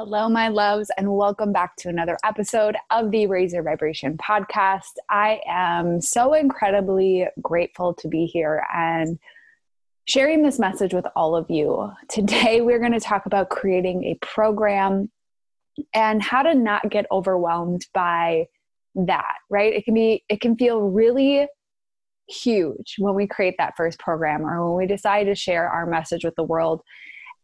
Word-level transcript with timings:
Hello, 0.00 0.28
my 0.28 0.46
loves, 0.46 0.92
and 0.96 1.12
welcome 1.12 1.52
back 1.52 1.74
to 1.74 1.88
another 1.88 2.16
episode 2.22 2.76
of 2.88 3.10
the 3.10 3.22
Your 3.22 3.64
Vibration 3.64 4.16
podcast. 4.16 4.92
I 5.10 5.40
am 5.44 6.00
so 6.00 6.34
incredibly 6.34 7.26
grateful 7.42 7.94
to 7.94 8.06
be 8.06 8.26
here 8.26 8.64
and 8.72 9.18
sharing 10.04 10.44
this 10.44 10.60
message 10.60 10.94
with 10.94 11.04
all 11.16 11.34
of 11.34 11.50
you. 11.50 11.90
Today, 12.08 12.60
we're 12.60 12.78
going 12.78 12.92
to 12.92 13.00
talk 13.00 13.26
about 13.26 13.50
creating 13.50 14.04
a 14.04 14.24
program 14.24 15.10
and 15.92 16.22
how 16.22 16.44
to 16.44 16.54
not 16.54 16.88
get 16.90 17.06
overwhelmed 17.10 17.84
by 17.92 18.46
that, 18.94 19.34
right? 19.50 19.74
It 19.74 19.84
can 19.84 19.94
be, 19.94 20.22
it 20.28 20.40
can 20.40 20.56
feel 20.56 20.80
really 20.80 21.48
huge 22.28 22.94
when 22.98 23.16
we 23.16 23.26
create 23.26 23.56
that 23.58 23.74
first 23.76 23.98
program 23.98 24.46
or 24.46 24.64
when 24.64 24.78
we 24.78 24.86
decide 24.86 25.24
to 25.24 25.34
share 25.34 25.68
our 25.68 25.86
message 25.86 26.24
with 26.24 26.36
the 26.36 26.44
world 26.44 26.82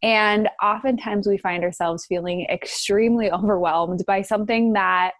and 0.04 0.50
oftentimes 0.62 1.26
we 1.26 1.38
find 1.38 1.64
ourselves 1.64 2.04
feeling 2.04 2.46
extremely 2.50 3.30
overwhelmed 3.32 4.04
by 4.06 4.20
something 4.20 4.74
that 4.74 5.12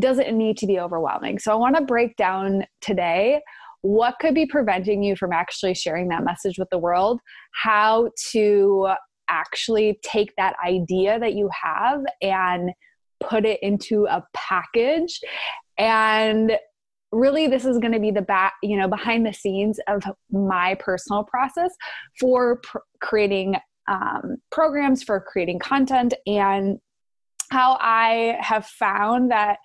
doesn't 0.00 0.36
need 0.36 0.56
to 0.56 0.66
be 0.66 0.80
overwhelming. 0.80 1.38
So 1.38 1.52
I 1.52 1.54
want 1.56 1.76
to 1.76 1.82
break 1.82 2.16
down 2.16 2.64
today 2.80 3.40
what 3.82 4.18
could 4.18 4.34
be 4.34 4.46
preventing 4.46 5.02
you 5.02 5.14
from 5.14 5.32
actually 5.32 5.74
sharing 5.74 6.08
that 6.08 6.24
message 6.24 6.58
with 6.58 6.68
the 6.70 6.78
world, 6.78 7.20
how 7.52 8.10
to 8.32 8.88
actually 9.28 10.00
take 10.02 10.32
that 10.38 10.56
idea 10.66 11.18
that 11.20 11.34
you 11.34 11.50
have 11.62 12.00
and 12.22 12.70
put 13.20 13.44
it 13.44 13.62
into 13.62 14.06
a 14.06 14.24
package 14.32 15.20
and 15.78 16.52
really 17.12 17.46
this 17.46 17.64
is 17.64 17.78
going 17.78 17.92
to 17.92 18.00
be 18.00 18.10
the 18.10 18.20
back 18.20 18.54
you 18.62 18.76
know 18.76 18.88
behind 18.88 19.24
the 19.24 19.32
scenes 19.32 19.78
of 19.86 20.02
my 20.30 20.74
personal 20.74 21.24
process 21.24 21.70
for 22.18 22.56
pr- 22.56 22.78
creating 23.00 23.54
um, 23.88 24.36
programs 24.50 25.02
for 25.02 25.20
creating 25.20 25.58
content 25.58 26.14
and 26.26 26.78
how 27.50 27.76
I 27.80 28.38
have 28.40 28.66
found 28.66 29.30
that 29.30 29.58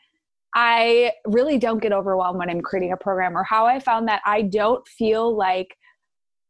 I 0.55 1.13
really 1.25 1.57
don't 1.57 1.81
get 1.81 1.93
overwhelmed 1.93 2.39
when 2.39 2.49
I'm 2.49 2.61
creating 2.61 2.91
a 2.91 2.97
program, 2.97 3.37
or 3.37 3.43
how 3.43 3.65
I 3.65 3.79
found 3.79 4.07
that 4.07 4.21
I 4.25 4.41
don't 4.41 4.87
feel 4.87 5.35
like 5.35 5.77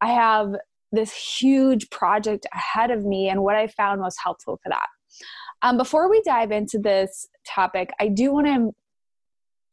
I 0.02 0.08
have 0.08 0.56
this 0.92 1.14
huge 1.14 1.90
project 1.90 2.48
ahead 2.54 2.92
of 2.92 3.06
me, 3.06 3.30
and 3.30 3.44
what 3.44 3.56
I 3.56 3.68
found 3.68 4.02
most 4.02 4.20
helpful 4.24 4.60
for 4.64 4.70
that. 4.70 4.88
Um, 5.62 5.78
before 5.78 6.10
we 6.10 6.22
dive 6.22 6.52
into 6.52 6.80
this 6.80 7.28
topic, 7.46 7.92
I 8.00 8.08
do 8.08 8.32
want 8.32 8.48
to 8.48 8.74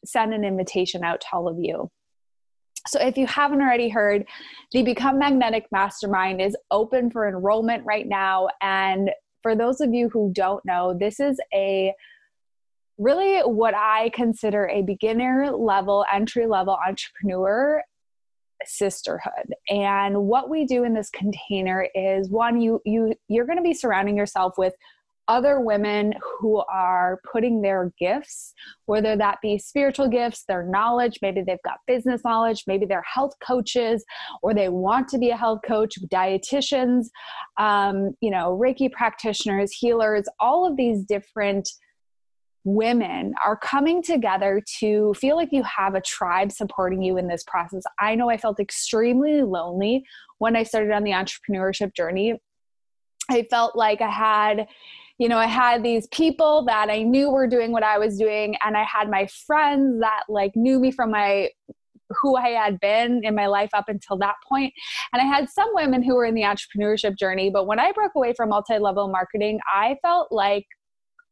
send 0.05 0.35
an 0.35 0.45
invitation 0.45 1.05
out 1.05 1.21
to 1.21 1.27
all 1.33 1.49
of 1.49 1.59
you. 1.59 1.91
So, 2.87 3.01
if 3.01 3.17
you 3.17 3.27
haven't 3.27 3.61
already 3.61 3.89
heard, 3.89 4.27
the 4.73 4.83
Become 4.83 5.19
Magnetic 5.19 5.67
Mastermind 5.73 6.41
is 6.41 6.57
open 6.71 7.11
for 7.11 7.29
enrollment 7.29 7.85
right 7.85 8.07
now. 8.07 8.49
And 8.61 9.11
for 9.43 9.55
those 9.55 9.81
of 9.81 9.93
you 9.93 10.09
who 10.09 10.31
don't 10.33 10.65
know, 10.65 10.97
this 10.99 11.21
is 11.21 11.39
a 11.55 11.93
really 12.99 13.41
what 13.41 13.75
I 13.75 14.11
consider 14.15 14.69
a 14.69 14.83
beginner 14.83 15.51
level, 15.53 16.05
entry 16.13 16.47
level 16.47 16.79
entrepreneur 16.87 17.83
sisterhood 18.65 19.55
and 19.69 20.17
what 20.17 20.49
we 20.49 20.65
do 20.65 20.85
in 20.85 20.95
this 20.95 21.11
container 21.11 21.89
is 21.95 22.31
one 22.31 22.61
you 22.61 22.81
you 22.85 23.15
you're 23.29 23.45
going 23.45 23.59
to 23.59 23.63
be 23.63 23.75
surrounding 23.75 24.17
yourself 24.17 24.55
with 24.57 24.73
other 25.29 25.61
women 25.61 26.15
who 26.39 26.63
are 26.71 27.21
putting 27.31 27.63
their 27.63 27.93
gifts, 27.99 28.55
whether 28.87 29.17
that 29.17 29.39
be 29.43 29.59
spiritual 29.59 30.09
gifts, 30.09 30.45
their 30.47 30.65
knowledge, 30.65 31.19
maybe 31.23 31.43
they've 31.43 31.63
got 31.65 31.79
business 31.87 32.23
knowledge, 32.25 32.65
maybe 32.67 32.87
they're 32.87 33.03
health 33.03 33.33
coaches, 33.47 34.05
or 34.43 34.55
they 34.55 34.69
want 34.69 35.09
to 35.09 35.19
be 35.19 35.31
a 35.31 35.37
health 35.37 35.61
coach, 35.67 35.95
dietitians, 36.13 37.07
um, 37.59 38.13
you 38.21 38.31
know, 38.31 38.59
Reiki 38.61 38.91
practitioners, 38.91 39.73
healers, 39.73 40.25
all 40.41 40.67
of 40.67 40.77
these 40.77 41.05
different 41.05 41.69
women 42.67 43.33
are 43.45 43.57
coming 43.57 44.03
together 44.03 44.61
to 44.81 45.15
feel 45.15 45.37
like 45.37 45.51
you 45.53 45.63
have 45.63 45.95
a 45.95 46.01
tribe 46.01 46.51
supporting 46.51 47.01
you 47.01 47.17
in 47.17 47.29
this 47.29 47.45
process. 47.45 47.83
I 48.01 48.17
know 48.17 48.29
I 48.29 48.37
felt 48.37 48.59
extremely 48.59 49.43
lonely 49.43 50.05
when 50.39 50.57
I 50.57 50.65
started 50.65 50.91
on 50.91 51.05
the 51.05 51.13
entrepreneurship 51.13 51.95
journey. 51.95 52.35
I 53.31 53.47
felt 53.51 53.77
like 53.77 54.01
I 54.01 54.11
had 54.11 54.67
you 55.19 55.29
know, 55.29 55.39
I 55.39 55.47
had 55.47 55.83
these 55.83 56.07
people 56.09 56.65
that 56.67 56.91
I 56.91 57.03
knew 57.03 57.31
were 57.31 57.47
doing 57.47 57.73
what 57.73 57.83
I 57.83 57.99
was 57.99 58.19
doing, 58.19 58.57
and 58.65 58.77
I 58.77 58.85
had 58.85 59.11
my 59.11 59.27
friends 59.47 60.01
that 60.01 60.25
like 60.29 60.53
knew 60.55 60.79
me 60.79 60.91
from 60.91 61.11
my 61.11 61.51
who 62.23 62.37
I 62.37 62.51
had 62.51 62.79
been 62.81 63.23
in 63.25 63.35
my 63.35 63.47
life 63.47 63.71
up 63.73 63.87
until 63.89 64.17
that 64.19 64.37
point. 64.49 64.73
And 65.13 65.21
I 65.21 65.25
had 65.25 65.49
some 65.51 65.69
women 65.73 66.03
who 66.03 66.15
were 66.15 66.25
in 66.25 66.35
the 66.35 66.43
entrepreneurship 66.43 67.17
journey, 67.19 67.51
but 67.51 67.67
when 67.67 67.81
I 67.81 67.93
broke 67.93 68.13
away 68.15 68.33
from 68.35 68.51
multi 68.51 68.79
level 68.79 69.09
marketing, 69.09 69.59
I 69.75 69.97
felt 70.03 70.31
like 70.31 70.67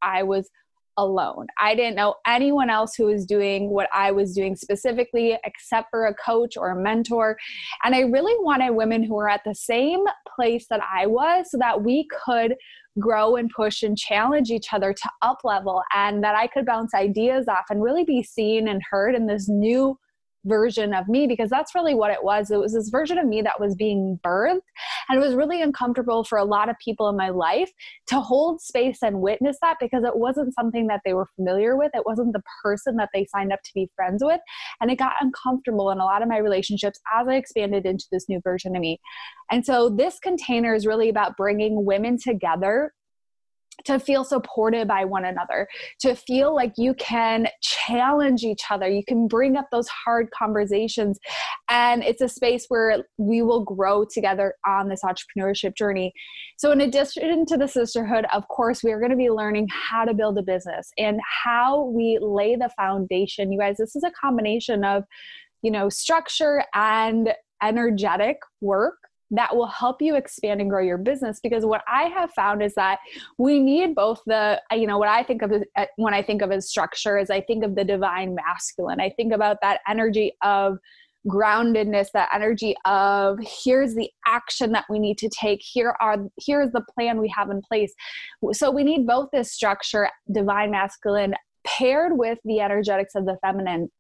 I 0.03 0.23
was 0.23 0.49
alone. 0.97 1.47
I 1.61 1.75
didn't 1.75 1.97
know 1.97 2.15
anyone 2.27 2.71
else 2.71 2.95
who 2.95 3.07
was 3.07 3.27
doing 3.27 3.71
what 3.71 3.89
I 3.93 4.11
was 4.11 4.35
doing 4.35 4.57
specifically, 4.57 5.39
except 5.45 5.91
for 5.91 6.07
a 6.07 6.15
coach 6.15 6.57
or 6.57 6.71
a 6.71 6.77
mentor. 6.77 7.37
And 7.85 7.95
I 7.95 8.01
really 8.01 8.35
wanted 8.41 8.71
women 8.71 9.03
who 9.03 9.15
were 9.15 9.29
at 9.29 9.43
the 9.45 9.55
same 9.55 10.05
place 10.35 10.67
that 10.71 10.81
I 10.93 11.07
was 11.07 11.51
so 11.51 11.59
that 11.59 11.83
we 11.83 12.07
could 12.25 12.55
grow 13.01 13.37
and 13.37 13.51
push 13.51 13.83
and 13.83 13.99
challenge 13.99 14.51
each 14.51 14.73
other 14.73 14.93
to 14.93 15.11
up 15.23 15.39
level 15.45 15.83
and 15.95 16.23
that 16.23 16.37
I 16.37 16.47
could 16.47 16.65
bounce 16.65 16.95
ideas 16.95 17.49
off 17.49 17.65
and 17.71 17.83
really 17.83 18.05
be 18.05 18.23
seen 18.23 18.69
and 18.69 18.81
heard 18.89 19.15
in 19.15 19.27
this 19.27 19.49
new 19.49 19.99
version 20.45 20.95
of 20.95 21.09
me 21.09 21.27
because 21.27 21.51
that's 21.51 21.75
really 21.75 21.95
what 21.95 22.11
it 22.11 22.23
was. 22.23 22.51
It 22.51 22.59
was 22.59 22.73
this 22.75 22.89
version 22.89 23.19
of 23.19 23.27
me 23.27 23.43
that 23.43 23.61
was 23.61 23.75
being 23.75 24.19
birthed. 24.25 24.61
And 25.09 25.17
it 25.17 25.25
was 25.25 25.35
really 25.35 25.63
uncomfortable 25.63 26.25
for 26.25 26.39
a 26.39 26.45
lot 26.45 26.69
of 26.69 26.77
people 26.83 27.09
in 27.09 27.17
my 27.17 27.31
life 27.31 27.71
to 28.09 28.21
hold 28.21 28.61
space 28.61 28.99
and 29.03 29.21
witness 29.21 29.57
that 29.63 29.77
because 29.81 30.05
it 30.05 30.17
wasn't 30.17 30.55
something 30.55 30.87
that 30.87 31.01
they 31.05 31.15
were 31.15 31.29
familiar 31.37 31.77
with. 31.77 31.91
It 31.95 32.07
wasn't 32.07 32.33
the 32.33 32.43
person 32.63 32.97
that 32.97 33.11
they 33.13 33.27
signed 33.27 33.53
up 33.53 33.61
to 33.65 33.71
be 33.75 33.91
friends 33.97 34.23
with. 34.25 34.41
And 34.81 34.91
it 34.91 34.99
got 34.99 35.13
uncomfortable 35.21 35.91
in 35.91 35.99
a 35.99 36.05
lot 36.05 36.23
of 36.23 36.29
my 36.29 36.39
relationships 36.39 37.01
as 37.19 37.29
I 37.29 37.35
expanded 37.35 37.87
into 37.87 38.07
this 38.11 38.29
new 38.29 38.41
version 38.43 38.75
of 38.75 38.81
me. 38.81 39.01
And 39.51 39.65
so 39.65 39.89
this 39.89 40.19
container 40.19 40.75
is 40.75 40.87
really 40.87 41.09
about 41.09 41.37
bringing 41.37 41.85
women 41.85 42.19
together 42.19 42.93
to 43.85 43.99
feel 43.99 44.25
supported 44.25 44.89
by 44.89 45.05
one 45.05 45.25
another, 45.25 45.69
to 46.01 46.15
feel 46.15 46.55
like 46.55 46.73
you 46.77 46.95
can 46.95 47.49
challenge 47.61 48.43
each 48.43 48.63
other, 48.71 48.89
you 48.89 49.03
can 49.07 49.27
bring 49.27 49.57
up 49.57 49.67
those 49.71 49.89
hard 49.89 50.31
conversations. 50.31 51.19
And 51.69 52.03
it's 52.03 52.23
a 52.23 52.29
space 52.29 52.67
where 52.69 53.05
we 53.19 53.43
will 53.43 53.65
grow 53.65 54.05
together 54.05 54.55
on 54.67 54.89
this 54.89 55.03
entrepreneurship 55.03 55.77
journey. 55.77 56.13
So, 56.57 56.73
in 56.73 56.81
addition 56.81 57.47
to 57.47 57.57
the 57.57 57.69
sisterhood, 57.69 58.27
of 58.33 58.47
course, 58.49 58.83
we 58.83 58.93
are 58.93 58.99
going 58.99 59.11
to 59.11 59.17
be 59.17 59.31
learning 59.31 59.69
how 59.71 60.05
to 60.05 60.15
build 60.15 60.39
a 60.39 60.43
business 60.43 60.91
and 60.99 61.21
how 61.45 61.85
we 61.87 62.19
lay 62.21 62.57
the 62.57 62.71
foundation. 62.77 63.53
You 63.53 63.59
guys, 63.59 63.77
this 63.79 63.97
is 63.97 64.05
a 64.05 64.13
combination 64.21 64.85
of, 64.85 65.05
you 65.63 65.71
know, 65.71 65.89
structure 65.89 66.65
and 66.75 67.33
energetic 67.63 68.39
work 68.61 68.97
that 69.31 69.57
will 69.57 69.67
help 69.67 70.03
you 70.03 70.15
expand 70.15 70.61
and 70.61 70.71
grow 70.71 70.83
your 70.83 70.99
business 70.99 71.41
because 71.43 71.65
what 71.65 71.83
i 71.89 72.05
have 72.05 72.31
found 72.33 72.63
is 72.63 72.75
that 72.75 72.99
we 73.39 73.59
need 73.59 73.95
both 73.95 74.21
the 74.27 74.61
you 74.73 74.87
know 74.87 74.99
what 74.99 75.09
i 75.09 75.23
think 75.23 75.43
of 75.43 75.53
uh, 75.77 75.87
when 75.97 76.15
i 76.15 76.23
think 76.23 76.43
of 76.43 76.53
as 76.53 76.69
structure 76.69 77.19
is 77.19 77.31
i 77.31 77.41
think 77.41 77.65
of 77.65 77.75
the 77.75 77.85
divine 77.85 78.35
masculine. 78.35 79.01
I 79.01 79.11
think 79.11 79.33
about 79.33 79.59
that 79.63 79.81
energy 79.89 80.33
of 80.43 80.79
groundedness 81.27 82.09
that 82.13 82.29
energy 82.35 82.77
of 82.85 83.39
here's 83.41 83.95
the 83.95 84.11
action 84.27 84.73
that 84.73 84.85
we 84.91 84.99
need 84.99 85.17
to 85.17 85.31
take. 85.31 85.63
Here 85.63 85.97
are 86.01 86.19
here's 86.39 86.71
the 86.73 86.85
plan 86.95 87.19
we 87.19 87.33
have 87.35 87.51
in 87.51 87.63
place. 87.63 87.95
So 88.53 88.71
we 88.71 88.85
need 88.85 89.07
both 89.07 89.31
this 89.33 89.51
structure 89.51 90.11
divine 90.31 90.71
masculine 90.71 91.35
paired 91.67 92.19
with 92.19 92.39
the 92.45 92.61
energetics 92.61 93.15
of 93.15 93.25
the 93.25 93.39
feminine 93.41 93.91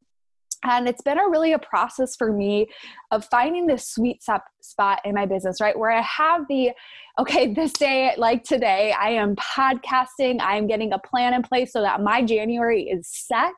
and 0.64 0.88
it's 0.88 1.02
been 1.02 1.18
a 1.18 1.28
really 1.28 1.52
a 1.52 1.58
process 1.58 2.16
for 2.16 2.32
me 2.32 2.66
of 3.10 3.24
finding 3.26 3.66
this 3.66 3.88
sweet 3.88 4.22
spot 4.60 5.00
in 5.04 5.14
my 5.14 5.26
business 5.26 5.60
right? 5.60 5.78
Where 5.78 5.92
i 5.92 6.00
have 6.00 6.42
the 6.48 6.70
okay 7.18 7.52
this 7.52 7.72
day 7.72 8.12
like 8.16 8.44
today 8.44 8.92
i 8.98 9.10
am 9.10 9.36
podcasting 9.36 10.40
i 10.40 10.56
am 10.56 10.66
getting 10.66 10.92
a 10.92 10.98
plan 10.98 11.34
in 11.34 11.42
place 11.42 11.72
so 11.72 11.80
that 11.80 12.00
my 12.00 12.22
january 12.22 12.84
is 12.84 13.08
set. 13.08 13.52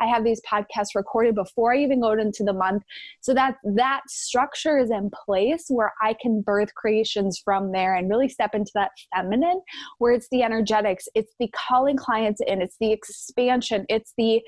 I 0.00 0.06
have 0.06 0.24
these 0.24 0.40
podcasts 0.50 0.94
recorded 0.96 1.34
before 1.36 1.74
i 1.74 1.78
even 1.78 2.00
go 2.00 2.12
into 2.12 2.42
the 2.42 2.52
month. 2.52 2.82
So 3.20 3.34
that 3.34 3.56
that 3.76 4.02
structure 4.08 4.78
is 4.78 4.90
in 4.90 5.10
place 5.24 5.66
where 5.68 5.92
i 6.02 6.14
can 6.20 6.42
birth 6.42 6.74
creations 6.74 7.40
from 7.42 7.72
there 7.72 7.94
and 7.94 8.10
really 8.10 8.28
step 8.28 8.54
into 8.54 8.72
that 8.74 8.90
feminine 9.14 9.60
where 9.98 10.12
it's 10.12 10.28
the 10.30 10.42
energetics 10.42 11.06
it's 11.14 11.32
the 11.38 11.50
calling 11.68 11.96
clients 11.96 12.40
in 12.46 12.60
it's 12.60 12.76
the 12.80 12.92
expansion 12.92 13.86
it's 13.88 14.12
the 14.18 14.42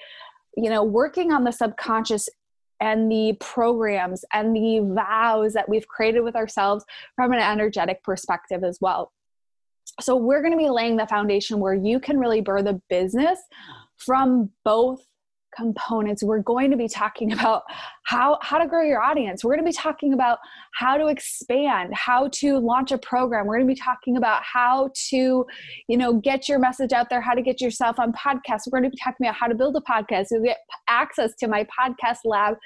you 0.56 0.70
know, 0.70 0.82
working 0.82 1.32
on 1.32 1.44
the 1.44 1.52
subconscious 1.52 2.28
and 2.80 3.10
the 3.10 3.36
programs 3.40 4.24
and 4.32 4.54
the 4.54 4.80
vows 4.94 5.52
that 5.54 5.68
we've 5.68 5.86
created 5.88 6.20
with 6.20 6.36
ourselves 6.36 6.84
from 7.16 7.32
an 7.32 7.38
energetic 7.38 8.02
perspective 8.02 8.64
as 8.64 8.78
well. 8.80 9.12
So, 10.00 10.16
we're 10.16 10.40
going 10.40 10.52
to 10.52 10.58
be 10.58 10.70
laying 10.70 10.96
the 10.96 11.06
foundation 11.06 11.60
where 11.60 11.74
you 11.74 12.00
can 12.00 12.18
really 12.18 12.40
birth 12.40 12.66
a 12.66 12.80
business 12.88 13.38
from 13.96 14.50
both 14.64 15.00
components. 15.56 16.22
We're 16.22 16.40
going 16.40 16.70
to 16.70 16.76
be 16.76 16.88
talking 16.88 17.32
about 17.38 17.62
how 18.04 18.38
how 18.42 18.58
to 18.58 18.66
grow 18.66 18.82
your 18.82 19.02
audience. 19.02 19.44
We're 19.44 19.54
going 19.54 19.64
to 19.64 19.70
be 19.70 19.76
talking 19.76 20.12
about 20.12 20.38
how 20.74 20.96
to 20.96 21.06
expand 21.06 21.94
how 21.94 22.28
to 22.34 22.58
launch 22.58 22.92
a 22.92 22.98
program. 22.98 23.46
We're 23.46 23.56
going 23.56 23.68
to 23.68 23.74
be 23.74 23.80
talking 23.80 24.16
about 24.16 24.42
how 24.42 24.90
to 25.10 25.46
you 25.88 25.96
know 25.96 26.14
get 26.14 26.48
your 26.48 26.58
message 26.58 26.92
out 26.92 27.10
there 27.10 27.20
how 27.20 27.34
to 27.34 27.42
get 27.42 27.60
yourself 27.60 27.98
on 27.98 28.12
podcasts. 28.12 28.62
We're 28.66 28.80
going 28.80 28.84
to 28.84 28.90
be 28.90 29.00
talking 29.02 29.26
about 29.26 29.36
how 29.36 29.46
to 29.46 29.54
build 29.54 29.76
a 29.76 29.80
podcast 29.80 30.26
You'll 30.30 30.42
get 30.42 30.58
access 30.88 31.34
to 31.36 31.48
my 31.48 31.64
podcast 31.64 32.18
lab 32.24 32.56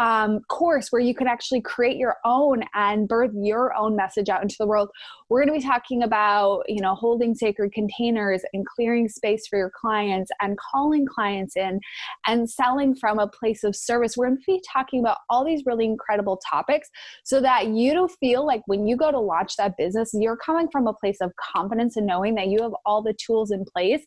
um, 0.00 0.40
course 0.48 0.90
where 0.90 1.02
you 1.02 1.14
can 1.14 1.28
actually 1.28 1.60
create 1.60 1.98
your 1.98 2.16
own 2.24 2.62
and 2.72 3.06
birth 3.06 3.32
your 3.34 3.74
own 3.74 3.94
message 3.94 4.30
out 4.30 4.42
into 4.42 4.56
the 4.58 4.66
world. 4.66 4.88
We're 5.28 5.44
going 5.44 5.60
to 5.60 5.62
be 5.62 5.70
talking 5.70 6.02
about, 6.02 6.62
you 6.68 6.80
know, 6.80 6.94
holding 6.94 7.34
sacred 7.34 7.72
containers 7.72 8.42
and 8.54 8.64
clearing 8.66 9.10
space 9.10 9.46
for 9.46 9.58
your 9.58 9.70
clients 9.78 10.30
and 10.40 10.56
calling 10.58 11.04
clients 11.06 11.54
in 11.54 11.80
and 12.26 12.48
selling 12.48 12.94
from 12.94 13.18
a 13.18 13.28
place 13.28 13.62
of 13.62 13.76
service. 13.76 14.16
We're 14.16 14.28
going 14.28 14.38
to 14.38 14.44
be 14.46 14.62
talking 14.72 15.00
about 15.00 15.18
all 15.28 15.44
these 15.44 15.64
really 15.66 15.84
incredible 15.84 16.40
topics 16.50 16.88
so 17.22 17.42
that 17.42 17.68
you 17.68 17.92
don't 17.92 18.10
feel 18.20 18.46
like 18.46 18.62
when 18.66 18.86
you 18.86 18.96
go 18.96 19.10
to 19.10 19.20
launch 19.20 19.56
that 19.56 19.76
business, 19.76 20.12
you're 20.14 20.38
coming 20.38 20.68
from 20.72 20.86
a 20.86 20.94
place 20.94 21.18
of 21.20 21.30
confidence 21.54 21.96
and 21.98 22.06
knowing 22.06 22.36
that 22.36 22.48
you 22.48 22.62
have 22.62 22.72
all 22.86 23.02
the 23.02 23.14
tools 23.14 23.50
in 23.50 23.66
place 23.66 24.02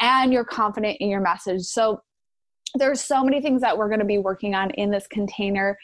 and 0.00 0.32
you're 0.32 0.44
confident 0.44 0.98
in 1.00 1.08
your 1.08 1.20
message. 1.20 1.62
So 1.62 2.00
there's 2.78 3.00
so 3.00 3.24
many 3.24 3.40
things 3.40 3.60
that 3.62 3.76
we're 3.76 3.88
going 3.88 4.00
to 4.00 4.06
be 4.06 4.18
working 4.18 4.54
on 4.54 4.70
in 4.70 4.90
this 4.90 5.06
container. 5.06 5.78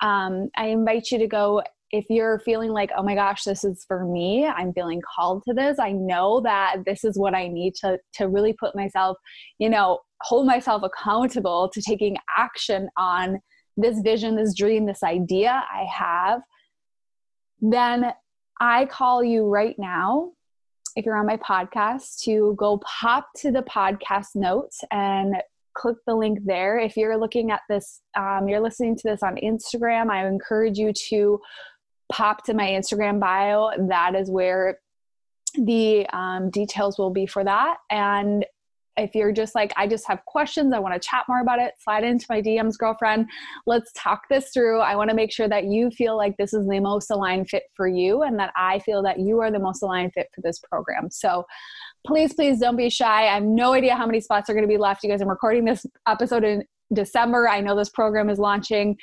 Um, 0.00 0.48
I 0.56 0.66
invite 0.66 1.10
you 1.10 1.18
to 1.18 1.26
go 1.26 1.62
if 1.90 2.04
you're 2.10 2.38
feeling 2.40 2.70
like, 2.70 2.90
oh 2.96 3.02
my 3.02 3.14
gosh, 3.14 3.44
this 3.44 3.64
is 3.64 3.84
for 3.88 4.04
me, 4.04 4.46
I'm 4.46 4.74
feeling 4.74 5.00
called 5.16 5.42
to 5.48 5.54
this. 5.54 5.78
I 5.78 5.92
know 5.92 6.40
that 6.42 6.78
this 6.84 7.02
is 7.02 7.18
what 7.18 7.34
I 7.34 7.48
need 7.48 7.74
to 7.76 7.98
to 8.14 8.28
really 8.28 8.52
put 8.52 8.76
myself, 8.76 9.16
you 9.58 9.70
know, 9.70 10.00
hold 10.20 10.46
myself 10.46 10.82
accountable 10.82 11.70
to 11.72 11.80
taking 11.80 12.16
action 12.36 12.88
on 12.98 13.40
this 13.76 14.00
vision, 14.00 14.36
this 14.36 14.54
dream, 14.54 14.86
this 14.86 15.02
idea 15.02 15.64
I 15.72 15.86
have. 15.90 16.40
Then 17.60 18.12
I 18.60 18.86
call 18.86 19.24
you 19.24 19.46
right 19.46 19.76
now 19.78 20.32
if 20.96 21.06
you're 21.06 21.16
on 21.16 21.26
my 21.26 21.36
podcast 21.36 22.20
to 22.24 22.54
go 22.58 22.78
pop 22.78 23.28
to 23.36 23.52
the 23.52 23.62
podcast 23.62 24.34
notes 24.34 24.80
and 24.90 25.36
click 25.78 25.96
the 26.06 26.14
link 26.14 26.40
there. 26.44 26.78
If 26.78 26.96
you're 26.96 27.18
looking 27.18 27.50
at 27.50 27.60
this, 27.68 28.00
um, 28.16 28.48
you're 28.48 28.60
listening 28.60 28.96
to 28.96 29.02
this 29.04 29.22
on 29.22 29.36
Instagram, 29.36 30.10
I 30.10 30.26
encourage 30.26 30.78
you 30.78 30.92
to 31.10 31.40
pop 32.10 32.44
to 32.44 32.54
my 32.54 32.68
Instagram 32.68 33.20
bio. 33.20 33.70
That 33.88 34.14
is 34.14 34.30
where 34.30 34.78
the 35.54 36.06
um, 36.12 36.50
details 36.50 36.98
will 36.98 37.10
be 37.10 37.26
for 37.26 37.44
that. 37.44 37.76
And 37.90 38.44
if 38.98 39.14
you're 39.14 39.32
just 39.32 39.54
like, 39.54 39.72
I 39.76 39.86
just 39.86 40.06
have 40.08 40.24
questions, 40.26 40.74
I 40.74 40.80
want 40.80 41.00
to 41.00 41.08
chat 41.08 41.24
more 41.28 41.40
about 41.40 41.60
it, 41.60 41.74
slide 41.78 42.04
into 42.04 42.26
my 42.28 42.42
DMs, 42.42 42.76
girlfriend. 42.76 43.28
Let's 43.66 43.92
talk 43.96 44.22
this 44.28 44.50
through. 44.52 44.80
I 44.80 44.96
want 44.96 45.08
to 45.10 45.16
make 45.16 45.32
sure 45.32 45.48
that 45.48 45.64
you 45.64 45.90
feel 45.90 46.16
like 46.16 46.36
this 46.36 46.52
is 46.52 46.66
the 46.66 46.80
most 46.80 47.10
aligned 47.10 47.48
fit 47.48 47.62
for 47.74 47.86
you 47.86 48.22
and 48.22 48.38
that 48.38 48.52
I 48.56 48.80
feel 48.80 49.02
that 49.04 49.20
you 49.20 49.40
are 49.40 49.50
the 49.50 49.60
most 49.60 49.82
aligned 49.82 50.12
fit 50.14 50.26
for 50.34 50.40
this 50.40 50.58
program. 50.58 51.10
So 51.10 51.44
please, 52.06 52.34
please 52.34 52.60
don't 52.60 52.76
be 52.76 52.90
shy. 52.90 53.28
I 53.28 53.34
have 53.34 53.42
no 53.42 53.74
idea 53.74 53.94
how 53.94 54.06
many 54.06 54.20
spots 54.20 54.48
are 54.48 54.54
going 54.54 54.64
to 54.64 54.68
be 54.68 54.78
left. 54.78 55.02
You 55.02 55.10
guys, 55.10 55.20
I'm 55.20 55.28
recording 55.28 55.64
this 55.64 55.84
episode 56.06 56.44
in 56.44 56.64
December. 56.92 57.48
I 57.48 57.60
know 57.60 57.76
this 57.76 57.90
program 57.90 58.30
is 58.30 58.38
launching 58.38 58.96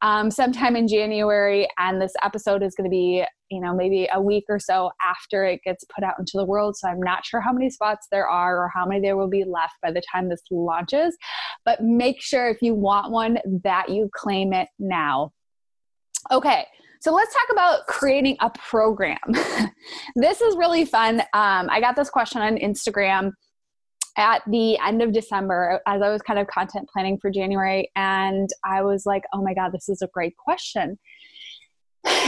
um, 0.00 0.30
sometime 0.30 0.76
in 0.76 0.86
January, 0.86 1.68
and 1.78 2.00
this 2.00 2.12
episode 2.22 2.62
is 2.62 2.74
going 2.74 2.84
to 2.84 2.90
be, 2.90 3.24
you 3.50 3.60
know, 3.60 3.74
maybe 3.74 4.08
a 4.12 4.20
week 4.20 4.44
or 4.48 4.58
so 4.58 4.90
after 5.04 5.44
it 5.44 5.60
gets 5.64 5.84
put 5.94 6.04
out 6.04 6.14
into 6.18 6.32
the 6.34 6.44
world. 6.44 6.76
So 6.76 6.88
I'm 6.88 7.02
not 7.02 7.26
sure 7.26 7.40
how 7.40 7.52
many 7.52 7.68
spots 7.68 8.06
there 8.12 8.28
are 8.28 8.62
or 8.62 8.70
how 8.72 8.86
many 8.86 9.00
there 9.00 9.16
will 9.16 9.28
be 9.28 9.44
left 9.44 9.74
by 9.82 9.90
the 9.90 10.02
time 10.12 10.28
this 10.28 10.42
launches. 10.50 11.16
But 11.64 11.82
make 11.82 12.22
sure 12.22 12.48
if 12.48 12.62
you 12.62 12.74
want 12.74 13.10
one 13.10 13.38
that 13.64 13.88
you 13.88 14.08
claim 14.14 14.52
it 14.52 14.68
now. 14.78 15.32
Okay. 16.30 16.66
So 17.00 17.12
let's 17.12 17.32
talk 17.32 17.46
about 17.52 17.86
creating 17.86 18.36
a 18.40 18.50
program. 18.50 19.18
this 20.16 20.40
is 20.40 20.56
really 20.56 20.84
fun. 20.84 21.20
Um, 21.32 21.68
I 21.70 21.80
got 21.80 21.94
this 21.94 22.10
question 22.10 22.42
on 22.42 22.56
Instagram 22.56 23.32
at 24.16 24.42
the 24.48 24.76
end 24.78 25.00
of 25.00 25.12
December 25.12 25.80
as 25.86 26.02
I 26.02 26.10
was 26.10 26.22
kind 26.22 26.40
of 26.40 26.48
content 26.48 26.88
planning 26.92 27.18
for 27.18 27.30
January. 27.30 27.90
And 27.94 28.50
I 28.64 28.82
was 28.82 29.06
like, 29.06 29.22
oh 29.32 29.42
my 29.42 29.54
God, 29.54 29.70
this 29.72 29.88
is 29.88 30.02
a 30.02 30.08
great 30.12 30.36
question. 30.36 30.98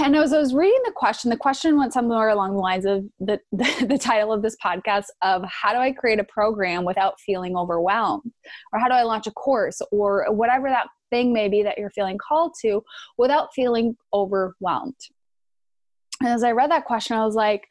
And 0.03 0.17
as 0.17 0.33
I 0.33 0.39
was 0.39 0.55
reading 0.55 0.81
the 0.85 0.93
question, 0.93 1.31
the 1.31 1.37
question 1.37 1.77
went 1.77 1.93
somewhere 1.93 2.31
along 2.31 2.55
the 2.55 2.61
lines 2.61 2.87
of 2.87 3.05
the, 3.19 3.39
the, 3.53 3.87
the, 3.87 3.99
title 3.99 4.33
of 4.33 4.43
this 4.43 4.57
podcast 4.65 5.07
of 5.23 5.43
how 5.45 5.73
do 5.73 5.79
I 5.79 5.93
create 5.93 6.19
a 6.19 6.25
program 6.25 6.85
without 6.85 7.21
feeling 7.21 7.57
overwhelmed? 7.57 8.31
Or 8.73 8.79
how 8.79 8.89
do 8.89 8.95
I 8.95 9.03
launch 9.03 9.27
a 9.27 9.31
course 9.31 9.81
or 9.93 10.27
whatever 10.33 10.69
that 10.69 10.87
thing 11.11 11.33
may 11.33 11.49
be 11.49 11.63
that 11.63 11.79
you're 11.79 11.91
feeling 11.91 12.19
called 12.19 12.55
to 12.63 12.83
without 13.19 13.55
feeling 13.55 13.97
overwhelmed? 14.15 14.97
And 16.21 16.29
as 16.29 16.43
I 16.45 16.53
read 16.53 16.71
that 16.71 16.85
question, 16.85 17.17
I 17.17 17.25
was 17.25 17.35
like, 17.35 17.67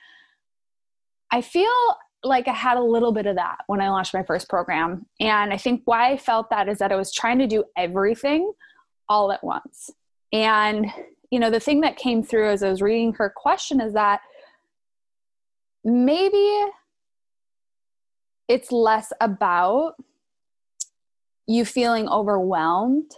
I 1.32 1.42
feel 1.42 1.72
like 2.24 2.48
I 2.48 2.54
had 2.54 2.78
a 2.78 2.84
little 2.84 3.12
bit 3.12 3.28
of 3.28 3.36
that 3.36 3.60
when 3.68 3.80
I 3.80 3.90
launched 3.90 4.14
my 4.14 4.24
first 4.24 4.50
program. 4.50 5.06
And 5.20 5.54
I 5.54 5.58
think 5.58 5.84
why 5.86 6.12
I 6.12 6.18
felt 6.18 6.50
that 6.50 6.68
is 6.68 6.80
that 6.80 6.92
I 6.92 6.96
was 6.96 7.14
trying 7.14 7.40
to 7.40 7.48
do 7.48 7.64
everything 7.78 8.52
all 9.08 9.32
at 9.32 9.44
once. 9.44 9.90
And, 10.34 10.92
you 11.32 11.40
know, 11.40 11.50
the 11.50 11.60
thing 11.60 11.82
that 11.82 11.98
came 11.98 12.24
through 12.24 12.50
as 12.50 12.64
I 12.64 12.70
was 12.70 12.82
reading 12.82 13.14
her 13.14 13.32
question 13.34 13.80
is 13.80 13.94
that 13.94 14.22
maybe 15.84 16.66
it's 18.48 18.72
less 18.72 19.14
about 19.22 19.94
you 21.48 21.66
feeling 21.66 22.10
overwhelmed 22.10 23.12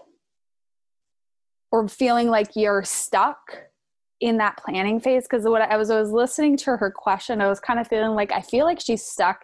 or 1.71 1.87
feeling 1.87 2.29
like 2.29 2.49
you're 2.55 2.83
stuck 2.83 3.39
in 4.21 4.37
that 4.37 4.55
planning 4.57 4.99
phase 4.99 5.23
because 5.23 5.45
what 5.45 5.63
I 5.63 5.77
was 5.77 5.89
I 5.89 5.99
was 5.99 6.11
listening 6.11 6.55
to 6.57 6.77
her 6.77 6.91
question, 6.91 7.41
I 7.41 7.47
was 7.47 7.59
kind 7.59 7.79
of 7.79 7.87
feeling 7.87 8.11
like 8.11 8.31
I 8.31 8.41
feel 8.41 8.65
like 8.65 8.79
she's 8.79 9.03
stuck 9.03 9.41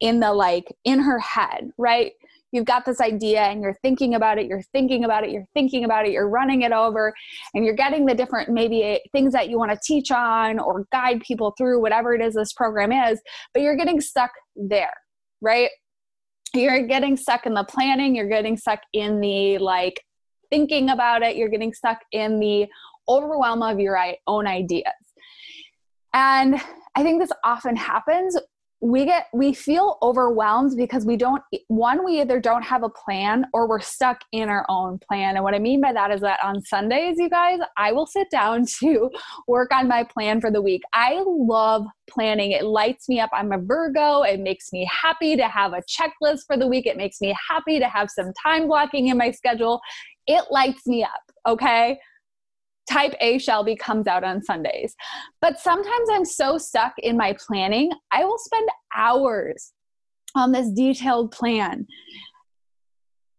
in 0.00 0.20
the 0.20 0.32
like 0.32 0.74
in 0.84 1.00
her 1.00 1.18
head, 1.18 1.70
right? 1.78 2.12
You've 2.52 2.66
got 2.66 2.86
this 2.86 3.00
idea 3.00 3.42
and 3.42 3.62
you're 3.62 3.76
thinking 3.82 4.14
about 4.14 4.38
it, 4.38 4.46
you're 4.46 4.62
thinking 4.72 5.04
about 5.04 5.24
it, 5.24 5.30
you're 5.30 5.46
thinking 5.54 5.84
about 5.84 6.06
it, 6.06 6.12
you're 6.12 6.28
running 6.28 6.62
it 6.62 6.72
over, 6.72 7.12
and 7.54 7.64
you're 7.64 7.74
getting 7.74 8.06
the 8.06 8.14
different 8.14 8.48
maybe 8.50 8.82
eh, 8.82 8.98
things 9.12 9.32
that 9.32 9.50
you 9.50 9.58
want 9.58 9.70
to 9.70 9.78
teach 9.82 10.10
on 10.10 10.58
or 10.58 10.86
guide 10.90 11.20
people 11.20 11.54
through, 11.58 11.80
whatever 11.80 12.14
it 12.14 12.22
is 12.22 12.34
this 12.34 12.52
program 12.54 12.92
is, 12.92 13.20
but 13.52 13.62
you're 13.62 13.76
getting 13.76 14.00
stuck 14.00 14.30
there, 14.56 14.94
right? 15.42 15.68
You're 16.54 16.86
getting 16.86 17.18
stuck 17.18 17.44
in 17.44 17.52
the 17.52 17.64
planning, 17.64 18.14
you're 18.14 18.28
getting 18.28 18.56
stuck 18.56 18.80
in 18.94 19.20
the 19.20 19.58
like 19.58 20.02
thinking 20.50 20.90
about 20.90 21.22
it, 21.22 21.36
you're 21.36 21.48
getting 21.48 21.72
stuck 21.72 22.00
in 22.12 22.40
the 22.40 22.66
overwhelm 23.08 23.62
of 23.62 23.80
your 23.80 23.98
own 24.26 24.46
ideas. 24.46 24.84
And 26.12 26.60
I 26.94 27.02
think 27.02 27.20
this 27.20 27.32
often 27.44 27.76
happens. 27.76 28.36
We 28.80 29.06
get 29.06 29.26
we 29.32 29.52
feel 29.52 29.98
overwhelmed 30.02 30.76
because 30.76 31.04
we 31.04 31.16
don't 31.16 31.42
one 31.66 32.04
we 32.04 32.20
either 32.20 32.38
don't 32.38 32.62
have 32.62 32.84
a 32.84 32.88
plan 32.88 33.44
or 33.52 33.68
we're 33.68 33.80
stuck 33.80 34.20
in 34.30 34.48
our 34.48 34.64
own 34.68 35.00
plan. 35.00 35.34
And 35.34 35.42
what 35.42 35.54
I 35.54 35.58
mean 35.58 35.80
by 35.80 35.92
that 35.92 36.12
is 36.12 36.20
that 36.20 36.38
on 36.44 36.62
Sundays, 36.62 37.16
you 37.18 37.28
guys, 37.28 37.58
I 37.76 37.90
will 37.90 38.06
sit 38.06 38.28
down 38.30 38.66
to 38.80 39.10
work 39.48 39.74
on 39.74 39.88
my 39.88 40.04
plan 40.04 40.40
for 40.40 40.52
the 40.52 40.62
week. 40.62 40.82
I 40.92 41.24
love 41.26 41.86
planning. 42.08 42.52
It 42.52 42.64
lights 42.64 43.08
me 43.08 43.18
up. 43.18 43.30
I'm 43.32 43.50
a 43.50 43.58
Virgo. 43.58 44.22
It 44.22 44.38
makes 44.38 44.72
me 44.72 44.88
happy 44.90 45.36
to 45.36 45.48
have 45.48 45.72
a 45.72 45.82
checklist 45.82 46.40
for 46.46 46.56
the 46.56 46.68
week. 46.68 46.86
It 46.86 46.96
makes 46.96 47.20
me 47.20 47.36
happy 47.48 47.80
to 47.80 47.88
have 47.88 48.10
some 48.10 48.32
time 48.40 48.68
blocking 48.68 49.08
in 49.08 49.18
my 49.18 49.32
schedule. 49.32 49.80
It 50.28 50.44
lights 50.50 50.86
me 50.86 51.02
up, 51.02 51.32
okay? 51.48 51.98
type 52.88 53.14
A 53.20 53.38
Shelby 53.38 53.76
comes 53.76 54.06
out 54.06 54.24
on 54.24 54.42
Sundays. 54.42 54.96
But 55.40 55.60
sometimes 55.60 56.08
I'm 56.10 56.24
so 56.24 56.58
stuck 56.58 56.94
in 56.98 57.16
my 57.16 57.36
planning, 57.46 57.90
I 58.10 58.24
will 58.24 58.38
spend 58.38 58.68
hours 58.96 59.72
on 60.34 60.52
this 60.52 60.70
detailed 60.70 61.32
plan. 61.32 61.86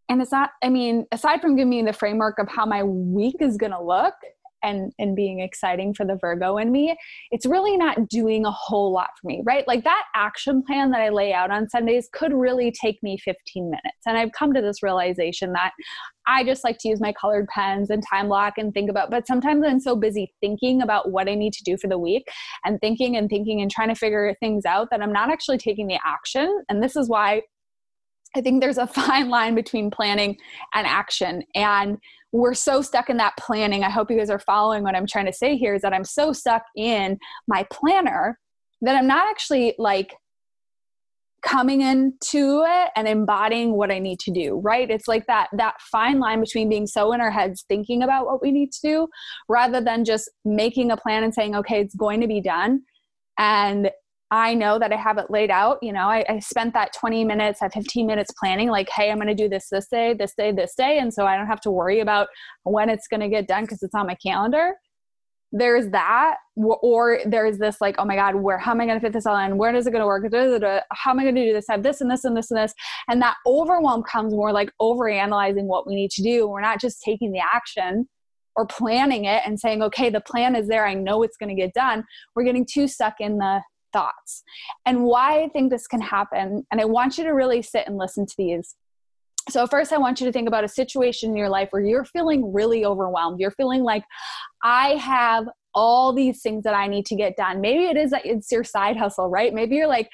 And 0.07 0.21
it's 0.21 0.31
not, 0.31 0.51
I 0.63 0.69
mean, 0.69 1.05
aside 1.11 1.41
from 1.41 1.55
giving 1.55 1.69
me 1.69 1.83
the 1.83 1.93
framework 1.93 2.39
of 2.39 2.49
how 2.49 2.65
my 2.65 2.83
week 2.83 3.35
is 3.41 3.57
to 3.71 3.83
look, 3.83 4.15
and 4.63 4.91
and 4.99 5.15
being 5.15 5.39
exciting 5.39 5.93
for 5.93 6.05
the 6.05 6.17
virgo 6.19 6.57
in 6.57 6.71
me 6.71 6.95
it's 7.31 7.45
really 7.45 7.77
not 7.77 8.07
doing 8.09 8.45
a 8.45 8.51
whole 8.51 8.91
lot 8.91 9.09
for 9.19 9.27
me 9.27 9.41
right? 9.45 9.67
Like 9.67 9.83
that 9.83 10.03
action 10.15 10.63
plan 10.63 10.91
that 10.91 11.01
i 11.01 11.09
lay 11.09 11.33
out 11.33 11.51
on 11.51 11.69
sundays 11.69 12.09
could 12.13 12.33
really 12.33 12.71
take 12.71 13.01
me 13.03 13.17
15 13.17 13.65
minutes. 13.65 13.97
And 14.05 14.17
i've 14.17 14.31
come 14.31 14.53
to 14.53 14.61
this 14.61 14.81
realization 14.83 15.53
that 15.53 15.71
i 16.27 16.43
just 16.43 16.63
like 16.63 16.77
to 16.79 16.89
use 16.89 16.99
my 16.99 17.13
colored 17.13 17.47
pens 17.47 17.89
and 17.89 18.03
time 18.07 18.27
block 18.27 18.57
and 18.57 18.73
think 18.73 18.89
about 18.89 19.09
but 19.09 19.27
sometimes 19.27 19.63
i'm 19.65 19.79
so 19.79 19.95
busy 19.95 20.31
thinking 20.41 20.81
about 20.81 21.11
what 21.11 21.29
i 21.29 21.35
need 21.35 21.53
to 21.53 21.63
do 21.63 21.77
for 21.77 21.87
the 21.87 21.97
week 21.97 22.27
and 22.65 22.79
thinking 22.81 23.15
and 23.15 23.29
thinking 23.29 23.61
and 23.61 23.71
trying 23.71 23.89
to 23.89 23.95
figure 23.95 24.35
things 24.39 24.65
out 24.65 24.89
that 24.91 25.01
i'm 25.01 25.13
not 25.13 25.31
actually 25.31 25.57
taking 25.57 25.87
the 25.87 25.99
action. 26.05 26.63
And 26.69 26.81
this 26.81 26.95
is 26.95 27.09
why 27.09 27.41
I 28.35 28.41
think 28.41 28.61
there's 28.61 28.77
a 28.77 28.87
fine 29.01 29.29
line 29.29 29.55
between 29.55 29.91
planning 29.91 30.37
and 30.73 30.85
action. 30.87 31.43
And 31.55 31.97
we're 32.31 32.53
so 32.53 32.81
stuck 32.81 33.09
in 33.09 33.17
that 33.17 33.37
planning. 33.37 33.83
I 33.83 33.89
hope 33.89 34.11
you 34.11 34.17
guys 34.17 34.29
are 34.29 34.39
following 34.39 34.83
what 34.83 34.95
I'm 34.95 35.07
trying 35.07 35.25
to 35.25 35.33
say 35.33 35.57
here 35.57 35.73
is 35.73 35.81
that 35.81 35.93
I'm 35.93 36.03
so 36.03 36.31
stuck 36.31 36.63
in 36.75 37.17
my 37.47 37.65
planner 37.71 38.37
that 38.81 38.95
I'm 38.95 39.07
not 39.07 39.27
actually 39.29 39.75
like 39.77 40.13
coming 41.41 41.81
into 41.81 42.63
it 42.67 42.91
and 42.95 43.07
embodying 43.07 43.73
what 43.73 43.91
I 43.91 43.99
need 43.99 44.19
to 44.19 44.31
do, 44.31 44.59
right? 44.63 44.89
It's 44.89 45.07
like 45.07 45.25
that 45.27 45.47
that 45.53 45.75
fine 45.81 46.19
line 46.19 46.39
between 46.39 46.69
being 46.69 46.85
so 46.85 47.13
in 47.13 47.21
our 47.21 47.31
heads 47.31 47.65
thinking 47.67 48.03
about 48.03 48.25
what 48.25 48.41
we 48.41 48.51
need 48.51 48.71
to 48.73 48.81
do 48.81 49.07
rather 49.47 49.81
than 49.81 50.05
just 50.05 50.29
making 50.43 50.91
a 50.91 50.97
plan 50.97 51.23
and 51.23 51.33
saying, 51.33 51.55
okay, 51.55 51.81
it's 51.81 51.95
going 51.95 52.21
to 52.21 52.27
be 52.27 52.41
done. 52.41 52.81
And 53.37 53.89
I 54.31 54.53
know 54.53 54.77
that 54.77 54.93
I 54.93 54.95
have 54.95 55.17
it 55.17 55.31
laid 55.31 55.49
out. 55.49 55.79
You 55.81 55.91
know, 55.91 56.07
I, 56.07 56.23
I 56.29 56.39
spent 56.39 56.73
that 56.75 56.93
20 56.93 57.25
minutes, 57.25 57.61
that 57.61 57.73
15 57.73 58.05
minutes 58.05 58.31
planning, 58.39 58.69
like, 58.69 58.89
hey, 58.89 59.09
I'm 59.09 59.17
going 59.17 59.27
to 59.27 59.33
do 59.33 59.49
this 59.49 59.69
this 59.69 59.87
day, 59.87 60.13
this 60.13 60.35
day, 60.35 60.51
this 60.51 60.75
day. 60.75 60.99
And 60.99 61.11
so 61.11 61.25
I 61.25 61.35
don't 61.35 61.47
have 61.47 61.61
to 61.61 61.71
worry 61.71 61.99
about 61.99 62.27
when 62.63 62.89
it's 62.89 63.07
going 63.07 63.21
to 63.21 63.29
get 63.29 63.47
done 63.47 63.63
because 63.63 63.81
it's 63.81 63.95
on 63.95 64.05
my 64.05 64.15
calendar. 64.15 64.75
There's 65.51 65.89
that 65.89 66.35
or 66.55 67.21
there's 67.25 67.57
this 67.57 67.77
like 67.81 67.95
oh 67.97 68.05
my 68.05 68.15
god 68.15 68.35
where 68.35 68.59
how 68.59 68.69
am 68.69 68.81
i 68.81 68.85
going 68.85 68.99
to 68.99 69.03
fit 69.03 69.13
this 69.13 69.25
all 69.25 69.35
in? 69.35 69.57
Where 69.57 69.73
is 69.73 69.87
it 69.87 69.91
going 69.91 70.01
to 70.01 70.05
work 70.05 70.23
how 70.91 71.09
am 71.09 71.19
i 71.19 71.23
going 71.23 71.33
to 71.33 71.43
do 71.43 71.53
this? 71.53 71.67
I 71.67 71.73
have 71.73 71.81
this 71.81 72.01
and 72.01 72.11
this 72.11 72.23
and 72.23 72.37
this 72.37 72.51
and 72.51 72.59
this. 72.59 72.71
And 73.07 73.19
that 73.23 73.35
overwhelm 73.47 74.03
comes 74.03 74.31
more 74.31 74.53
like 74.53 74.71
over 74.79 75.09
analyzing 75.09 75.67
what 75.67 75.87
we 75.87 75.95
need 75.95 76.11
to 76.11 76.21
do. 76.21 76.47
We're 76.47 76.61
not 76.61 76.79
just 76.79 77.01
taking 77.01 77.31
the 77.31 77.39
action 77.39 78.07
or 78.55 78.67
planning 78.67 79.25
it 79.25 79.41
and 79.43 79.59
saying 79.59 79.81
okay 79.81 80.11
the 80.11 80.21
plan 80.21 80.55
is 80.55 80.67
there. 80.67 80.85
I 80.85 80.93
know 80.93 81.23
it's 81.23 81.37
going 81.37 81.49
to 81.49 81.59
get 81.59 81.73
done. 81.73 82.03
We're 82.35 82.43
getting 82.43 82.67
too 82.71 82.87
stuck 82.87 83.15
in 83.19 83.39
the 83.39 83.61
thoughts 83.91 84.43
and 84.85 85.03
why 85.03 85.43
i 85.43 85.47
think 85.49 85.71
this 85.71 85.87
can 85.87 86.01
happen 86.01 86.65
and 86.71 86.81
i 86.81 86.85
want 86.85 87.17
you 87.17 87.23
to 87.23 87.31
really 87.31 87.61
sit 87.61 87.87
and 87.87 87.97
listen 87.97 88.25
to 88.25 88.35
these 88.37 88.75
so, 89.49 89.65
first, 89.65 89.91
I 89.91 89.97
want 89.97 90.19
you 90.19 90.27
to 90.27 90.31
think 90.31 90.47
about 90.47 90.63
a 90.63 90.67
situation 90.67 91.31
in 91.31 91.35
your 91.35 91.49
life 91.49 91.69
where 91.71 91.81
you're 91.81 92.05
feeling 92.05 92.53
really 92.53 92.85
overwhelmed. 92.85 93.39
You're 93.39 93.51
feeling 93.51 93.83
like, 93.83 94.03
I 94.63 94.89
have 94.95 95.47
all 95.73 96.13
these 96.13 96.41
things 96.41 96.63
that 96.63 96.75
I 96.75 96.87
need 96.87 97.05
to 97.07 97.15
get 97.15 97.35
done. 97.35 97.61
Maybe 97.61 97.85
it 97.85 97.97
is 97.97 98.11
that 98.11 98.25
it's 98.25 98.51
your 98.51 98.63
side 98.63 98.97
hustle, 98.97 99.29
right? 99.29 99.53
Maybe 99.53 99.75
you're 99.75 99.87
like, 99.87 100.09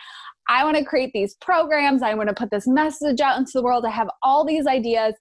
I 0.48 0.64
want 0.64 0.78
to 0.78 0.86
create 0.86 1.12
these 1.14 1.36
programs. 1.36 2.02
I 2.02 2.14
want 2.14 2.30
to 2.30 2.36
put 2.36 2.52
this 2.52 2.68
message 2.68 3.20
out 3.20 3.38
into 3.38 3.52
the 3.56 3.64
world. 3.64 3.84
I 3.86 3.90
have 3.90 4.10
all 4.22 4.46
these 4.46 4.68
ideas 4.68 5.16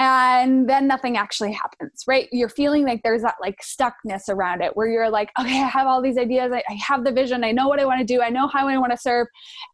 and 0.00 0.66
then 0.66 0.86
nothing 0.86 1.18
actually 1.18 1.52
happens 1.52 2.04
right? 2.08 2.26
You're 2.32 2.48
feeling 2.48 2.84
like 2.84 3.02
there's 3.04 3.20
that 3.20 3.34
like 3.40 3.60
stuckness 3.62 4.30
around 4.30 4.62
it 4.62 4.74
where 4.74 4.88
you're 4.88 5.10
like 5.10 5.30
okay 5.38 5.60
i 5.60 5.66
have 5.66 5.86
all 5.86 6.00
these 6.02 6.16
ideas. 6.16 6.52
I, 6.52 6.62
I 6.68 6.78
have 6.86 7.04
the 7.04 7.12
vision. 7.12 7.44
I 7.44 7.52
know 7.52 7.68
what 7.68 7.78
i 7.78 7.84
want 7.84 8.00
to 8.00 8.06
do. 8.06 8.22
I 8.22 8.30
know 8.30 8.48
how 8.48 8.66
i 8.66 8.78
want 8.78 8.92
to 8.92 8.98
serve. 8.98 9.26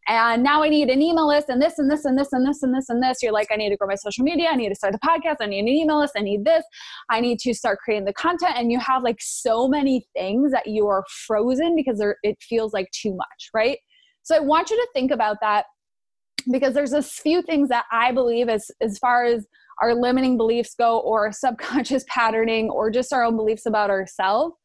And 0.09 0.43
now 0.43 0.61
i 0.63 0.69
need 0.69 0.89
an 0.89 1.01
email 1.01 1.27
list 1.27 1.47
and 1.47 1.61
this 1.61 1.79
and 1.79 1.89
this 1.89 2.03
and 2.03 2.19
this 2.19 2.33
and 2.33 2.45
this 2.45 2.61
and 2.61 2.75
this 2.75 2.89
and 2.89 3.01
this. 3.01 3.23
You're 3.23 3.31
like 3.31 3.47
i 3.51 3.55
need 3.55 3.69
to 3.69 3.77
grow 3.77 3.87
my 3.87 3.95
social 3.95 4.25
media. 4.25 4.49
I 4.51 4.55
need 4.55 4.69
to 4.69 4.75
start 4.75 4.93
the 4.93 4.99
podcast. 4.99 5.37
I 5.39 5.45
need 5.45 5.59
an 5.59 5.69
email 5.69 5.99
list. 5.99 6.13
I 6.17 6.21
need 6.21 6.43
this. 6.43 6.63
I 7.09 7.21
need 7.21 7.39
to 7.39 7.53
start 7.53 7.79
creating 7.79 8.05
the 8.05 8.13
content. 8.13 8.53
And 8.57 8.69
you 8.69 8.79
have 8.79 9.03
like 9.03 9.17
so 9.19 9.67
many 9.69 10.05
things 10.13 10.51
that 10.51 10.67
you 10.67 10.87
are 10.87 11.05
frozen 11.25 11.75
because 11.75 12.03
it 12.23 12.37
feels 12.41 12.73
like 12.73 12.91
too 12.91 13.15
much 13.15 13.49
right? 13.53 13.77
So 14.23 14.35
i 14.35 14.39
want 14.39 14.69
you 14.69 14.75
to 14.75 14.87
think 14.93 15.11
about 15.11 15.37
that 15.39 15.67
because 16.51 16.73
there's 16.73 16.93
a 16.93 17.01
few 17.01 17.41
things 17.41 17.69
that 17.69 17.85
i 17.91 18.11
believe 18.11 18.49
as 18.49 18.69
as 18.81 18.97
far 18.97 19.23
as 19.23 19.45
our 19.81 19.93
limiting 19.93 20.37
beliefs 20.37 20.75
go 20.77 20.99
or 20.99 21.31
subconscious 21.31 22.03
patterning 22.07 22.69
or 22.69 22.89
just 22.91 23.13
our 23.13 23.23
own 23.23 23.35
beliefs 23.35 23.65
about 23.65 23.89
ourselves 23.89 24.55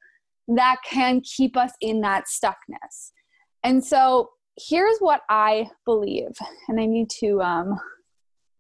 that 0.49 0.77
can 0.89 1.21
keep 1.21 1.57
us 1.57 1.73
in 1.81 2.01
that 2.01 2.25
stuckness. 2.25 3.11
And 3.65 3.85
so 3.85 4.31
here's 4.59 4.99
what 4.99 5.23
I 5.29 5.69
believe, 5.85 6.33
and 6.69 6.81
I 6.81 6.87
need 6.87 7.11
to 7.21 7.41
um, 7.41 7.79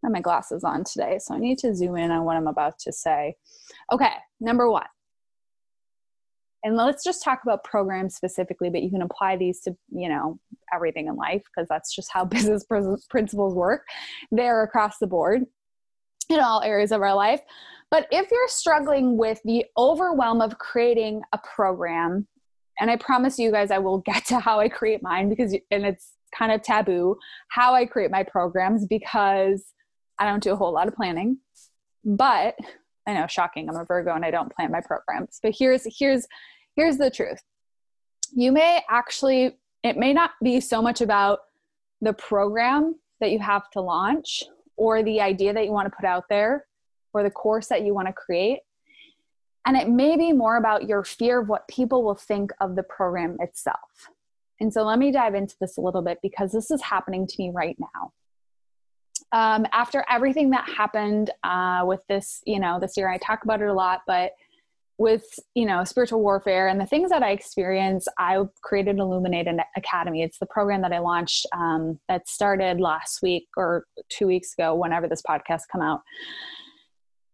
have 0.02 0.12
my 0.12 0.21
glasses 0.21 0.64
on 0.64 0.85
today, 0.85 1.18
so 1.18 1.35
I 1.35 1.38
need 1.38 1.59
to 1.59 1.75
zoom 1.75 1.97
in 1.97 2.11
on 2.11 2.25
what 2.25 2.37
I'm 2.37 2.47
about 2.47 2.78
to 2.80 2.92
say. 2.92 3.35
Okay, 3.92 4.14
number 4.40 4.71
one. 4.71 4.87
And 6.64 6.76
let's 6.76 7.02
just 7.02 7.25
talk 7.25 7.40
about 7.42 7.64
programs 7.64 8.14
specifically, 8.14 8.71
but 8.71 8.82
you 8.82 8.90
can 8.90 9.02
apply 9.02 9.37
these 9.37 9.61
to, 9.62 9.76
you 9.90 10.09
know, 10.09 10.38
everything 10.73 11.09
in 11.09 11.16
life 11.16 11.42
because 11.44 11.68
that's 11.68 11.92
just 11.92 12.11
how 12.12 12.25
business 12.25 12.64
principles 13.11 13.54
work. 13.54 13.82
They're 14.30 14.62
across 14.62 14.99
the 14.99 15.09
board 15.09 15.42
in 16.29 16.41
all 16.41 16.62
areas 16.62 16.93
of 16.93 17.02
our 17.02 17.14
life. 17.14 17.41
But 17.91 18.07
if 18.11 18.31
you're 18.31 18.49
struggling 18.49 19.17
with 19.19 19.41
the 19.45 19.67
overwhelm 19.76 20.41
of 20.41 20.59
creating 20.59 21.23
a 21.33 21.38
program, 21.38 22.26
and 22.81 22.91
I 22.91 22.97
promise 22.97 23.38
you 23.38 23.52
guys 23.52 23.71
I 23.71 23.79
will 23.79 23.99
get 24.07 24.25
to 24.26 24.41
how 24.41 24.61
I 24.61 24.69
create 24.69 25.02
mine 25.02 25.29
because 25.29 25.55
and 25.71 25.85
it's 25.85 26.12
kind 26.37 26.50
of 26.50 26.62
taboo 26.62 27.17
how 27.49 27.75
I 27.75 27.85
create 27.85 28.11
my 28.11 28.23
programs 28.23 28.87
because 28.87 29.73
I 30.19 30.25
don't 30.25 30.43
do 30.43 30.52
a 30.52 30.57
whole 30.57 30.73
lot 30.73 30.88
of 30.88 30.95
planning. 30.95 31.38
But 32.05 32.57
I 33.07 33.14
know 33.14 33.26
shocking, 33.26 33.69
I'm 33.69 33.76
a 33.76 33.85
Virgo 33.85 34.14
and 34.14 34.25
I 34.25 34.31
don't 34.31 34.55
plan 34.55 34.71
my 34.71 34.81
programs. 34.81 35.38
But 35.43 35.55
here's 35.57 35.87
here's 35.99 36.26
here's 36.76 36.97
the 36.97 37.11
truth. 37.11 37.43
You 38.35 38.52
may 38.52 38.81
actually 38.88 39.59
it 39.83 39.97
may 39.97 40.12
not 40.12 40.31
be 40.43 40.61
so 40.61 40.81
much 40.81 41.00
about 41.00 41.41
the 42.00 42.12
program 42.12 42.97
that 43.21 43.31
you 43.31 43.38
have 43.38 43.69
to 43.71 43.81
launch 43.81 44.45
or 44.76 45.02
the 45.02 45.21
idea 45.21 45.52
that 45.52 45.64
you 45.64 45.73
want 45.73 45.87
to 45.87 45.97
put 45.97 46.07
out 46.07 46.25
there 46.29 46.67
or 47.12 47.23
the 47.23 47.31
course 47.31 47.69
that 47.69 47.83
you 47.83 47.95
want 47.95 48.09
to 48.09 48.12
create. 48.12 48.61
And 49.67 49.76
it 49.76 49.88
may 49.88 50.17
be 50.17 50.33
more 50.33 50.57
about 50.57 50.88
your 50.88 51.05
fear 51.05 51.41
of 51.41 51.49
what 51.49 51.69
people 51.69 52.02
will 52.02 52.17
think 52.17 52.50
of 52.61 52.75
the 52.75 52.83
program 52.83 53.37
itself. 53.41 54.11
And 54.61 54.73
so 54.73 54.83
let 54.83 54.99
me 54.99 55.12
dive 55.12 55.35
into 55.35 55.57
this 55.61 55.76
a 55.76 55.81
little 55.81 56.02
bit 56.02 56.19
because 56.23 56.52
this 56.52 56.71
is 56.71 56.83
happening 56.83 57.26
to 57.26 57.35
me 57.38 57.50
right 57.52 57.76
now. 57.79 58.12
Um, 59.33 59.67
after 59.73 60.05
everything 60.11 60.50
that 60.50 60.69
happened 60.69 61.31
uh, 61.43 61.85
with 61.87 62.00
this, 62.09 62.43
you 62.45 62.61
know, 62.61 62.79
this 62.79 62.97
year, 62.97 63.09
I 63.09 63.19
talk 63.19 63.45
about 63.45 63.62
it 63.62 63.69
a 63.69 63.73
lot, 63.73 64.02
but 64.07 64.33
with 65.02 65.25
you 65.56 65.66
know 65.66 65.82
spiritual 65.82 66.23
warfare 66.23 66.68
and 66.68 66.80
the 66.80 66.87
things 66.87 67.11
that 67.11 67.23
i 67.25 67.32
experience 67.32 68.06
i 68.18 68.38
created 68.62 68.99
illuminated 68.99 69.56
academy. 69.76 70.23
It's 70.23 70.38
the 70.38 70.47
program 70.47 70.80
that 70.82 70.92
i 70.92 71.00
launched 71.00 71.44
um, 71.54 71.99
that 72.09 72.28
started 72.28 72.80
last 72.80 73.18
week 73.21 73.49
or 73.56 73.85
two 74.09 74.28
weeks 74.28 74.54
ago 74.56 74.75
whenever 74.75 75.09
this 75.09 75.23
podcast 75.28 75.62
come 75.71 75.82
out. 75.82 76.00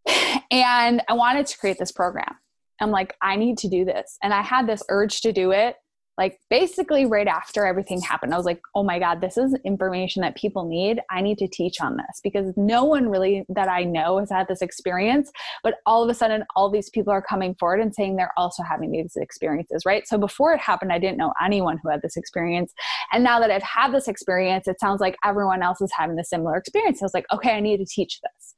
And 0.51 1.03
i 1.09 1.13
wanted 1.13 1.47
to 1.47 1.59
create 1.59 1.79
this 1.79 1.93
program. 1.93 2.35
I'm 2.81 2.91
like 2.91 3.15
i 3.23 3.37
need 3.37 3.59
to 3.59 3.69
do 3.69 3.85
this. 3.85 4.17
And 4.23 4.33
i 4.33 4.41
had 4.41 4.67
this 4.67 4.83
urge 4.89 5.21
to 5.21 5.33
do 5.33 5.53
it 5.53 5.77
like 6.19 6.39
basically 6.51 7.07
right 7.07 7.29
after 7.29 7.65
everything 7.65 8.01
happened 8.01 8.35
i 8.35 8.37
was 8.37 8.45
like 8.45 8.61
oh 8.75 8.83
my 8.83 8.99
god 8.99 9.21
this 9.21 9.39
is 9.39 9.57
information 9.65 10.23
that 10.23 10.37
people 10.37 10.65
need. 10.65 11.01
I 11.11 11.21
need 11.21 11.39
to 11.39 11.49
teach 11.49 11.81
on 11.81 11.97
this. 11.97 12.21
Because 12.23 12.53
no 12.57 12.85
one 12.85 13.09
really 13.09 13.45
that 13.49 13.69
i 13.69 13.85
know 13.85 14.19
has 14.19 14.31
had 14.31 14.49
this 14.49 14.63
experience 14.63 15.31
but 15.63 15.77
all 15.87 16.03
of 16.03 16.11
a 16.11 16.15
sudden 16.15 16.45
all 16.57 16.71
these 16.71 16.91
people 16.91 17.13
are 17.13 17.23
coming 17.23 17.55
forward 17.55 17.81
and 17.81 17.95
saying 17.95 18.17
they're 18.17 18.33
also 18.37 18.63
having 18.63 18.91
these 18.91 19.17
experiences 19.17 19.83
right? 19.87 20.07
So 20.07 20.19
before 20.19 20.53
it 20.53 20.61
happened 20.61 20.93
i 20.93 20.99
didn't 20.99 21.19
know 21.19 21.33
anyone 21.43 21.79
who 21.83 21.91
had 21.91 22.03
this 22.03 22.17
experience. 22.17 22.73
And 23.13 23.23
now 23.25 23.41
that 23.41 23.51
i've 23.51 23.63
had 23.63 23.93
this 23.93 24.09
experience 24.09 24.69
it 24.69 24.81
sounds 24.81 25.01
like 25.01 25.17
everyone 25.25 25.63
else 25.63 25.81
is 25.81 25.93
having 25.97 26.17
the 26.17 26.25
similar 26.25 26.57
experience. 26.57 27.03
I 27.03 27.05
was 27.05 27.15
like 27.15 27.27
okay 27.33 27.53
i 27.53 27.61
need 27.61 27.79
to 27.79 27.87
teach 27.87 28.21
this. 28.21 28.55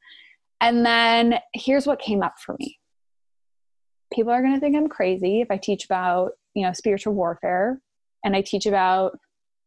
And 0.60 0.84
then 0.84 1.38
here's 1.54 1.86
what 1.86 1.98
came 1.98 2.22
up 2.22 2.34
for 2.44 2.54
me. 2.58 2.78
People 4.12 4.32
are 4.32 4.42
going 4.42 4.54
to 4.54 4.60
think 4.60 4.76
i'm 4.76 4.88
crazy 4.88 5.40
if 5.40 5.50
i 5.50 5.56
teach 5.56 5.84
about 5.84 6.32
you 6.54 6.64
know 6.64 6.72
spiritual 6.72 7.14
warfare 7.14 7.80
and 8.24 8.36
i 8.36 8.40
teach 8.40 8.66
about 8.66 9.18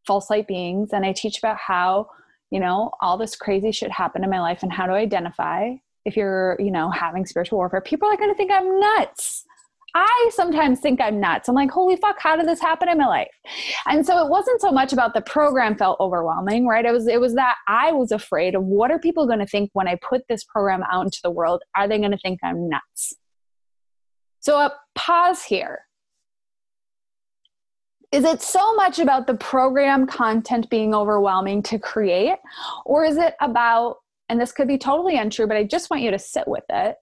false 0.05 0.29
light 0.29 0.47
beings 0.47 0.89
and 0.93 1.05
i 1.05 1.11
teach 1.11 1.37
about 1.37 1.57
how 1.57 2.07
you 2.51 2.59
know 2.59 2.91
all 3.01 3.17
this 3.17 3.35
crazy 3.35 3.71
shit 3.71 3.91
happened 3.91 4.23
in 4.23 4.29
my 4.29 4.39
life 4.41 4.63
and 4.63 4.71
how 4.71 4.85
to 4.85 4.93
identify 4.93 5.71
if 6.05 6.15
you're 6.17 6.57
you 6.59 6.71
know 6.71 6.89
having 6.91 7.25
spiritual 7.25 7.57
warfare 7.57 7.81
people 7.81 8.09
are 8.09 8.17
going 8.17 8.29
to 8.29 8.35
think 8.35 8.51
i'm 8.51 8.79
nuts 8.79 9.45
I 9.95 10.29
sometimes 10.33 10.79
think 10.79 10.99
I'm 10.99 11.19
nuts. 11.19 11.47
I'm 11.47 11.55
like, 11.55 11.69
holy 11.69 11.95
fuck, 11.97 12.19
how 12.19 12.35
did 12.35 12.47
this 12.47 12.59
happen 12.59 12.89
in 12.89 12.97
my 12.97 13.05
life? 13.05 13.27
And 13.85 14.05
so 14.05 14.25
it 14.25 14.29
wasn't 14.29 14.59
so 14.59 14.71
much 14.71 14.91
about 14.91 15.13
the 15.13 15.21
program 15.21 15.77
felt 15.77 15.99
overwhelming, 15.99 16.67
right? 16.67 16.83
It 16.83 16.91
was 16.91 17.07
it 17.07 17.21
was 17.21 17.35
that 17.35 17.55
I 17.67 17.91
was 17.91 18.11
afraid 18.11 18.55
of 18.55 18.63
what 18.63 18.89
are 18.89 18.97
people 18.97 19.27
going 19.27 19.39
to 19.39 19.45
think 19.45 19.69
when 19.73 19.87
I 19.87 19.97
put 20.01 20.23
this 20.27 20.43
program 20.43 20.83
out 20.91 21.05
into 21.05 21.19
the 21.23 21.29
world? 21.29 21.61
Are 21.75 21.87
they 21.87 21.99
going 21.99 22.11
to 22.11 22.17
think 22.17 22.39
I'm 22.43 22.69
nuts? 22.69 23.13
So 24.39 24.57
a 24.57 24.73
pause 24.95 25.43
here. 25.43 25.81
Is 28.13 28.25
it 28.25 28.43
so 28.43 28.75
much 28.75 28.99
about 28.99 29.25
the 29.25 29.33
program 29.33 30.05
content 30.05 30.69
being 30.69 30.93
overwhelming 30.93 31.63
to 31.63 31.79
create? 31.79 32.37
Or 32.85 33.03
is 33.03 33.17
it 33.17 33.33
about, 33.41 33.97
and 34.29 34.39
this 34.39 34.51
could 34.51 34.67
be 34.67 34.77
totally 34.77 35.17
untrue, 35.17 35.47
but 35.47 35.57
I 35.57 35.63
just 35.63 35.89
want 35.89 36.03
you 36.03 36.11
to 36.11 36.19
sit 36.19 36.47
with 36.47 36.63
it. 36.69 36.95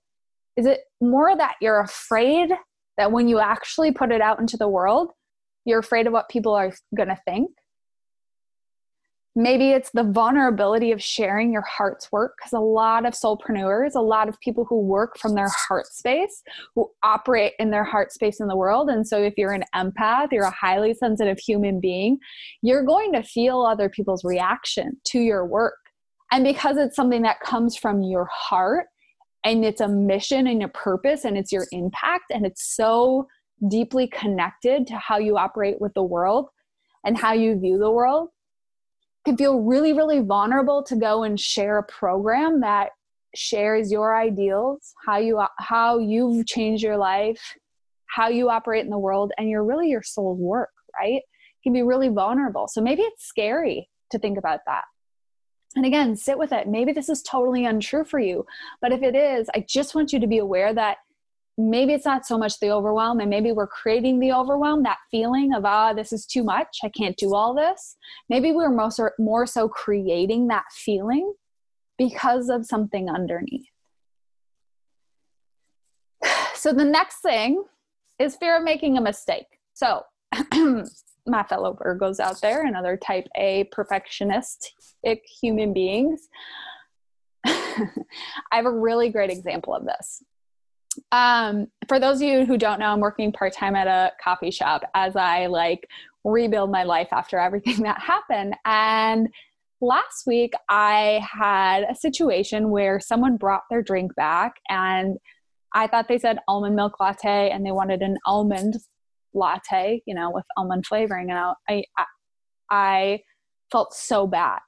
Is 0.55 0.65
it 0.65 0.79
more 1.01 1.35
that 1.35 1.55
you're 1.59 1.81
afraid 1.81 2.51
that 2.97 3.11
when 3.11 3.27
you 3.27 3.39
actually 3.39 3.91
put 3.91 4.13
it 4.13 4.21
out 4.21 4.39
into 4.39 4.55
the 4.55 4.69
world, 4.69 5.11
you're 5.65 5.79
afraid 5.79 6.07
of 6.07 6.13
what 6.13 6.29
people 6.29 6.53
are 6.53 6.71
going 6.95 7.09
to 7.09 7.19
think? 7.25 7.51
Maybe 9.33 9.69
it's 9.69 9.91
the 9.91 10.03
vulnerability 10.03 10.91
of 10.91 11.01
sharing 11.01 11.53
your 11.53 11.61
heart's 11.61 12.11
work 12.11 12.35
because 12.37 12.51
a 12.51 12.59
lot 12.59 13.05
of 13.05 13.13
soulpreneurs, 13.13 13.95
a 13.95 14.01
lot 14.01 14.27
of 14.27 14.37
people 14.41 14.65
who 14.65 14.81
work 14.81 15.17
from 15.17 15.35
their 15.35 15.47
heart 15.67 15.87
space, 15.87 16.43
who 16.75 16.91
operate 17.01 17.53
in 17.57 17.71
their 17.71 17.85
heart 17.85 18.11
space 18.11 18.41
in 18.41 18.47
the 18.47 18.57
world. 18.57 18.89
And 18.89 19.07
so, 19.07 19.21
if 19.23 19.35
you're 19.37 19.53
an 19.53 19.63
empath, 19.73 20.33
you're 20.33 20.43
a 20.43 20.51
highly 20.51 20.93
sensitive 20.93 21.39
human 21.39 21.79
being, 21.79 22.17
you're 22.61 22.83
going 22.83 23.13
to 23.13 23.23
feel 23.23 23.61
other 23.61 23.87
people's 23.87 24.25
reaction 24.25 24.97
to 25.05 25.19
your 25.19 25.45
work. 25.45 25.77
And 26.33 26.43
because 26.43 26.75
it's 26.75 26.95
something 26.95 27.21
that 27.21 27.39
comes 27.39 27.77
from 27.77 28.03
your 28.03 28.27
heart 28.31 28.87
and 29.45 29.63
it's 29.63 29.81
a 29.81 29.87
mission 29.87 30.47
and 30.47 30.61
a 30.61 30.67
purpose 30.67 31.23
and 31.23 31.37
it's 31.37 31.53
your 31.53 31.67
impact 31.71 32.25
and 32.31 32.45
it's 32.45 32.75
so 32.75 33.27
deeply 33.69 34.07
connected 34.07 34.87
to 34.87 34.95
how 34.97 35.17
you 35.17 35.37
operate 35.37 35.79
with 35.79 35.93
the 35.93 36.03
world 36.03 36.49
and 37.05 37.17
how 37.17 37.33
you 37.33 37.57
view 37.57 37.77
the 37.77 37.91
world 37.91 38.29
can 39.25 39.37
feel 39.37 39.59
really, 39.61 39.93
really 39.93 40.19
vulnerable 40.19 40.83
to 40.83 40.95
go 40.95 41.23
and 41.23 41.39
share 41.39 41.77
a 41.77 41.83
program 41.83 42.61
that 42.61 42.89
shares 43.35 43.91
your 43.91 44.15
ideals, 44.15 44.93
how 45.05 45.17
you 45.17 45.41
how 45.59 45.99
you've 45.99 46.45
changed 46.47 46.83
your 46.83 46.97
life, 46.97 47.55
how 48.07 48.27
you 48.27 48.49
operate 48.49 48.83
in 48.83 48.89
the 48.89 48.97
world, 48.97 49.31
and 49.37 49.49
you're 49.49 49.63
really 49.63 49.89
your 49.89 50.03
soul's 50.03 50.39
work, 50.39 50.71
right? 50.99 51.21
Can 51.63 51.73
be 51.73 51.83
really 51.83 52.09
vulnerable. 52.09 52.67
So 52.67 52.81
maybe 52.81 53.03
it's 53.03 53.25
scary 53.25 53.89
to 54.09 54.19
think 54.19 54.37
about 54.37 54.61
that. 54.65 54.83
And 55.75 55.85
again, 55.85 56.15
sit 56.17 56.37
with 56.37 56.51
it. 56.51 56.67
Maybe 56.67 56.91
this 56.91 57.07
is 57.07 57.21
totally 57.21 57.65
untrue 57.65 58.03
for 58.03 58.19
you. 58.19 58.45
But 58.81 58.91
if 58.91 59.01
it 59.01 59.15
is, 59.15 59.49
I 59.55 59.65
just 59.69 59.95
want 59.95 60.11
you 60.11 60.19
to 60.19 60.27
be 60.27 60.39
aware 60.39 60.73
that 60.73 60.97
maybe 61.57 61.93
it's 61.93 62.05
not 62.05 62.25
so 62.25 62.37
much 62.37 62.59
the 62.59 62.71
overwhelm 62.71 63.19
and 63.19 63.29
maybe 63.29 63.51
we're 63.51 63.67
creating 63.67 64.19
the 64.19 64.31
overwhelm 64.31 64.83
that 64.83 64.97
feeling 65.11 65.53
of 65.53 65.65
ah 65.65 65.93
this 65.93 66.13
is 66.13 66.25
too 66.25 66.43
much 66.43 66.79
i 66.83 66.89
can't 66.89 67.17
do 67.17 67.33
all 67.33 67.53
this. 67.53 67.97
Maybe 68.29 68.51
we're 68.51 68.71
more 68.71 68.91
so, 68.91 69.09
more 69.19 69.45
so 69.45 69.67
creating 69.67 70.47
that 70.47 70.65
feeling 70.71 71.33
because 71.97 72.49
of 72.49 72.65
something 72.65 73.09
underneath. 73.09 73.67
So 76.53 76.71
the 76.71 76.85
next 76.85 77.21
thing 77.21 77.63
is 78.19 78.35
fear 78.35 78.57
of 78.57 78.63
making 78.63 78.95
a 78.95 79.01
mistake. 79.01 79.47
So 79.73 80.03
my 81.25 81.41
fellow 81.43 81.73
virgos 81.73 82.19
out 82.19 82.39
there 82.39 82.63
and 82.65 82.75
other 82.75 82.97
type 82.97 83.27
a 83.35 83.67
perfectionistic 83.75 85.21
human 85.41 85.73
beings 85.73 86.29
i 87.45 87.87
have 88.51 88.65
a 88.65 88.71
really 88.71 89.09
great 89.09 89.29
example 89.29 89.73
of 89.73 89.85
this 89.85 90.23
um, 91.11 91.67
for 91.87 91.99
those 91.99 92.17
of 92.17 92.23
you 92.23 92.45
who 92.45 92.57
don't 92.57 92.79
know, 92.79 92.87
I'm 92.87 92.99
working 92.99 93.31
part 93.31 93.53
time 93.53 93.75
at 93.75 93.87
a 93.87 94.11
coffee 94.21 94.51
shop 94.51 94.83
as 94.93 95.15
I 95.15 95.47
like 95.47 95.87
rebuild 96.23 96.71
my 96.71 96.83
life 96.83 97.09
after 97.11 97.39
everything 97.39 97.77
that 97.83 97.99
happened. 97.99 98.55
And 98.65 99.29
last 99.79 100.27
week, 100.27 100.53
I 100.69 101.25
had 101.29 101.83
a 101.83 101.95
situation 101.95 102.69
where 102.69 102.99
someone 102.99 103.37
brought 103.37 103.63
their 103.69 103.81
drink 103.81 104.15
back, 104.15 104.55
and 104.69 105.17
I 105.73 105.87
thought 105.87 106.07
they 106.07 106.19
said 106.19 106.39
almond 106.47 106.75
milk 106.75 106.99
latte, 106.99 107.49
and 107.49 107.65
they 107.65 107.71
wanted 107.71 108.01
an 108.01 108.17
almond 108.25 108.77
latte, 109.33 110.01
you 110.05 110.13
know, 110.13 110.29
with 110.31 110.45
almond 110.57 110.85
flavoring. 110.85 111.31
And 111.31 111.39
I, 111.69 111.83
I, 111.97 112.05
I 112.69 113.19
felt 113.71 113.93
so 113.93 114.27
bad 114.27 114.59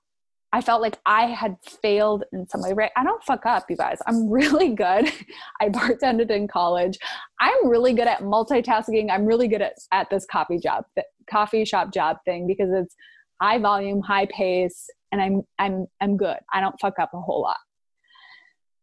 I 0.54 0.62
felt 0.62 0.84
like 0.84 1.00
I 1.08 1.26
had 1.26 1.58
failed 1.82 2.26
in 2.32 2.48
some 2.48 2.62
way, 2.62 2.74
right? 2.74 2.92
I 2.96 3.04
don't 3.04 3.24
fuck 3.24 3.44
up, 3.48 3.66
you 3.70 3.76
guys. 3.76 3.98
I'm 4.06 4.30
really 4.30 4.70
good. 4.70 5.12
I 5.60 5.70
bartended 5.70 6.30
in 6.30 6.48
college. 6.48 6.98
I'm 7.42 7.68
really 7.68 7.94
good 7.94 8.08
at 8.08 8.20
multitasking. 8.20 9.10
I'm 9.12 9.26
really 9.26 9.48
good 9.48 9.64
at, 9.64 9.74
at 9.92 10.12
this 10.12 10.28
coffee 10.32 10.60
job, 10.60 10.86
coffee 11.30 11.66
shop 11.66 11.92
job 11.92 12.18
thing 12.24 12.46
because 12.46 12.70
it's 12.72 12.96
high 13.42 13.58
volume, 13.58 14.02
high 14.02 14.28
pace, 14.28 14.88
and 15.12 15.20
I'm 15.22 15.42
I'm 15.58 15.88
I'm 16.00 16.18
good. 16.18 16.38
I 16.54 16.62
don't 16.62 16.80
fuck 16.80 17.00
up 17.00 17.10
a 17.16 17.20
whole 17.20 17.42
lot. 17.42 17.58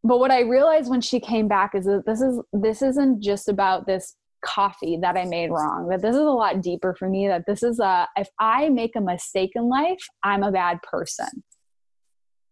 But 0.03 0.19
what 0.19 0.33
I 0.33 0.41
realized 0.41 0.91
when 0.91 1.00
she 1.00 1.21
came 1.21 1.47
back 1.47 1.77
is 1.77 1.85
that 1.85 2.03
this 2.05 2.21
is 2.21 2.41
this 2.53 2.83
isn't 2.83 3.23
just 3.23 3.49
about 3.49 3.87
this 3.87 4.17
coffee 4.45 4.99
that 5.03 5.17
I 5.17 5.25
made 5.25 5.50
wrong. 5.50 5.89
That 5.89 6.03
this 6.03 6.17
is 6.17 6.23
a 6.23 6.25
lot 6.25 6.62
deeper 6.62 6.97
for 6.99 7.09
me. 7.09 7.29
That 7.29 7.45
this 7.47 7.62
is 7.62 7.79
a 7.79 8.09
if 8.17 8.29
I 8.41 8.71
make 8.71 8.97
a 8.97 9.00
mistake 9.00 9.53
in 9.55 9.69
life, 9.69 10.03
I'm 10.25 10.43
a 10.43 10.50
bad 10.50 10.83
person 10.83 11.45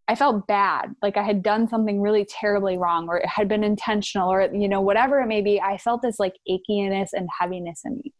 I 0.08 0.14
felt 0.14 0.46
bad, 0.46 0.94
like 1.02 1.18
I 1.18 1.22
had 1.22 1.42
done 1.42 1.68
something 1.68 2.00
really 2.00 2.24
terribly 2.24 2.78
wrong, 2.78 3.08
or 3.08 3.18
it 3.18 3.26
had 3.26 3.46
been 3.46 3.62
intentional, 3.62 4.32
or 4.32 4.42
you 4.54 4.66
know, 4.66 4.80
whatever 4.80 5.20
it 5.20 5.26
may 5.26 5.42
be. 5.42 5.60
I 5.60 5.76
felt 5.76 6.00
this 6.00 6.18
like 6.18 6.34
achiness 6.48 7.10
and 7.12 7.28
heaviness 7.38 7.82
in 7.84 7.98
me. 7.98 8.14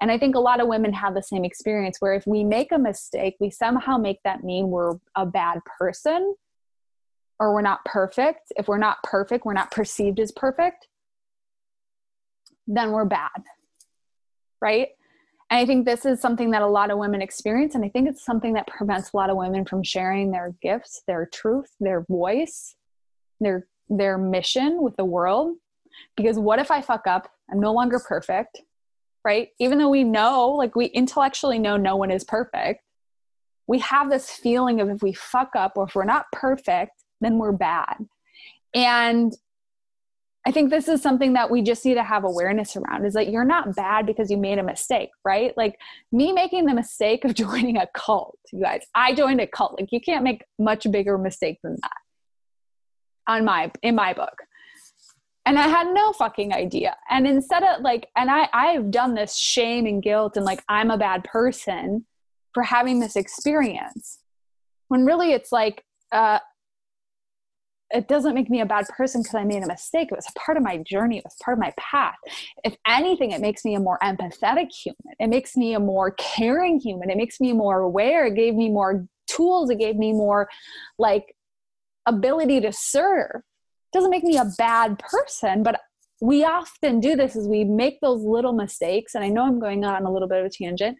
And 0.00 0.12
I 0.12 0.18
think 0.18 0.36
a 0.36 0.40
lot 0.40 0.60
of 0.60 0.68
women 0.68 0.92
have 0.92 1.14
the 1.14 1.22
same 1.22 1.44
experience 1.44 1.96
where 1.98 2.14
if 2.14 2.26
we 2.26 2.44
make 2.44 2.70
a 2.70 2.78
mistake, 2.78 3.36
we 3.40 3.50
somehow 3.50 3.96
make 3.98 4.18
that 4.22 4.44
mean 4.44 4.68
we're 4.68 4.94
a 5.16 5.26
bad 5.26 5.58
person 5.78 6.34
or 7.40 7.52
we're 7.52 7.62
not 7.62 7.84
perfect. 7.84 8.52
If 8.56 8.68
we're 8.68 8.78
not 8.78 9.02
perfect, 9.02 9.44
we're 9.44 9.54
not 9.54 9.70
perceived 9.70 10.20
as 10.20 10.30
perfect, 10.30 10.86
then 12.66 12.92
we're 12.92 13.06
bad. 13.06 13.30
Right? 14.60 14.88
And 15.50 15.60
I 15.60 15.66
think 15.66 15.84
this 15.84 16.04
is 16.04 16.20
something 16.20 16.50
that 16.50 16.62
a 16.62 16.66
lot 16.66 16.90
of 16.90 16.98
women 16.98 17.22
experience. 17.22 17.74
And 17.74 17.84
I 17.84 17.88
think 17.88 18.08
it's 18.08 18.24
something 18.24 18.54
that 18.54 18.66
prevents 18.66 19.12
a 19.12 19.16
lot 19.16 19.30
of 19.30 19.36
women 19.36 19.64
from 19.64 19.82
sharing 19.82 20.30
their 20.30 20.54
gifts, 20.62 21.02
their 21.06 21.26
truth, 21.26 21.70
their 21.80 22.04
voice, 22.08 22.76
their 23.40 23.66
their 23.88 24.16
mission 24.16 24.82
with 24.82 24.96
the 24.96 25.04
world. 25.04 25.56
Because 26.16 26.38
what 26.38 26.58
if 26.58 26.70
I 26.70 26.80
fuck 26.80 27.06
up? 27.06 27.30
I'm 27.50 27.60
no 27.60 27.72
longer 27.72 28.00
perfect, 28.00 28.62
right? 29.24 29.48
Even 29.58 29.78
though 29.78 29.90
we 29.90 30.02
know, 30.02 30.50
like 30.50 30.74
we 30.74 30.86
intellectually 30.86 31.58
know 31.58 31.76
no 31.76 31.96
one 31.96 32.10
is 32.10 32.24
perfect, 32.24 32.82
we 33.66 33.78
have 33.80 34.10
this 34.10 34.30
feeling 34.30 34.80
of 34.80 34.88
if 34.88 35.02
we 35.02 35.12
fuck 35.12 35.50
up 35.54 35.72
or 35.76 35.84
if 35.84 35.94
we're 35.94 36.04
not 36.04 36.26
perfect, 36.32 37.04
then 37.20 37.38
we're 37.38 37.52
bad. 37.52 38.06
And 38.74 39.32
I 40.46 40.50
think 40.50 40.70
this 40.70 40.88
is 40.88 41.00
something 41.00 41.32
that 41.32 41.50
we 41.50 41.62
just 41.62 41.84
need 41.86 41.94
to 41.94 42.02
have 42.02 42.24
awareness 42.24 42.76
around 42.76 43.06
is 43.06 43.14
that 43.14 43.30
you're 43.30 43.46
not 43.46 43.74
bad 43.74 44.04
because 44.04 44.30
you 44.30 44.36
made 44.36 44.58
a 44.58 44.62
mistake, 44.62 45.08
right? 45.24 45.56
Like 45.56 45.78
me 46.12 46.32
making 46.32 46.66
the 46.66 46.74
mistake 46.74 47.24
of 47.24 47.34
joining 47.44 47.78
a 47.78 47.86
cult, 47.94 48.38
you 48.52 48.60
guys. 48.60 48.82
I 48.94 49.14
joined 49.14 49.40
a 49.40 49.46
cult. 49.46 49.80
Like 49.80 49.90
you 49.90 50.00
can't 50.00 50.22
make 50.22 50.44
much 50.58 50.86
bigger 50.90 51.16
mistake 51.16 51.58
than 51.62 51.76
that 51.82 51.90
on 53.26 53.44
my 53.44 53.70
in 53.82 53.94
my 53.94 54.12
book. 54.12 54.36
And 55.46 55.58
I 55.58 55.68
had 55.68 55.88
no 55.92 56.12
fucking 56.12 56.54
idea. 56.54 56.96
And 57.10 57.26
instead 57.26 57.62
of 57.62 57.80
like 57.82 58.08
and 58.16 58.30
I 58.30 58.48
I've 58.52 58.90
done 58.90 59.14
this 59.14 59.36
shame 59.36 59.86
and 59.86 60.02
guilt 60.02 60.36
and 60.36 60.44
like 60.44 60.62
I'm 60.68 60.90
a 60.90 60.98
bad 60.98 61.24
person 61.24 62.04
for 62.52 62.62
having 62.62 63.00
this 63.00 63.16
experience. 63.16 64.18
When 64.88 65.06
really 65.06 65.32
it's 65.32 65.52
like 65.52 65.84
uh 66.12 66.38
it 67.94 68.08
doesn't 68.08 68.34
make 68.34 68.50
me 68.50 68.60
a 68.60 68.66
bad 68.66 68.86
person 68.88 69.22
because 69.22 69.36
I 69.36 69.44
made 69.44 69.62
a 69.62 69.68
mistake. 69.68 70.08
It 70.10 70.16
was 70.16 70.26
a 70.28 70.38
part 70.38 70.56
of 70.56 70.64
my 70.64 70.78
journey. 70.78 71.18
It 71.18 71.24
was 71.24 71.36
part 71.42 71.56
of 71.56 71.60
my 71.60 71.72
path. 71.78 72.16
If 72.64 72.76
anything, 72.86 73.30
it 73.30 73.40
makes 73.40 73.64
me 73.64 73.76
a 73.76 73.80
more 73.80 73.98
empathetic 74.02 74.72
human. 74.72 75.14
It 75.20 75.28
makes 75.28 75.56
me 75.56 75.74
a 75.74 75.80
more 75.80 76.10
caring 76.12 76.80
human. 76.80 77.08
It 77.08 77.16
makes 77.16 77.40
me 77.40 77.52
more 77.52 77.78
aware. 77.80 78.26
It 78.26 78.34
gave 78.34 78.56
me 78.56 78.68
more 78.68 79.06
tools. 79.28 79.70
It 79.70 79.78
gave 79.78 79.96
me 79.96 80.12
more 80.12 80.48
like 80.98 81.36
ability 82.06 82.60
to 82.62 82.72
serve. 82.72 83.30
It 83.36 83.92
doesn't 83.92 84.10
make 84.10 84.24
me 84.24 84.38
a 84.38 84.50
bad 84.58 84.98
person, 84.98 85.62
but 85.62 85.80
we 86.20 86.44
often 86.44 86.98
do 86.98 87.14
this 87.14 87.36
is 87.36 87.46
we 87.46 87.62
make 87.62 88.00
those 88.00 88.22
little 88.22 88.52
mistakes. 88.52 89.14
And 89.14 89.22
I 89.22 89.28
know 89.28 89.44
I'm 89.44 89.60
going 89.60 89.84
on 89.84 90.04
a 90.04 90.12
little 90.12 90.28
bit 90.28 90.40
of 90.40 90.46
a 90.46 90.50
tangent, 90.50 90.98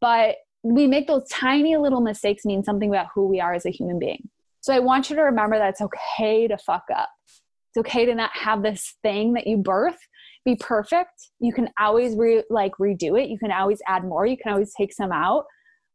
but 0.00 0.36
we 0.64 0.88
make 0.88 1.06
those 1.06 1.28
tiny 1.28 1.76
little 1.76 2.00
mistakes 2.00 2.44
mean 2.44 2.64
something 2.64 2.88
about 2.88 3.08
who 3.14 3.28
we 3.28 3.40
are 3.40 3.54
as 3.54 3.64
a 3.64 3.70
human 3.70 4.00
being. 4.00 4.28
So 4.62 4.72
I 4.72 4.78
want 4.78 5.10
you 5.10 5.16
to 5.16 5.22
remember 5.22 5.58
that 5.58 5.70
it's 5.70 5.80
okay 5.80 6.46
to 6.46 6.56
fuck 6.56 6.84
up. 6.94 7.10
It's 7.26 7.78
okay 7.78 8.06
to 8.06 8.14
not 8.14 8.30
have 8.34 8.62
this 8.62 8.94
thing 9.02 9.34
that 9.34 9.46
you 9.46 9.56
birth 9.58 9.98
be 10.44 10.56
perfect. 10.56 11.30
You 11.40 11.52
can 11.52 11.68
always 11.78 12.16
re- 12.16 12.44
like 12.50 12.72
redo 12.80 13.20
it. 13.20 13.28
You 13.28 13.38
can 13.38 13.52
always 13.52 13.80
add 13.86 14.04
more. 14.04 14.26
You 14.26 14.36
can 14.36 14.52
always 14.52 14.72
take 14.74 14.92
some 14.92 15.12
out. 15.12 15.44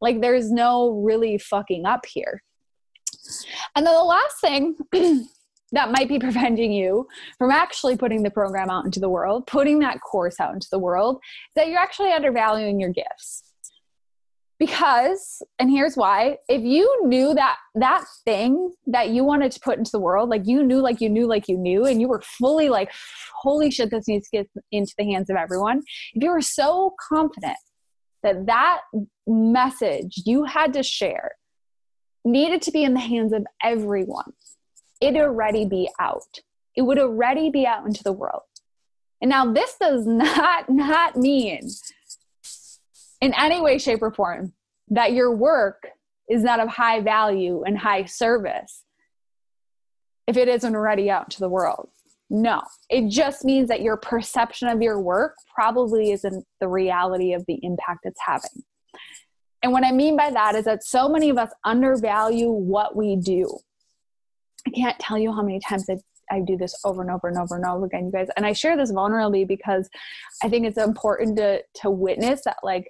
Like 0.01 0.21
there's 0.21 0.51
no 0.51 1.01
really 1.01 1.37
fucking 1.37 1.85
up 1.85 2.05
here. 2.05 2.43
And 3.75 3.85
then 3.85 3.93
the 3.93 4.03
last 4.03 4.39
thing 4.39 4.75
that 5.71 5.91
might 5.91 6.07
be 6.07 6.19
preventing 6.19 6.71
you 6.71 7.07
from 7.37 7.51
actually 7.51 7.97
putting 7.97 8.23
the 8.23 8.31
program 8.31 8.69
out 8.69 8.85
into 8.85 8.99
the 8.99 9.09
world, 9.09 9.47
putting 9.47 9.79
that 9.79 9.99
course 10.01 10.39
out 10.39 10.53
into 10.53 10.67
the 10.71 10.79
world, 10.79 11.19
that 11.55 11.67
you're 11.67 11.79
actually 11.79 12.11
undervaluing 12.11 12.79
your 12.79 12.91
gifts 12.91 13.46
because 14.59 15.41
and 15.59 15.69
here's 15.69 15.95
why 15.95 16.37
if 16.49 16.61
you 16.63 17.05
knew 17.05 17.33
that 17.33 17.57
that 17.75 18.03
thing 18.25 18.71
that 18.87 19.09
you 19.09 19.23
wanted 19.23 19.51
to 19.51 19.59
put 19.59 19.77
into 19.77 19.91
the 19.91 19.99
world 19.99 20.29
like 20.29 20.45
you 20.45 20.63
knew 20.63 20.79
like 20.79 20.99
you 20.99 21.09
knew 21.09 21.27
like 21.27 21.47
you 21.47 21.57
knew 21.57 21.85
and 21.85 22.01
you 22.01 22.07
were 22.07 22.21
fully 22.21 22.69
like 22.69 22.91
holy 23.35 23.69
shit 23.69 23.91
this 23.91 24.07
needs 24.07 24.29
to 24.29 24.37
get 24.37 24.49
into 24.71 24.93
the 24.97 25.05
hands 25.05 25.29
of 25.29 25.35
everyone 25.35 25.81
if 26.13 26.23
you 26.23 26.29
were 26.29 26.41
so 26.41 26.95
confident 27.09 27.57
that 28.23 28.47
that 28.47 28.81
message 29.27 30.23
you 30.25 30.43
had 30.43 30.73
to 30.73 30.81
share 30.81 31.31
needed 32.25 32.61
to 32.61 32.71
be 32.71 32.83
in 32.83 32.93
the 32.93 32.99
hands 32.99 33.31
of 33.31 33.45
everyone 33.63 34.33
it'd 35.01 35.19
already 35.19 35.65
be 35.65 35.89
out. 35.99 36.39
It 36.75 36.81
would 36.81 36.99
already 36.99 37.49
be 37.49 37.65
out 37.65 37.85
into 37.85 38.03
the 38.03 38.11
world. 38.11 38.43
And 39.21 39.29
now 39.29 39.51
this 39.51 39.75
does 39.79 40.05
not 40.07 40.69
not 40.69 41.15
mean 41.15 41.69
in 43.21 43.33
any 43.33 43.61
way, 43.61 43.77
shape, 43.77 44.01
or 44.01 44.11
form 44.11 44.53
that 44.89 45.13
your 45.13 45.35
work 45.35 45.87
is 46.29 46.43
not 46.43 46.59
of 46.59 46.69
high 46.69 47.01
value 47.01 47.63
and 47.65 47.77
high 47.77 48.05
service 48.05 48.83
if 50.27 50.37
it 50.37 50.47
isn't 50.47 50.75
already 50.75 51.09
out 51.09 51.29
to 51.31 51.39
the 51.39 51.49
world. 51.49 51.89
No, 52.29 52.61
it 52.89 53.09
just 53.09 53.45
means 53.45 53.69
that 53.69 53.81
your 53.81 53.95
perception 53.95 54.67
of 54.67 54.81
your 54.81 54.99
work 54.99 55.35
probably 55.53 56.11
isn't 56.11 56.45
the 56.59 56.67
reality 56.67 57.33
of 57.33 57.45
the 57.47 57.59
impact 57.63 58.01
it's 58.03 58.19
having. 58.25 58.63
And 59.63 59.71
what 59.71 59.85
I 59.85 59.91
mean 59.91 60.17
by 60.17 60.31
that 60.31 60.55
is 60.55 60.65
that 60.65 60.83
so 60.83 61.07
many 61.07 61.29
of 61.29 61.37
us 61.37 61.51
undervalue 61.63 62.51
what 62.51 62.95
we 62.95 63.15
do. 63.15 63.57
I 64.65 64.71
can't 64.71 64.99
tell 64.99 65.17
you 65.17 65.31
how 65.31 65.41
many 65.41 65.61
times 65.61 65.89
I, 65.89 65.97
I 66.29 66.41
do 66.41 66.57
this 66.57 66.77
over 66.83 67.01
and 67.01 67.09
over 67.09 67.29
and 67.29 67.37
over 67.37 67.55
and 67.55 67.65
over 67.65 67.85
again, 67.85 68.07
you 68.07 68.11
guys. 68.11 68.27
And 68.35 68.45
I 68.45 68.51
share 68.51 68.75
this 68.75 68.91
vulnerably 68.91 69.47
because 69.47 69.89
I 70.43 70.49
think 70.49 70.65
it's 70.65 70.77
important 70.77 71.37
to 71.37 71.63
to 71.81 71.89
witness 71.89 72.41
that 72.43 72.57
like 72.61 72.89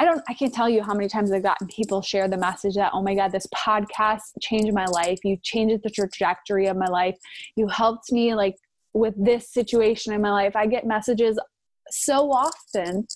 I 0.00 0.04
don't, 0.04 0.22
I 0.28 0.34
can't 0.34 0.54
tell 0.54 0.68
you 0.68 0.82
how 0.82 0.94
many 0.94 1.08
times 1.08 1.32
I've 1.32 1.42
gotten 1.42 1.66
people 1.66 2.02
share 2.02 2.28
the 2.28 2.36
message 2.36 2.76
that, 2.76 2.92
oh 2.94 3.02
my 3.02 3.14
God, 3.14 3.32
this 3.32 3.46
podcast 3.48 4.20
changed 4.40 4.72
my 4.72 4.84
life. 4.86 5.18
You 5.24 5.36
changed 5.42 5.82
the 5.82 5.90
trajectory 5.90 6.66
of 6.66 6.76
my 6.76 6.86
life. 6.86 7.16
You 7.56 7.66
helped 7.66 8.12
me 8.12 8.34
like 8.34 8.56
with 8.92 9.14
this 9.16 9.50
situation 9.52 10.12
in 10.12 10.20
my 10.20 10.30
life. 10.30 10.54
I 10.54 10.66
get 10.66 10.86
messages 10.86 11.38
so 11.90 12.30
often 12.30 13.08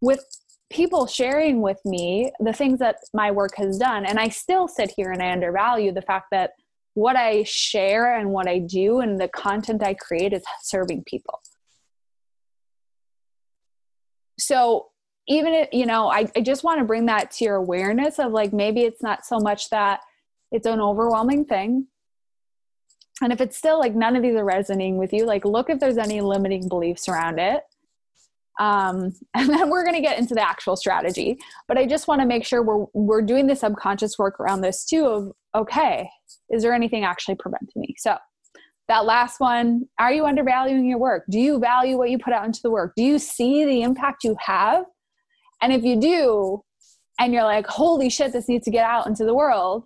with 0.00 0.24
people 0.70 1.06
sharing 1.06 1.60
with 1.60 1.80
me 1.84 2.30
the 2.40 2.52
things 2.52 2.78
that 2.78 2.96
my 3.12 3.30
work 3.30 3.56
has 3.56 3.76
done. 3.76 4.06
And 4.06 4.18
I 4.18 4.28
still 4.28 4.68
sit 4.68 4.92
here 4.96 5.10
and 5.10 5.22
I 5.22 5.30
undervalue 5.30 5.92
the 5.92 6.02
fact 6.02 6.26
that 6.30 6.52
what 6.94 7.16
I 7.16 7.42
share 7.42 8.16
and 8.16 8.30
what 8.30 8.48
I 8.48 8.60
do 8.60 9.00
and 9.00 9.20
the 9.20 9.28
content 9.28 9.82
I 9.82 9.94
create 9.94 10.32
is 10.32 10.42
serving 10.62 11.04
people. 11.06 11.40
So 14.38 14.88
even 15.28 15.54
if 15.54 15.68
you 15.72 15.86
know 15.86 16.08
I, 16.08 16.28
I 16.36 16.40
just 16.40 16.64
want 16.64 16.78
to 16.78 16.84
bring 16.84 17.06
that 17.06 17.30
to 17.32 17.44
your 17.44 17.56
awareness 17.56 18.18
of 18.18 18.32
like 18.32 18.52
maybe 18.52 18.82
it's 18.82 19.02
not 19.02 19.24
so 19.24 19.38
much 19.38 19.70
that 19.70 20.00
it's 20.52 20.66
an 20.66 20.80
overwhelming 20.80 21.44
thing. 21.44 21.88
And 23.22 23.32
if 23.32 23.40
it's 23.40 23.56
still 23.56 23.78
like 23.78 23.94
none 23.94 24.16
of 24.16 24.22
these 24.22 24.34
are 24.34 24.44
resonating 24.44 24.98
with 24.98 25.12
you 25.12 25.24
like 25.24 25.44
look 25.44 25.70
if 25.70 25.80
there's 25.80 25.98
any 25.98 26.20
limiting 26.20 26.68
beliefs 26.68 27.08
around 27.08 27.38
it. 27.38 27.62
Um, 28.60 29.14
and 29.34 29.48
then 29.48 29.70
we're 29.70 29.84
going 29.84 29.96
to 29.96 30.00
get 30.00 30.18
into 30.18 30.34
the 30.34 30.46
actual 30.46 30.76
strategy. 30.76 31.38
But 31.66 31.78
i 31.78 31.86
just 31.86 32.06
want 32.06 32.20
to 32.20 32.26
make 32.26 32.44
sure 32.44 32.62
we're 32.62 32.86
we're 32.92 33.22
doing 33.22 33.46
the 33.46 33.56
subconscious 33.56 34.18
work 34.18 34.38
around 34.40 34.60
this 34.60 34.84
too 34.84 35.06
of 35.06 35.32
okay 35.54 36.08
is 36.50 36.62
there 36.62 36.72
anything 36.74 37.04
actually 37.04 37.36
preventing 37.36 37.80
me? 37.80 37.94
So 37.98 38.16
that 38.88 39.06
last 39.06 39.40
one 39.40 39.88
are 39.98 40.12
you 40.12 40.26
undervaluing 40.26 40.86
your 40.86 40.98
work? 40.98 41.24
Do 41.30 41.40
you 41.40 41.58
value 41.58 41.96
what 41.96 42.10
you 42.10 42.18
put 42.18 42.34
out 42.34 42.44
into 42.44 42.60
the 42.62 42.70
work 42.70 42.92
do 42.96 43.02
you 43.02 43.18
see 43.18 43.64
the 43.64 43.82
impact 43.82 44.24
you 44.24 44.36
have 44.44 44.84
and 45.64 45.72
if 45.72 45.82
you 45.82 45.98
do, 45.98 46.62
and 47.18 47.32
you're 47.32 47.42
like, 47.42 47.66
holy 47.66 48.10
shit, 48.10 48.34
this 48.34 48.50
needs 48.50 48.66
to 48.66 48.70
get 48.70 48.84
out 48.84 49.06
into 49.06 49.24
the 49.24 49.34
world, 49.34 49.84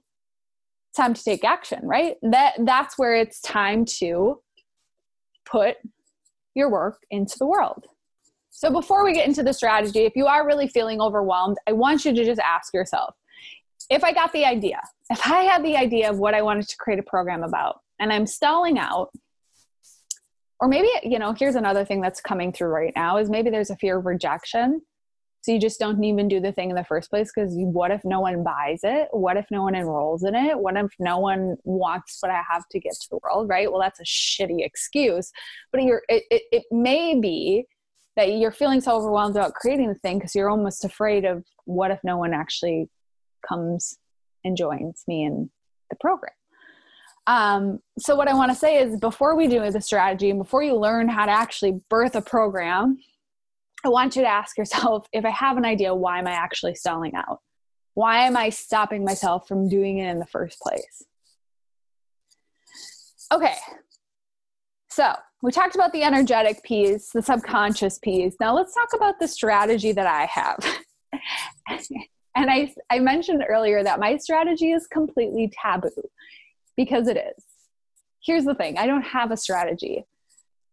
time 0.97 1.15
to 1.15 1.23
take 1.23 1.45
action, 1.45 1.79
right? 1.85 2.17
That 2.21 2.55
that's 2.65 2.99
where 2.99 3.15
it's 3.15 3.41
time 3.41 3.85
to 4.01 4.41
put 5.47 5.77
your 6.57 6.69
work 6.69 6.99
into 7.13 7.39
the 7.39 7.47
world. 7.47 7.87
So 8.51 8.73
before 8.73 9.05
we 9.05 9.13
get 9.13 9.29
into 9.29 9.45
the 9.45 9.53
strategy, 9.53 10.01
if 10.01 10.17
you 10.17 10.27
are 10.27 10.45
really 10.45 10.67
feeling 10.67 11.01
overwhelmed, 11.01 11.59
I 11.69 11.75
want 11.75 12.05
you 12.05 12.13
to 12.13 12.25
just 12.25 12.41
ask 12.41 12.75
yourself, 12.75 13.15
if 13.89 14.03
I 14.03 14.13
got 14.13 14.33
the 14.33 14.45
idea, 14.45 14.81
if 15.11 15.25
I 15.31 15.45
had 15.45 15.65
the 15.65 15.77
idea 15.77 16.11
of 16.11 16.19
what 16.19 16.35
I 16.35 16.43
wanted 16.43 16.67
to 16.67 16.77
create 16.77 16.99
a 16.99 17.05
program 17.05 17.45
about 17.45 17.83
and 18.01 18.13
I'm 18.13 18.27
stalling 18.27 18.81
out, 18.81 19.11
or 20.59 20.67
maybe, 20.67 20.89
you 21.05 21.21
know, 21.21 21.35
here's 21.39 21.55
another 21.55 21.85
thing 21.85 22.01
that's 22.01 22.21
coming 22.21 22.53
through 22.53 22.71
right 22.71 22.93
now 22.97 23.19
is 23.19 23.31
maybe 23.31 23.49
there's 23.49 23.71
a 23.71 23.77
fear 23.77 24.01
of 24.01 24.07
rejection 24.07 24.83
so 25.49 25.53
you 25.55 25.59
just 25.59 25.81
don't 25.81 26.05
even 26.05 26.29
do 26.29 26.41
the 26.41 26.53
thing 26.53 26.69
in 26.69 26.77
the 26.77 26.85
first 26.85 27.09
place 27.09 27.33
because 27.35 27.55
what 27.55 27.91
if 27.91 28.05
no 28.05 28.21
one 28.21 28.45
buys 28.45 28.81
it? 28.83 29.09
What 29.13 29.39
if 29.39 29.47
no 29.51 29.63
one 29.63 29.75
enrolls 29.75 30.23
in 30.23 30.35
it? 30.35 30.59
What 30.59 30.77
if 30.77 30.93
no 30.99 31.21
one 31.21 31.57
wants 31.65 32.19
what 32.21 32.31
I 32.31 32.43
have 32.53 32.69
to 32.69 32.79
get 32.79 32.93
to 32.93 33.09
the 33.13 33.19
world, 33.23 33.49
right? 33.49 33.73
Well, 33.73 33.81
that's 33.81 33.99
a 33.99 34.05
shitty 34.05 34.63
excuse. 34.63 35.33
But 35.73 35.85
you're, 35.85 36.03
it, 36.11 36.25
it, 36.31 36.43
it 36.53 36.65
may 36.71 37.19
be 37.19 37.65
that 38.17 38.31
you're 38.31 38.53
feeling 38.53 38.83
so 38.83 38.95
overwhelmed 38.95 39.37
about 39.37 39.55
creating 39.55 39.89
the 39.89 39.95
thing 39.95 40.19
because 40.19 40.35
you're 40.35 40.51
almost 40.51 40.85
afraid 40.85 41.25
of 41.25 41.47
what 41.65 41.91
if 41.91 42.01
no 42.05 42.19
one 42.19 42.35
actually 42.35 42.91
comes 43.49 43.97
and 44.45 44.55
joins 44.55 45.05
me 45.09 45.25
in 45.25 45.49
the 45.89 45.97
program. 45.97 46.35
Um, 47.27 47.79
so 47.99 48.17
what 48.17 48.29
I 48.29 48.35
want 48.35 48.51
to 48.51 48.55
say 48.55 48.83
is 48.83 49.01
before 49.01 49.35
we 49.35 49.47
do 49.47 49.71
the 49.71 49.81
strategy 49.81 50.29
and 50.29 50.39
before 50.39 50.63
you 50.63 50.77
learn 50.77 51.09
how 51.09 51.25
to 51.25 51.33
actually 51.33 51.81
birth 51.89 52.17
a 52.17 52.21
program, 52.21 52.99
I 53.85 53.89
want 53.89 54.17
you 54.17 54.23
to 54.23 54.29
ask 54.29 54.57
yourself 54.59 55.07
if 55.13 55.25
I 55.25 55.31
have 55.31 55.57
an 55.57 55.65
idea, 55.65 55.95
why 55.95 56.19
am 56.19 56.27
I 56.27 56.33
actually 56.33 56.75
selling 56.75 57.15
out? 57.15 57.41
Why 57.95 58.27
am 58.27 58.37
I 58.37 58.51
stopping 58.51 59.05
myself 59.05 59.49
from 59.49 59.69
doing 59.69 59.99
it 59.99 60.09
in 60.09 60.19
the 60.19 60.27
first 60.27 60.61
place? 60.61 61.05
Okay, 63.33 63.57
so 64.99 65.15
we 65.43 65.53
talked 65.53 65.75
about 65.75 65.93
the 65.93 66.03
energetic 66.03 66.63
piece, 66.65 67.11
the 67.11 67.23
subconscious 67.23 67.99
piece. 67.99 68.35
Now 68.41 68.55
let's 68.55 68.75
talk 68.75 68.89
about 68.95 69.21
the 69.21 69.29
strategy 69.29 69.93
that 69.93 70.07
I 70.07 70.25
have. 70.27 70.59
and 72.35 72.51
I, 72.51 72.73
I 72.91 72.99
mentioned 72.99 73.45
earlier 73.49 73.85
that 73.85 74.01
my 74.01 74.17
strategy 74.17 74.73
is 74.73 74.87
completely 74.89 75.53
taboo 75.63 75.91
because 76.77 77.07
it 77.07 77.17
is. 77.17 77.45
Here's 78.25 78.45
the 78.45 78.55
thing 78.55 78.77
I 78.77 78.87
don't 78.87 79.03
have 79.03 79.31
a 79.31 79.37
strategy 79.37 80.05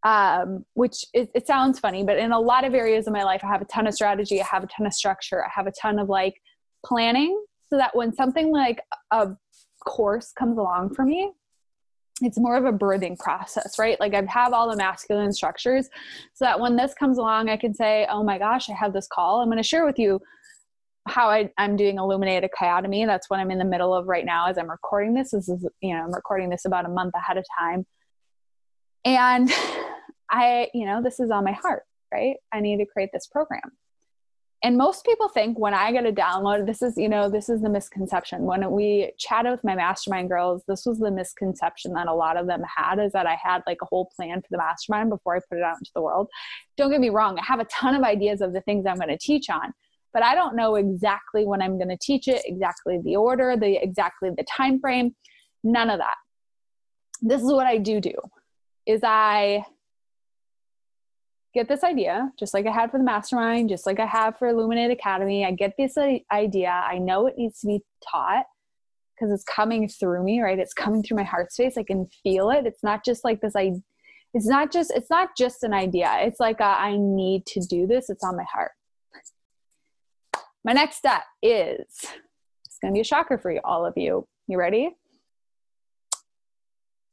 um, 0.05 0.63
which 0.75 1.03
it, 1.13 1.47
sounds 1.47 1.79
funny, 1.79 2.03
but 2.03 2.17
in 2.17 2.31
a 2.31 2.39
lot 2.39 2.63
of 2.63 2.75
areas 2.75 3.07
of 3.07 3.13
my 3.13 3.23
life, 3.23 3.41
I 3.43 3.47
have 3.47 3.63
a 3.63 3.65
ton 3.65 3.87
of 3.87 3.95
strategy, 3.95 4.39
I 4.39 4.45
have 4.45 4.63
a 4.63 4.67
ton 4.67 4.85
of 4.85 4.93
structure, 4.93 5.43
I 5.43 5.49
have 5.53 5.65
a 5.65 5.71
ton 5.71 5.97
of 5.97 6.09
like 6.09 6.35
planning 6.85 7.43
so 7.67 7.77
that 7.77 7.95
when 7.95 8.13
something 8.13 8.51
like 8.51 8.79
a 9.09 9.29
course 9.83 10.31
comes 10.37 10.59
along 10.59 10.93
for 10.93 11.03
me, 11.05 11.31
it's 12.21 12.37
more 12.37 12.55
of 12.55 12.65
a 12.65 12.71
birthing 12.71 13.17
process, 13.17 13.79
right? 13.79 13.99
Like 13.99 14.13
I 14.13 14.23
have 14.29 14.53
all 14.53 14.69
the 14.69 14.77
masculine 14.77 15.33
structures 15.33 15.89
so 16.35 16.45
that 16.45 16.59
when 16.59 16.75
this 16.75 16.93
comes 16.93 17.17
along, 17.17 17.49
I 17.49 17.57
can 17.57 17.73
say, 17.73 18.05
oh 18.07 18.23
my 18.23 18.37
gosh, 18.37 18.69
I 18.69 18.73
have 18.73 18.93
this 18.93 19.07
call. 19.11 19.41
I'm 19.41 19.47
going 19.47 19.57
to 19.57 19.63
share 19.63 19.87
with 19.87 19.97
you 19.97 20.21
how 21.07 21.29
I, 21.29 21.49
am 21.57 21.75
doing 21.75 21.97
Illuminated 21.97 22.43
Academy. 22.43 23.05
That's 23.05 23.27
what 23.27 23.39
I'm 23.39 23.49
in 23.49 23.57
the 23.57 23.65
middle 23.65 23.93
of 23.93 24.05
right 24.05 24.25
now 24.25 24.47
as 24.47 24.59
I'm 24.59 24.69
recording 24.69 25.15
this. 25.15 25.31
This 25.31 25.49
is, 25.49 25.67
you 25.81 25.95
know, 25.95 26.03
I'm 26.03 26.13
recording 26.13 26.49
this 26.49 26.65
about 26.65 26.85
a 26.85 26.89
month 26.89 27.15
ahead 27.15 27.37
of 27.37 27.45
time. 27.59 27.87
And 29.03 29.51
I, 30.29 30.69
you 30.73 30.85
know, 30.85 31.01
this 31.01 31.19
is 31.19 31.31
on 31.31 31.43
my 31.43 31.51
heart, 31.51 31.83
right? 32.13 32.35
I 32.51 32.59
need 32.59 32.77
to 32.77 32.85
create 32.85 33.09
this 33.13 33.27
program. 33.27 33.71
And 34.63 34.77
most 34.77 35.05
people 35.05 35.29
think 35.29 35.59
when 35.59 35.75
I 35.75 35.91
get 35.91 36.07
a 36.07 36.11
download, 36.11 36.65
this 36.65 36.81
is, 36.81 36.97
you 36.97 37.07
know, 37.07 37.29
this 37.29 37.49
is 37.49 37.61
the 37.61 37.69
misconception. 37.69 38.45
When 38.45 38.71
we 38.71 39.11
chatted 39.19 39.51
with 39.51 39.63
my 39.63 39.75
mastermind 39.75 40.29
girls, 40.29 40.63
this 40.67 40.87
was 40.87 40.97
the 40.97 41.11
misconception 41.11 41.93
that 41.93 42.07
a 42.07 42.13
lot 42.13 42.35
of 42.35 42.47
them 42.47 42.63
had 42.75 42.97
is 42.97 43.11
that 43.11 43.27
I 43.27 43.35
had 43.35 43.61
like 43.67 43.77
a 43.83 43.85
whole 43.85 44.09
plan 44.15 44.41
for 44.41 44.47
the 44.49 44.57
mastermind 44.57 45.11
before 45.11 45.35
I 45.35 45.39
put 45.47 45.59
it 45.59 45.63
out 45.63 45.77
into 45.77 45.91
the 45.93 46.01
world. 46.01 46.29
Don't 46.77 46.89
get 46.89 46.99
me 46.99 47.09
wrong, 47.09 47.37
I 47.37 47.43
have 47.45 47.59
a 47.59 47.65
ton 47.65 47.93
of 47.93 48.01
ideas 48.01 48.41
of 48.41 48.53
the 48.53 48.61
things 48.61 48.87
I'm 48.87 48.95
going 48.95 49.09
to 49.09 49.19
teach 49.19 49.51
on, 49.51 49.71
but 50.13 50.23
I 50.23 50.33
don't 50.33 50.55
know 50.55 50.75
exactly 50.75 51.45
when 51.45 51.61
I'm 51.61 51.77
going 51.77 51.89
to 51.89 51.97
teach 52.01 52.27
it, 52.27 52.41
exactly 52.45 52.99
the 53.03 53.17
order, 53.17 53.55
the 53.55 53.75
exactly 53.83 54.31
the 54.35 54.45
time 54.45 54.79
frame, 54.79 55.15
none 55.63 55.91
of 55.91 55.99
that. 55.99 56.15
This 57.21 57.43
is 57.43 57.51
what 57.51 57.67
I 57.67 57.77
do 57.77 58.01
do 58.01 58.15
is 58.87 59.01
I 59.03 59.63
get 61.55 61.67
this 61.69 61.83
idea, 61.83 62.31
just 62.37 62.53
like 62.53 62.67
I 62.67 62.71
had 62.71 62.91
for 62.91 62.97
the 62.97 63.03
mastermind, 63.03 63.69
just 63.69 63.85
like 63.85 63.99
I 63.99 64.05
have 64.05 64.37
for 64.37 64.47
Illuminate 64.47 64.91
Academy. 64.91 65.45
I 65.45 65.51
get 65.51 65.73
this 65.77 65.97
idea. 66.31 66.69
I 66.69 66.99
know 66.99 67.25
it 67.25 67.35
needs 67.37 67.61
to 67.61 67.67
be 67.67 67.81
taught 68.07 68.45
because 69.15 69.33
it's 69.33 69.45
coming 69.45 69.87
through 69.87 70.23
me, 70.23 70.41
right? 70.41 70.59
It's 70.59 70.73
coming 70.73 71.01
through 71.01 71.17
my 71.17 71.23
heart 71.23 71.51
space. 71.53 71.77
I 71.77 71.83
can 71.83 72.07
feel 72.21 72.51
it. 72.51 72.65
It's 72.65 72.83
not 72.83 73.05
just 73.05 73.23
like 73.23 73.41
this. 73.41 73.55
I, 73.55 73.71
it's 74.33 74.45
not 74.45 74.71
just. 74.71 74.91
It's 74.93 75.09
not 75.09 75.29
just 75.37 75.63
an 75.63 75.73
idea. 75.73 76.13
It's 76.19 76.41
like 76.41 76.59
a, 76.59 76.65
I 76.65 76.97
need 76.97 77.45
to 77.47 77.61
do 77.61 77.87
this. 77.87 78.09
It's 78.09 78.23
on 78.23 78.35
my 78.35 78.45
heart. 78.53 78.71
My 80.65 80.73
next 80.73 80.97
step 80.97 81.23
is 81.41 81.85
it's 81.89 82.77
going 82.81 82.93
to 82.93 82.97
be 82.97 83.01
a 83.01 83.05
shocker 83.05 83.37
for 83.37 83.51
you, 83.51 83.61
all 83.63 83.85
of 83.85 83.93
you. 83.95 84.27
You 84.47 84.59
ready? 84.59 84.91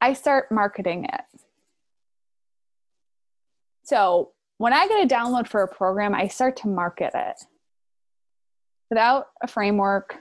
I 0.01 0.13
start 0.13 0.51
marketing 0.51 1.05
it. 1.05 1.21
So 3.83 4.31
when 4.57 4.73
I 4.73 4.87
get 4.87 5.03
a 5.03 5.07
download 5.07 5.47
for 5.47 5.61
a 5.63 5.67
program, 5.67 6.15
I 6.15 6.27
start 6.27 6.57
to 6.57 6.67
market 6.67 7.11
it 7.13 7.35
without 8.89 9.27
a 9.41 9.47
framework, 9.47 10.15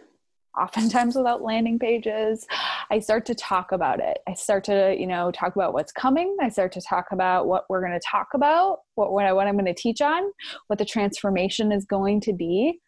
oftentimes 0.58 1.14
without 1.16 1.42
landing 1.42 1.78
pages. 1.78 2.46
I 2.90 2.98
start 2.98 3.24
to 3.26 3.34
talk 3.34 3.72
about 3.72 4.00
it. 4.00 4.18
I 4.28 4.34
start 4.34 4.64
to, 4.64 4.94
you 4.98 5.06
know, 5.06 5.30
talk 5.30 5.54
about 5.54 5.72
what's 5.72 5.92
coming. 5.92 6.36
I 6.40 6.48
start 6.48 6.72
to 6.72 6.80
talk 6.80 7.06
about 7.12 7.46
what 7.46 7.64
we're 7.68 7.80
going 7.80 7.98
to 7.98 8.06
talk 8.06 8.28
about, 8.34 8.80
what, 8.96 9.12
what, 9.12 9.24
I, 9.24 9.32
what 9.32 9.46
I'm 9.46 9.54
going 9.54 9.64
to 9.66 9.74
teach 9.74 10.00
on, 10.00 10.30
what 10.66 10.78
the 10.78 10.84
transformation 10.84 11.70
is 11.72 11.84
going 11.84 12.20
to 12.22 12.32
be. 12.32 12.80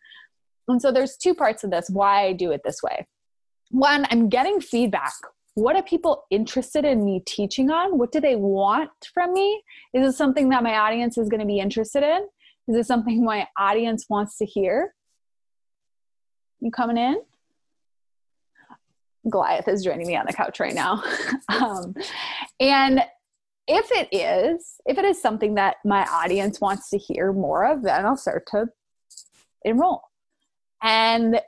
And 0.69 0.81
so 0.81 0.91
there's 0.91 1.17
two 1.17 1.35
parts 1.35 1.63
of 1.63 1.71
this 1.71 1.89
why 1.91 2.25
I 2.25 2.33
do 2.33 2.51
it 2.51 2.63
this 2.65 2.83
way. 2.83 3.07
One, 3.71 4.07
I'm 4.11 4.29
getting 4.29 4.61
feedback 4.61 5.15
what 5.55 5.77
are 5.77 5.83
people 5.83 6.25
interested 6.31 6.85
in 6.85 7.05
me 7.05 7.23
teaching 7.25 7.71
on? 7.71 7.97
What 7.97 8.11
do 8.11 8.21
they 8.21 8.37
want 8.37 8.91
from 9.13 9.33
me? 9.33 9.63
Is 9.93 10.05
this 10.05 10.17
something 10.17 10.49
that 10.49 10.63
my 10.63 10.77
audience 10.77 11.17
is 11.17 11.29
going 11.29 11.41
to 11.41 11.47
be 11.47 11.61
interested 11.61 12.03
in? 12.03 12.27
Is 12.67 12.75
this 12.75 12.87
something 12.89 13.25
my 13.25 13.47
audience 13.57 14.07
wants 14.09 14.37
to 14.39 14.47
hear? 14.47 14.95
You 16.61 16.71
coming 16.71 16.97
in? 16.97 17.23
Goliath 19.31 19.69
is 19.69 19.85
joining 19.85 20.07
me 20.07 20.17
on 20.17 20.27
the 20.27 20.33
couch 20.33 20.61
right 20.61 20.75
now. 20.75 21.03
um, 21.49 21.95
and 22.59 23.03
if 23.67 23.91
it 23.93 24.09
is, 24.13 24.75
if 24.87 24.99
it 24.99 25.05
is 25.05 25.23
something 25.23 25.55
that 25.55 25.77
my 25.85 26.05
audience 26.07 26.61
wants 26.61 26.91
to 26.91 26.99
hear 26.99 27.33
more 27.33 27.65
of, 27.65 27.83
then 27.83 28.05
I'll 28.05 28.17
start 28.17 28.47
to 28.49 28.67
enroll. 29.65 30.03
And 30.83 31.41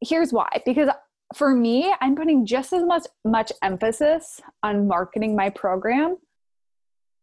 here's 0.00 0.32
why 0.32 0.48
because 0.64 0.88
for 1.34 1.54
me, 1.54 1.94
I'm 2.00 2.14
putting 2.14 2.46
just 2.46 2.72
as 2.72 2.82
much 2.84 3.04
much 3.24 3.52
emphasis 3.62 4.40
on 4.62 4.86
marketing 4.86 5.36
my 5.36 5.50
program 5.50 6.16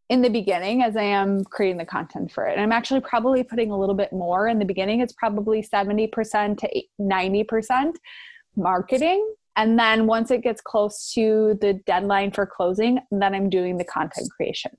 in 0.10 0.22
the 0.24 0.30
beginning 0.30 0.82
as 0.82 0.98
I 0.98 1.04
am 1.04 1.44
creating 1.46 1.78
the 1.78 1.86
content 1.86 2.32
for 2.32 2.48
it. 2.48 2.54
And 2.54 2.62
I'm 2.62 2.72
actually 2.72 3.02
probably 3.02 3.44
putting 3.44 3.72
a 3.72 3.78
little 3.78 3.96
bit 3.96 4.12
more 4.12 4.48
in 4.48 4.58
the 4.58 4.66
beginning. 4.66 5.02
It's 5.02 5.14
probably 5.14 5.62
70% 5.62 6.58
to 6.58 6.84
90% 7.00 7.96
marketing. 8.56 9.34
And 9.56 9.78
then 9.78 10.08
once 10.08 10.32
it 10.32 10.42
gets 10.42 10.62
close 10.62 11.14
to 11.14 11.58
the 11.62 11.74
deadline 11.86 12.32
for 12.32 12.46
closing, 12.46 13.00
then 13.12 13.36
I'm 13.36 13.50
doing 13.50 13.78
the 13.78 13.84
content 13.84 14.30
creation. 14.36 14.72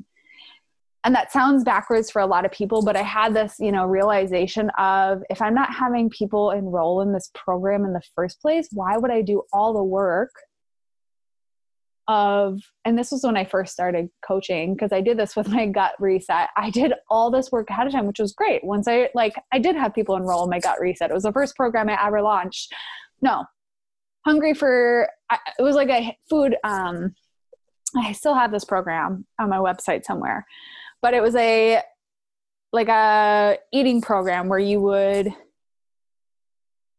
And 1.05 1.15
that 1.15 1.33
sounds 1.33 1.65
backwards 1.65 2.11
for 2.11 2.21
a 2.21 2.27
lot 2.27 2.45
of 2.45 2.53
people, 2.53 2.83
but 2.83 2.95
I 2.95 3.03
had 3.03 3.35
this, 3.35 3.57
you 3.59 3.73
know, 3.73 3.87
realization 3.87 4.71
of 4.77 5.23
if 5.31 5.41
I'm 5.41 5.55
not 5.55 5.75
having 5.75 6.11
people 6.11 6.51
enroll 6.51 7.01
in 7.01 7.13
this 7.13 7.31
program 7.35 7.85
in 7.85 7.95
the 7.95 8.03
first 8.15 8.41
place, 8.43 8.69
why 8.73 8.99
would 8.99 9.11
I 9.11 9.23
do 9.23 9.43
all 9.53 9.73
the 9.73 9.83
work 9.83 10.31
of 12.11 12.61
and 12.85 12.99
this 12.99 13.13
was 13.13 13.23
when 13.23 13.37
I 13.37 13.45
first 13.45 13.73
started 13.73 14.11
coaching 14.27 14.75
because 14.75 14.91
I 14.93 15.01
did 15.01 15.17
this 15.17 15.37
with 15.37 15.49
my 15.53 15.67
gut 15.67 15.93
reset. 16.01 16.49
I 16.57 16.69
did 16.71 16.93
all 17.09 17.31
this 17.31 17.53
work 17.53 17.71
ahead 17.71 17.87
of 17.87 17.93
time, 17.93 18.07
which 18.07 18.19
was 18.19 18.33
great. 18.33 18.65
Once 18.65 18.89
I 18.89 19.09
like 19.15 19.35
I 19.53 19.61
did 19.61 19.77
have 19.77 19.95
people 19.95 20.17
enroll 20.17 20.45
in 20.45 20.51
my 20.51 20.59
gut 20.59 20.81
reset. 20.81 21.11
It 21.11 21.15
was 21.15 21.23
the 21.23 21.33
first 21.33 21.57
program 21.57 21.89
I 21.89 22.05
ever 22.05 22.21
launched. 22.21 22.75
No. 23.23 23.45
Hungry 24.27 24.55
for 24.55 25.09
it 25.59 25.63
was 25.63 25.77
like 25.77 25.89
a 25.89 26.17
food 26.29 26.57
um 26.65 27.15
I 27.97 28.13
still 28.13 28.35
have 28.35 28.51
this 28.51 28.65
program 28.65 29.25
on 29.39 29.49
my 29.49 29.59
website 29.59 30.05
somewhere. 30.05 30.47
But 31.03 31.15
it 31.15 31.23
was 31.23 31.35
a 31.35 31.83
like 32.73 32.89
a 32.89 33.59
eating 33.73 34.01
program 34.01 34.49
where 34.49 34.59
you 34.59 34.81
would 34.81 35.35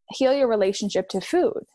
heal 0.10 0.34
your 0.34 0.50
relationship 0.50 1.08
to 1.10 1.22
food 1.22 1.66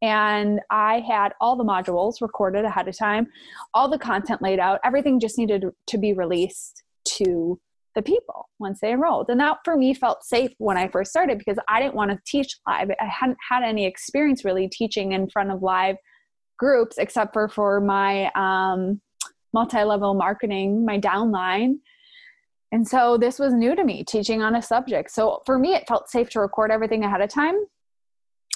and 0.00 0.60
I 0.70 1.00
had 1.00 1.32
all 1.40 1.56
the 1.56 1.64
modules 1.64 2.20
recorded 2.20 2.64
ahead 2.64 2.88
of 2.88 2.96
time, 2.96 3.26
all 3.74 3.88
the 3.88 3.98
content 3.98 4.42
laid 4.42 4.60
out. 4.60 4.80
Everything 4.84 5.18
just 5.18 5.38
needed 5.38 5.64
to 5.86 5.98
be 5.98 6.12
released 6.12 6.82
to 7.04 7.60
the 7.94 8.02
people 8.02 8.48
once 8.60 8.80
they 8.80 8.92
enrolled. 8.92 9.28
And 9.28 9.40
that 9.40 9.58
for 9.64 9.76
me 9.76 9.94
felt 9.94 10.22
safe 10.22 10.52
when 10.58 10.76
I 10.76 10.88
first 10.88 11.10
started 11.10 11.38
because 11.38 11.58
I 11.68 11.80
didn't 11.80 11.94
want 11.94 12.12
to 12.12 12.18
teach 12.24 12.56
live. 12.66 12.90
I 13.00 13.06
hadn't 13.06 13.38
had 13.48 13.64
any 13.64 13.86
experience 13.86 14.44
really 14.44 14.68
teaching 14.68 15.12
in 15.12 15.28
front 15.28 15.50
of 15.50 15.62
live 15.62 15.96
groups 16.58 16.98
except 16.98 17.32
for 17.32 17.48
for 17.48 17.80
my 17.80 18.30
um, 18.34 19.00
multi-level 19.52 20.14
marketing, 20.14 20.84
my 20.84 20.98
downline. 20.98 21.78
And 22.70 22.86
so 22.86 23.16
this 23.16 23.38
was 23.38 23.54
new 23.54 23.74
to 23.74 23.84
me, 23.84 24.04
teaching 24.04 24.42
on 24.42 24.56
a 24.56 24.62
subject. 24.62 25.10
So 25.10 25.42
for 25.46 25.58
me, 25.58 25.74
it 25.74 25.88
felt 25.88 26.10
safe 26.10 26.28
to 26.30 26.40
record 26.40 26.70
everything 26.70 27.04
ahead 27.04 27.20
of 27.20 27.30
time 27.30 27.64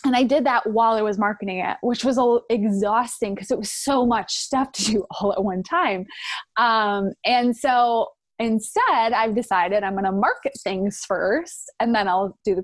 and 0.05 0.17
I 0.17 0.25
did 0.25 0.45
that 0.47 0.67
while 0.67 0.95
I 0.95 1.03
was 1.03 1.19
marketing 1.19 1.61
it, 1.61 1.77
which 1.83 2.05
was 2.05 2.19
exhausting 2.51 3.35
because 3.35 3.51
it 3.51 3.59
was 3.59 3.71
so 3.71 4.05
much 4.05 4.35
stuff 4.35 4.73
to 4.73 4.85
do 4.85 5.07
all 5.21 5.33
at 5.33 5.43
one 5.43 5.63
time. 5.63 6.07
Um, 6.57 7.13
and 7.25 7.57
so 7.57 8.09
instead, 8.39 9.13
I've 9.13 9.35
decided 9.35 9.83
I'm 9.83 9.93
going 9.93 10.05
to 10.05 10.13
market 10.13 10.53
things 10.63 11.05
first 11.07 11.71
and 11.79 11.95
then 11.95 12.09
I'll 12.09 12.37
do 12.45 12.55
the 12.57 12.63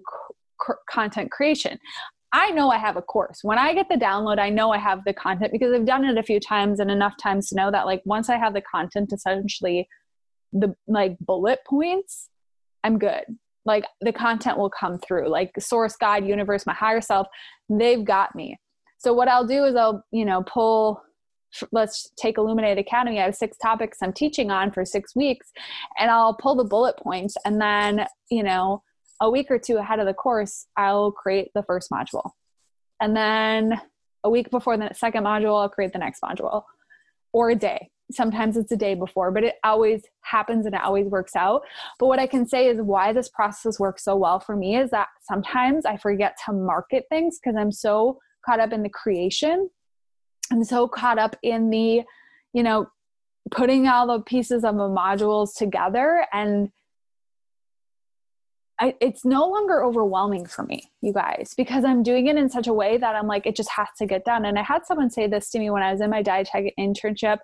c- 0.67 0.75
content 0.91 1.31
creation. 1.31 1.79
I 2.33 2.51
know 2.51 2.71
I 2.71 2.79
have 2.79 2.97
a 2.97 3.03
course. 3.03 3.41
When 3.43 3.59
I 3.59 3.73
get 3.73 3.88
the 3.88 3.95
download, 3.95 4.38
I 4.38 4.51
know 4.51 4.71
I 4.71 4.79
have 4.79 5.03
the 5.05 5.14
content 5.14 5.53
because 5.53 5.73
I've 5.73 5.87
done 5.87 6.05
it 6.05 6.19
a 6.19 6.23
few 6.23 6.38
times 6.38 6.79
and 6.79 6.91
enough 6.91 7.14
times 7.23 7.49
to 7.49 7.57
know 7.57 7.71
that 7.71 7.87
like 7.87 8.03
once 8.05 8.29
I 8.29 8.37
have 8.37 8.55
the 8.55 8.62
content 8.62 9.12
essentially 9.12 9.88
the 10.53 10.75
like 10.87 11.19
bullet 11.21 11.61
points, 11.67 12.29
I'm 12.85 12.99
good. 12.99 13.25
Like 13.64 13.85
the 14.01 14.12
content 14.12 14.59
will 14.59 14.71
come 14.71 14.99
through. 14.99 15.29
Like 15.29 15.53
source 15.59 15.97
guide 15.97 16.27
universe 16.27 16.67
my 16.67 16.75
higher 16.75 17.01
self 17.01 17.27
they've 17.69 18.05
got 18.05 18.35
me. 18.35 18.59
So 18.99 19.12
what 19.12 19.29
i'll 19.29 19.47
do 19.47 19.64
is 19.64 19.77
i'll 19.77 20.05
you 20.11 20.25
know 20.25 20.43
pull 20.43 21.03
let's 21.73 22.11
take 22.17 22.37
illuminate 22.37 22.79
academy. 22.79 23.21
I 23.21 23.25
have 23.25 23.35
six 23.35 23.57
topics 23.59 23.99
i'm 24.03 24.12
teaching 24.12 24.51
on 24.51 24.73
for 24.73 24.85
six 24.85 25.14
weeks 25.17 25.51
and 25.99 26.11
i'll 26.11 26.35
pull 26.35 26.57
the 26.57 26.64
bullet 26.64 26.97
points 26.99 27.37
and 27.45 27.61
then 27.61 28.07
you 28.31 28.43
know 28.43 28.83
a 29.20 29.31
week 29.31 29.50
or 29.50 29.59
two 29.59 29.76
ahead 29.76 29.98
of 29.98 30.07
the 30.07 30.14
course 30.14 30.66
i'll 30.76 31.12
create 31.12 31.50
the 31.54 31.62
first 31.62 31.90
module 31.90 32.31
and 33.00 33.16
then 33.16 33.81
a 34.24 34.31
week 34.31 34.50
before 34.50 34.76
the 34.76 34.92
second 34.94 35.24
module 35.24 35.61
i'll 35.61 35.68
create 35.68 35.92
the 35.92 35.98
next 35.98 36.20
module 36.22 36.62
or 37.33 37.50
a 37.50 37.54
day 37.54 37.90
sometimes 38.11 38.57
it's 38.57 38.72
a 38.72 38.76
day 38.76 38.94
before, 38.94 39.31
but 39.31 39.44
it 39.44 39.57
always 39.64 40.02
happens 40.22 40.66
and 40.66 40.74
it 40.74 40.81
always 40.81 41.07
works 41.07 41.37
out. 41.37 41.62
But 41.98 42.07
what 42.07 42.18
I 42.18 42.26
can 42.26 42.46
say 42.46 42.68
is 42.68 42.81
why 42.81 43.12
this 43.12 43.28
process 43.28 43.78
works 43.78 44.04
so 44.04 44.16
well 44.16 44.40
for 44.40 44.57
me 44.57 44.76
is 44.76 44.90
that 44.90 45.09
sometimes 45.22 45.85
I 45.85 45.96
forget 45.96 46.37
to 46.46 46.52
market 46.52 47.04
things 47.11 47.38
because 47.38 47.57
I'm 47.57 47.72
so 47.72 48.18
caught 48.44 48.61
up 48.61 48.72
in 48.72 48.83
the 48.83 48.88
creation. 48.88 49.68
I'm 50.50 50.64
so 50.64 50.88
caught 50.88 51.18
up 51.18 51.37
in 51.42 51.70
the, 51.70 52.02
you 52.54 52.62
know, 52.62 52.87
putting 53.50 53.88
all 53.88 54.07
the 54.07 54.22
pieces 54.22 54.64
of 54.64 54.76
the 54.76 54.88
modules 54.88 55.54
together 55.54 56.26
and 56.33 56.70
I, 58.81 58.95
it's 59.01 59.25
no 59.25 59.49
longer 59.49 59.85
overwhelming 59.85 60.47
for 60.47 60.62
me, 60.62 60.93
you 61.01 61.12
guys, 61.12 61.53
because 61.57 61.85
I'm 61.85 62.03
doing 62.05 62.29
it 62.29 62.37
in 62.37 62.49
such 62.49 62.69
a 62.69 62.73
way 62.73 62.97
that 62.97 63.17
I'm 63.17 63.27
like, 63.27 63.45
it 63.45 63.57
just 63.57 63.71
has 63.71 63.88
to 63.99 64.07
get 64.07 64.25
done. 64.25 64.45
And 64.45 64.59
I 64.59 64.62
had 64.62 64.87
someone 64.87 65.11
say 65.11 65.27
this 65.27 65.51
to 65.51 65.59
me 65.59 65.71
when 65.71 65.83
I 65.83 65.91
was 65.91 66.01
in 66.01 66.11
my 66.11 66.23
dietetic 66.23 66.75
internship. 66.79 67.38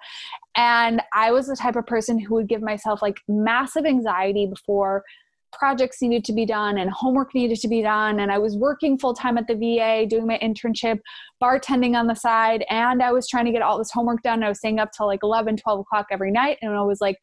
And 0.56 1.02
I 1.12 1.32
was 1.32 1.48
the 1.48 1.56
type 1.56 1.74
of 1.74 1.86
person 1.86 2.20
who 2.20 2.34
would 2.34 2.48
give 2.48 2.62
myself 2.62 3.02
like 3.02 3.16
massive 3.26 3.84
anxiety 3.84 4.46
before 4.46 5.04
projects 5.52 6.02
needed 6.02 6.24
to 6.24 6.32
be 6.32 6.46
done 6.46 6.78
and 6.78 6.90
homework 6.90 7.34
needed 7.34 7.58
to 7.60 7.68
be 7.68 7.82
done. 7.82 8.20
And 8.20 8.30
I 8.30 8.38
was 8.38 8.56
working 8.56 8.98
full 8.98 9.14
time 9.14 9.38
at 9.38 9.46
the 9.46 9.54
VA, 9.54 10.06
doing 10.06 10.26
my 10.26 10.38
internship, 10.38 11.00
bartending 11.42 11.98
on 11.98 12.06
the 12.06 12.14
side. 12.14 12.64
And 12.70 13.02
I 13.02 13.12
was 13.12 13.28
trying 13.28 13.46
to 13.46 13.52
get 13.52 13.62
all 13.62 13.78
this 13.78 13.90
homework 13.92 14.22
done. 14.22 14.42
I 14.42 14.48
was 14.48 14.58
staying 14.58 14.78
up 14.78 14.90
till 14.92 15.06
like 15.06 15.20
11, 15.22 15.56
12 15.56 15.80
o'clock 15.80 16.06
every 16.10 16.30
night. 16.30 16.58
And 16.62 16.72
I 16.72 16.82
was 16.82 17.00
like, 17.00 17.18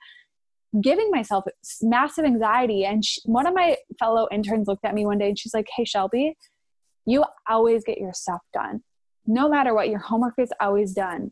giving 0.79 1.09
myself 1.11 1.43
massive 1.81 2.25
anxiety. 2.25 2.85
And 2.85 3.03
she, 3.03 3.21
one 3.25 3.47
of 3.47 3.53
my 3.53 3.77
fellow 3.99 4.27
interns 4.31 4.67
looked 4.67 4.85
at 4.85 4.93
me 4.93 5.05
one 5.05 5.17
day 5.17 5.29
and 5.29 5.39
she's 5.39 5.53
like, 5.53 5.67
Hey, 5.75 5.85
Shelby, 5.85 6.37
you 7.05 7.25
always 7.49 7.83
get 7.83 7.97
your 7.97 8.13
stuff 8.13 8.41
done. 8.53 8.83
No 9.25 9.49
matter 9.49 9.73
what, 9.73 9.89
your 9.89 9.99
homework 9.99 10.35
is 10.37 10.51
always 10.59 10.93
done. 10.93 11.31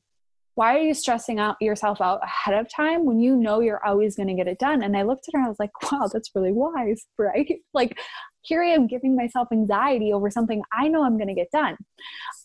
Why 0.55 0.75
are 0.75 0.81
you 0.81 0.93
stressing 0.93 1.39
out 1.39 1.55
yourself 1.61 2.01
out 2.01 2.19
ahead 2.21 2.59
of 2.59 2.67
time 2.69 3.05
when 3.05 3.19
you 3.21 3.35
know 3.35 3.61
you're 3.61 3.83
always 3.85 4.17
going 4.17 4.27
to 4.27 4.33
get 4.33 4.47
it 4.47 4.59
done? 4.59 4.83
And 4.83 4.97
I 4.97 5.03
looked 5.03 5.27
at 5.27 5.33
her 5.33 5.39
and 5.39 5.45
I 5.45 5.49
was 5.49 5.59
like, 5.59 5.71
wow, 5.83 6.09
that's 6.11 6.31
really 6.35 6.51
wise, 6.51 7.05
right? 7.17 7.59
Like, 7.73 7.97
here 8.41 8.61
I 8.61 8.69
am 8.69 8.87
giving 8.87 9.15
myself 9.15 9.47
anxiety 9.53 10.11
over 10.11 10.29
something 10.29 10.61
I 10.73 10.87
know 10.89 11.03
I'm 11.03 11.17
going 11.17 11.29
to 11.29 11.33
get 11.33 11.51
done. 11.51 11.77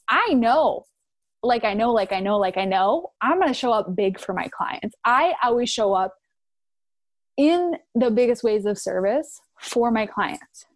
I 0.08 0.34
know 0.34 0.84
like 1.44 1.64
I 1.64 1.74
know, 1.74 1.92
like 1.92 2.12
I 2.12 2.20
know, 2.20 2.38
like 2.38 2.56
I 2.56 2.64
know, 2.64 3.10
I'm 3.20 3.38
going 3.38 3.48
to 3.48 3.54
show 3.54 3.72
up 3.72 3.94
big 3.94 4.18
for 4.18 4.32
my 4.32 4.48
clients. 4.48 4.96
I 5.04 5.34
always 5.42 5.70
show 5.70 5.92
up 5.92 6.14
in 7.36 7.76
the 7.94 8.10
biggest 8.10 8.44
ways 8.44 8.64
of 8.64 8.78
service 8.78 9.40
for 9.60 9.90
my 9.90 10.06
clients. 10.06 10.66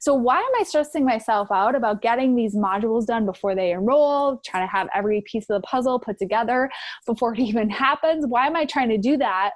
So, 0.00 0.14
why 0.14 0.38
am 0.38 0.50
I 0.60 0.62
stressing 0.62 1.04
myself 1.04 1.50
out 1.50 1.74
about 1.74 2.02
getting 2.02 2.36
these 2.36 2.54
modules 2.54 3.06
done 3.06 3.26
before 3.26 3.54
they 3.54 3.72
enroll, 3.72 4.40
trying 4.44 4.66
to 4.66 4.70
have 4.70 4.88
every 4.94 5.22
piece 5.22 5.50
of 5.50 5.60
the 5.60 5.66
puzzle 5.66 5.98
put 5.98 6.18
together 6.18 6.70
before 7.06 7.34
it 7.34 7.40
even 7.40 7.70
happens? 7.70 8.26
Why 8.26 8.46
am 8.46 8.56
I 8.56 8.64
trying 8.64 8.90
to 8.90 8.98
do 8.98 9.16
that 9.18 9.50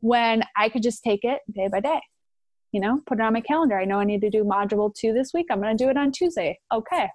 when 0.00 0.44
I 0.56 0.68
could 0.68 0.82
just 0.82 1.02
take 1.02 1.24
it 1.24 1.40
day 1.52 1.68
by 1.70 1.80
day? 1.80 2.00
You 2.72 2.80
know, 2.80 3.00
put 3.06 3.18
it 3.18 3.22
on 3.22 3.32
my 3.32 3.40
calendar. 3.40 3.78
I 3.78 3.84
know 3.84 4.00
I 4.00 4.04
need 4.04 4.20
to 4.20 4.30
do 4.30 4.44
module 4.44 4.94
two 4.94 5.12
this 5.12 5.32
week. 5.32 5.46
I'm 5.50 5.60
going 5.60 5.76
to 5.76 5.84
do 5.84 5.90
it 5.90 5.96
on 5.96 6.12
Tuesday. 6.12 6.58
Okay. 6.72 7.08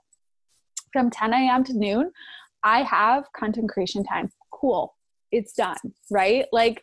From 0.91 1.10
10 1.10 1.34
a.m. 1.34 1.63
to 1.65 1.74
noon, 1.74 2.12
I 2.63 2.84
have 2.84 3.26
content 3.34 3.70
creation 3.70 4.04
time. 4.04 4.32
Cool. 4.52 4.94
It's 5.32 5.54
done, 5.54 5.78
right? 6.10 6.46
Like, 6.52 6.82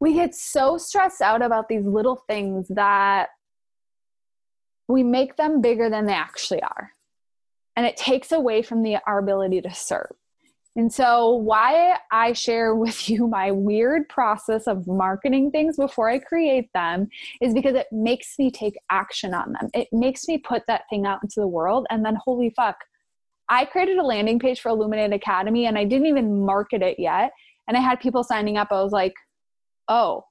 we 0.00 0.14
get 0.14 0.34
so 0.34 0.78
stressed 0.78 1.20
out 1.20 1.42
about 1.42 1.68
these 1.68 1.84
little 1.84 2.22
things 2.28 2.68
that 2.68 3.28
we 4.86 5.02
make 5.02 5.36
them 5.36 5.60
bigger 5.60 5.90
than 5.90 6.06
they 6.06 6.12
actually 6.12 6.62
are. 6.62 6.92
And 7.76 7.86
it 7.86 7.96
takes 7.96 8.32
away 8.32 8.62
from 8.62 8.82
the 8.82 8.98
our 9.06 9.18
ability 9.18 9.60
to 9.62 9.74
serve. 9.74 10.10
And 10.76 10.92
so, 10.92 11.34
why 11.34 11.96
I 12.12 12.32
share 12.32 12.74
with 12.76 13.08
you 13.10 13.26
my 13.26 13.50
weird 13.50 14.08
process 14.08 14.66
of 14.66 14.86
marketing 14.86 15.50
things 15.50 15.76
before 15.76 16.08
I 16.08 16.18
create 16.18 16.70
them 16.72 17.08
is 17.40 17.52
because 17.54 17.74
it 17.74 17.88
makes 17.90 18.38
me 18.38 18.50
take 18.50 18.78
action 18.90 19.34
on 19.34 19.52
them. 19.52 19.70
It 19.74 19.88
makes 19.92 20.28
me 20.28 20.38
put 20.38 20.62
that 20.68 20.82
thing 20.88 21.06
out 21.06 21.20
into 21.22 21.40
the 21.40 21.48
world, 21.48 21.86
and 21.90 22.04
then, 22.04 22.16
holy 22.24 22.50
fuck, 22.50 22.76
I 23.48 23.64
created 23.64 23.98
a 23.98 24.04
landing 24.04 24.38
page 24.38 24.60
for 24.60 24.68
Illuminate 24.68 25.12
Academy 25.12 25.66
and 25.66 25.78
I 25.78 25.84
didn't 25.84 26.06
even 26.06 26.44
market 26.44 26.82
it 26.82 26.98
yet. 26.98 27.32
And 27.66 27.76
I 27.76 27.80
had 27.80 28.00
people 28.00 28.22
signing 28.22 28.56
up. 28.56 28.68
I 28.70 28.82
was 28.82 28.92
like, 28.92 29.14
oh, 29.88 30.24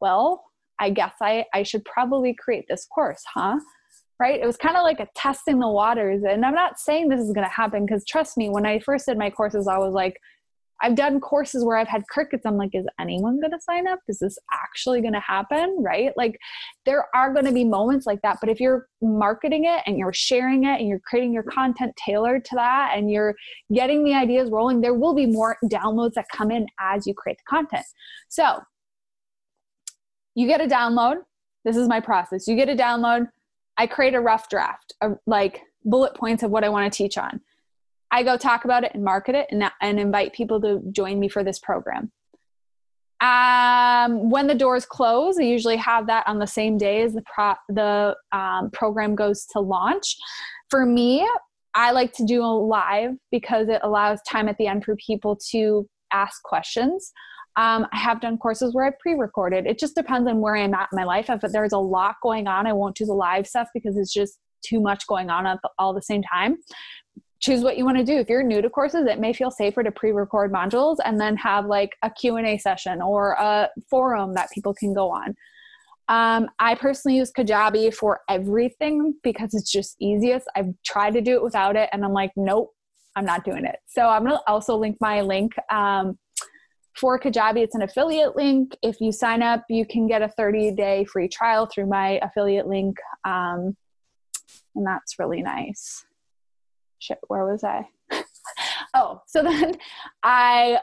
well, 0.00 0.44
I 0.78 0.90
guess 0.90 1.14
I, 1.20 1.44
I 1.52 1.62
should 1.62 1.84
probably 1.84 2.34
create 2.34 2.66
this 2.68 2.86
course, 2.86 3.22
huh? 3.34 3.58
Right? 4.20 4.40
It 4.40 4.46
was 4.46 4.56
kind 4.56 4.76
of 4.76 4.82
like 4.82 5.00
a 5.00 5.08
testing 5.14 5.58
the 5.58 5.68
waters. 5.68 6.22
And 6.28 6.44
I'm 6.44 6.54
not 6.54 6.78
saying 6.78 7.08
this 7.08 7.20
is 7.20 7.32
going 7.32 7.46
to 7.46 7.52
happen 7.52 7.86
because 7.86 8.04
trust 8.04 8.36
me, 8.36 8.48
when 8.48 8.66
I 8.66 8.80
first 8.80 9.06
did 9.06 9.16
my 9.16 9.30
courses, 9.30 9.68
I 9.68 9.78
was 9.78 9.94
like, 9.94 10.18
I've 10.80 10.94
done 10.94 11.20
courses 11.20 11.64
where 11.64 11.76
I've 11.76 11.88
had 11.88 12.06
crickets. 12.08 12.46
I'm 12.46 12.56
like, 12.56 12.70
is 12.72 12.86
anyone 13.00 13.40
going 13.40 13.50
to 13.52 13.60
sign 13.60 13.88
up? 13.88 13.98
Is 14.08 14.18
this 14.18 14.38
actually 14.52 15.00
going 15.00 15.14
to 15.14 15.20
happen? 15.20 15.76
Right? 15.80 16.12
Like, 16.16 16.38
there 16.86 17.06
are 17.14 17.32
going 17.32 17.46
to 17.46 17.52
be 17.52 17.64
moments 17.64 18.06
like 18.06 18.22
that. 18.22 18.38
But 18.40 18.48
if 18.48 18.60
you're 18.60 18.86
marketing 19.02 19.64
it 19.64 19.82
and 19.86 19.98
you're 19.98 20.12
sharing 20.12 20.64
it 20.64 20.78
and 20.78 20.88
you're 20.88 21.00
creating 21.00 21.32
your 21.32 21.42
content 21.42 21.94
tailored 21.96 22.44
to 22.46 22.54
that 22.54 22.92
and 22.96 23.10
you're 23.10 23.34
getting 23.72 24.04
the 24.04 24.14
ideas 24.14 24.50
rolling, 24.50 24.80
there 24.80 24.94
will 24.94 25.14
be 25.14 25.26
more 25.26 25.56
downloads 25.64 26.14
that 26.14 26.26
come 26.32 26.50
in 26.50 26.66
as 26.80 27.06
you 27.06 27.14
create 27.14 27.38
the 27.38 27.48
content. 27.48 27.84
So, 28.28 28.60
you 30.34 30.46
get 30.46 30.60
a 30.60 30.66
download. 30.66 31.16
This 31.64 31.76
is 31.76 31.88
my 31.88 31.98
process. 32.00 32.46
You 32.46 32.54
get 32.54 32.68
a 32.68 32.76
download. 32.76 33.28
I 33.76 33.88
create 33.88 34.14
a 34.14 34.20
rough 34.20 34.48
draft, 34.48 34.94
like 35.26 35.60
bullet 35.84 36.14
points 36.14 36.42
of 36.44 36.50
what 36.50 36.62
I 36.62 36.68
want 36.68 36.92
to 36.92 36.96
teach 36.96 37.18
on. 37.18 37.40
I 38.10 38.22
go 38.22 38.36
talk 38.36 38.64
about 38.64 38.84
it 38.84 38.92
and 38.94 39.04
market 39.04 39.34
it 39.34 39.48
and, 39.50 39.70
and 39.80 40.00
invite 40.00 40.32
people 40.32 40.60
to 40.62 40.80
join 40.92 41.20
me 41.20 41.28
for 41.28 41.44
this 41.44 41.58
program. 41.58 42.10
Um, 43.20 44.30
when 44.30 44.46
the 44.46 44.54
doors 44.54 44.86
close, 44.86 45.38
I 45.38 45.42
usually 45.42 45.76
have 45.76 46.06
that 46.06 46.26
on 46.28 46.38
the 46.38 46.46
same 46.46 46.78
day 46.78 47.02
as 47.02 47.14
the 47.14 47.22
pro- 47.22 47.54
the 47.68 48.16
um, 48.32 48.70
program 48.72 49.16
goes 49.16 49.44
to 49.46 49.60
launch. 49.60 50.16
For 50.70 50.86
me, 50.86 51.28
I 51.74 51.90
like 51.90 52.12
to 52.14 52.24
do 52.24 52.42
a 52.42 52.46
live 52.46 53.14
because 53.30 53.68
it 53.68 53.80
allows 53.82 54.20
time 54.22 54.48
at 54.48 54.56
the 54.58 54.68
end 54.68 54.84
for 54.84 54.94
people 54.96 55.36
to 55.50 55.88
ask 56.12 56.42
questions. 56.42 57.12
Um, 57.56 57.88
I 57.92 57.96
have 57.96 58.20
done 58.20 58.38
courses 58.38 58.72
where 58.72 58.86
I've 58.86 58.98
pre-recorded. 59.00 59.66
It 59.66 59.80
just 59.80 59.96
depends 59.96 60.28
on 60.28 60.40
where 60.40 60.54
I'm 60.54 60.74
at 60.74 60.88
in 60.92 60.96
my 60.96 61.04
life. 61.04 61.28
If 61.28 61.40
there's 61.50 61.72
a 61.72 61.78
lot 61.78 62.14
going 62.22 62.46
on, 62.46 62.68
I 62.68 62.72
won't 62.72 62.96
do 62.96 63.04
the 63.04 63.14
live 63.14 63.48
stuff 63.48 63.68
because 63.74 63.96
it's 63.96 64.12
just 64.12 64.38
too 64.62 64.80
much 64.80 65.06
going 65.08 65.28
on 65.28 65.46
at 65.46 65.58
all 65.78 65.92
the 65.92 66.02
same 66.02 66.22
time 66.22 66.58
choose 67.40 67.62
what 67.62 67.76
you 67.76 67.84
want 67.84 67.96
to 67.96 68.04
do. 68.04 68.16
If 68.16 68.28
you're 68.28 68.42
new 68.42 68.60
to 68.62 68.70
courses 68.70 69.06
it 69.06 69.20
may 69.20 69.32
feel 69.32 69.50
safer 69.50 69.82
to 69.82 69.90
pre-record 69.90 70.52
modules 70.52 70.96
and 71.04 71.20
then 71.20 71.36
have 71.36 71.66
like 71.66 71.96
a 72.02 72.10
q&a 72.10 72.58
session 72.58 73.00
or 73.00 73.32
a 73.32 73.68
forum 73.88 74.34
that 74.34 74.50
people 74.52 74.74
can 74.74 74.94
go 74.94 75.10
on. 75.10 75.34
Um, 76.08 76.48
i 76.58 76.74
personally 76.74 77.18
use 77.18 77.30
kajabi 77.30 77.94
for 77.94 78.20
everything 78.28 79.14
because 79.22 79.54
it's 79.54 79.70
just 79.70 79.96
easiest. 80.00 80.46
I've 80.56 80.72
tried 80.84 81.12
to 81.14 81.20
do 81.20 81.34
it 81.34 81.42
without 81.42 81.76
it 81.76 81.88
and 81.92 82.04
i'm 82.04 82.12
like 82.12 82.32
nope 82.36 82.74
i'm 83.16 83.24
not 83.24 83.44
doing 83.44 83.64
it. 83.64 83.76
So 83.86 84.02
i'm 84.08 84.24
going 84.24 84.36
to 84.36 84.42
also 84.50 84.76
link 84.76 84.96
my 85.00 85.20
link 85.20 85.52
um, 85.70 86.18
for 86.94 87.20
kajabi. 87.20 87.58
It's 87.58 87.76
an 87.76 87.82
affiliate 87.82 88.34
link. 88.34 88.76
If 88.82 89.00
you 89.00 89.12
sign 89.12 89.42
up 89.42 89.64
you 89.68 89.86
can 89.86 90.06
get 90.08 90.22
a 90.22 90.28
30 90.28 90.72
day 90.72 91.04
free 91.04 91.28
trial 91.28 91.66
through 91.66 91.86
my 91.86 92.18
affiliate 92.22 92.66
link 92.66 92.96
um, 93.24 93.76
and 94.74 94.86
that's 94.86 95.18
really 95.18 95.42
nice. 95.42 96.04
Shit, 96.98 97.18
where 97.28 97.44
was 97.44 97.64
I? 97.64 97.88
oh, 98.94 99.22
so 99.26 99.42
then 99.42 99.76
I 100.22 100.78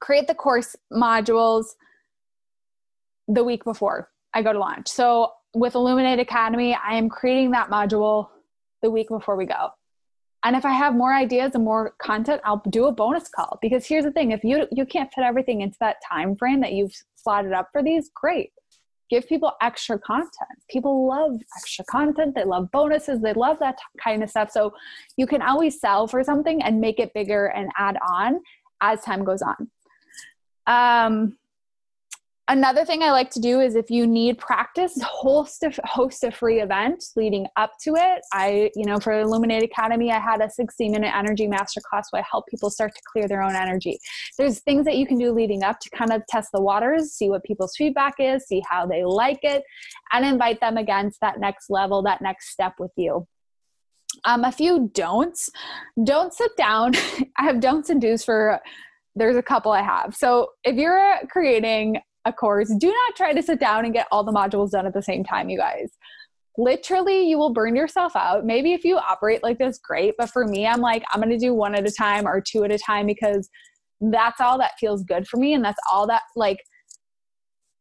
create 0.00 0.26
the 0.26 0.34
course 0.34 0.76
modules 0.92 1.66
the 3.28 3.44
week 3.44 3.64
before 3.64 4.10
I 4.34 4.42
go 4.42 4.52
to 4.52 4.58
launch. 4.58 4.88
So 4.88 5.32
with 5.54 5.74
Illuminated 5.74 6.20
Academy, 6.20 6.74
I 6.74 6.94
am 6.94 7.08
creating 7.08 7.50
that 7.52 7.70
module 7.70 8.28
the 8.82 8.90
week 8.90 9.08
before 9.08 9.36
we 9.36 9.46
go. 9.46 9.70
And 10.44 10.56
if 10.56 10.64
I 10.64 10.72
have 10.72 10.94
more 10.94 11.14
ideas 11.14 11.52
and 11.54 11.64
more 11.64 11.94
content, 11.98 12.40
I'll 12.44 12.62
do 12.68 12.86
a 12.86 12.92
bonus 12.92 13.28
call 13.28 13.58
because 13.62 13.86
here's 13.86 14.04
the 14.04 14.10
thing, 14.10 14.32
if 14.32 14.42
you 14.42 14.66
you 14.72 14.84
can't 14.84 15.12
fit 15.12 15.22
everything 15.22 15.60
into 15.60 15.76
that 15.78 15.96
time 16.08 16.34
frame 16.36 16.60
that 16.62 16.72
you've 16.72 16.94
slotted 17.14 17.52
up 17.52 17.68
for 17.70 17.82
these, 17.82 18.10
great 18.12 18.50
give 19.12 19.28
people 19.28 19.52
extra 19.60 19.98
content. 19.98 20.56
People 20.70 21.06
love 21.06 21.38
extra 21.58 21.84
content. 21.84 22.34
They 22.34 22.44
love 22.44 22.70
bonuses. 22.70 23.20
They 23.20 23.34
love 23.34 23.58
that 23.60 23.76
kind 24.02 24.22
of 24.22 24.30
stuff. 24.30 24.50
So 24.50 24.72
you 25.18 25.26
can 25.26 25.42
always 25.42 25.78
sell 25.78 26.06
for 26.06 26.24
something 26.24 26.62
and 26.62 26.80
make 26.80 26.98
it 26.98 27.12
bigger 27.12 27.48
and 27.48 27.70
add 27.76 27.98
on 28.08 28.40
as 28.80 29.02
time 29.02 29.22
goes 29.22 29.42
on. 29.42 29.70
Um, 30.66 31.36
Another 32.48 32.84
thing 32.84 33.04
I 33.04 33.12
like 33.12 33.30
to 33.30 33.40
do 33.40 33.60
is 33.60 33.76
if 33.76 33.88
you 33.88 34.04
need 34.04 34.36
practice, 34.36 35.00
host 35.00 35.62
a, 35.62 35.72
host 35.84 36.24
a 36.24 36.32
free 36.32 36.60
event 36.60 37.04
leading 37.14 37.46
up 37.56 37.72
to 37.84 37.94
it. 37.94 38.20
I, 38.32 38.68
you 38.74 38.84
know, 38.84 38.98
for 38.98 39.12
Illuminated 39.12 39.70
Academy, 39.70 40.10
I 40.10 40.18
had 40.18 40.40
a 40.40 40.50
60 40.50 40.88
minute 40.88 41.14
energy 41.14 41.46
masterclass 41.46 42.04
where 42.10 42.20
I 42.20 42.24
help 42.28 42.46
people 42.48 42.68
start 42.68 42.92
to 42.96 43.00
clear 43.12 43.28
their 43.28 43.42
own 43.42 43.54
energy. 43.54 43.96
There's 44.38 44.58
things 44.60 44.84
that 44.86 44.96
you 44.96 45.06
can 45.06 45.18
do 45.18 45.30
leading 45.30 45.62
up 45.62 45.78
to 45.80 45.90
kind 45.90 46.12
of 46.12 46.26
test 46.28 46.50
the 46.52 46.60
waters, 46.60 47.12
see 47.12 47.30
what 47.30 47.44
people's 47.44 47.76
feedback 47.76 48.14
is, 48.18 48.44
see 48.48 48.60
how 48.68 48.86
they 48.86 49.04
like 49.04 49.40
it, 49.44 49.62
and 50.12 50.26
invite 50.26 50.60
them 50.60 50.76
against 50.76 51.20
that 51.20 51.38
next 51.38 51.70
level, 51.70 52.02
that 52.02 52.22
next 52.22 52.50
step 52.50 52.74
with 52.80 52.92
you. 52.96 53.24
Um, 54.24 54.44
a 54.44 54.50
few 54.50 54.90
don'ts. 54.92 55.48
Don't 56.02 56.34
sit 56.34 56.56
down. 56.56 56.94
I 57.38 57.44
have 57.44 57.60
don'ts 57.60 57.88
and 57.88 58.00
do's 58.00 58.24
for 58.24 58.60
there's 59.14 59.36
a 59.36 59.42
couple 59.42 59.70
I 59.70 59.82
have. 59.82 60.16
So 60.16 60.48
if 60.64 60.76
you're 60.76 61.18
creating 61.30 62.00
a 62.24 62.32
course, 62.32 62.72
do 62.78 62.86
not 62.88 63.16
try 63.16 63.32
to 63.32 63.42
sit 63.42 63.58
down 63.58 63.84
and 63.84 63.94
get 63.94 64.06
all 64.12 64.24
the 64.24 64.32
modules 64.32 64.70
done 64.70 64.86
at 64.86 64.94
the 64.94 65.02
same 65.02 65.24
time, 65.24 65.48
you 65.48 65.58
guys. 65.58 65.90
Literally, 66.58 67.28
you 67.28 67.38
will 67.38 67.52
burn 67.52 67.74
yourself 67.74 68.14
out. 68.14 68.44
Maybe 68.44 68.74
if 68.74 68.84
you 68.84 68.98
operate 68.98 69.42
like 69.42 69.58
this, 69.58 69.78
great. 69.78 70.14
But 70.18 70.30
for 70.30 70.46
me, 70.46 70.66
I'm 70.66 70.80
like, 70.80 71.02
I'm 71.10 71.20
going 71.20 71.32
to 71.32 71.38
do 71.38 71.54
one 71.54 71.74
at 71.74 71.86
a 71.86 71.90
time 71.90 72.26
or 72.26 72.40
two 72.40 72.62
at 72.64 72.70
a 72.70 72.78
time 72.78 73.06
because 73.06 73.48
that's 74.00 74.40
all 74.40 74.58
that 74.58 74.72
feels 74.78 75.02
good 75.04 75.26
for 75.26 75.38
me. 75.38 75.54
And 75.54 75.64
that's 75.64 75.78
all 75.90 76.06
that, 76.08 76.22
like, 76.36 76.58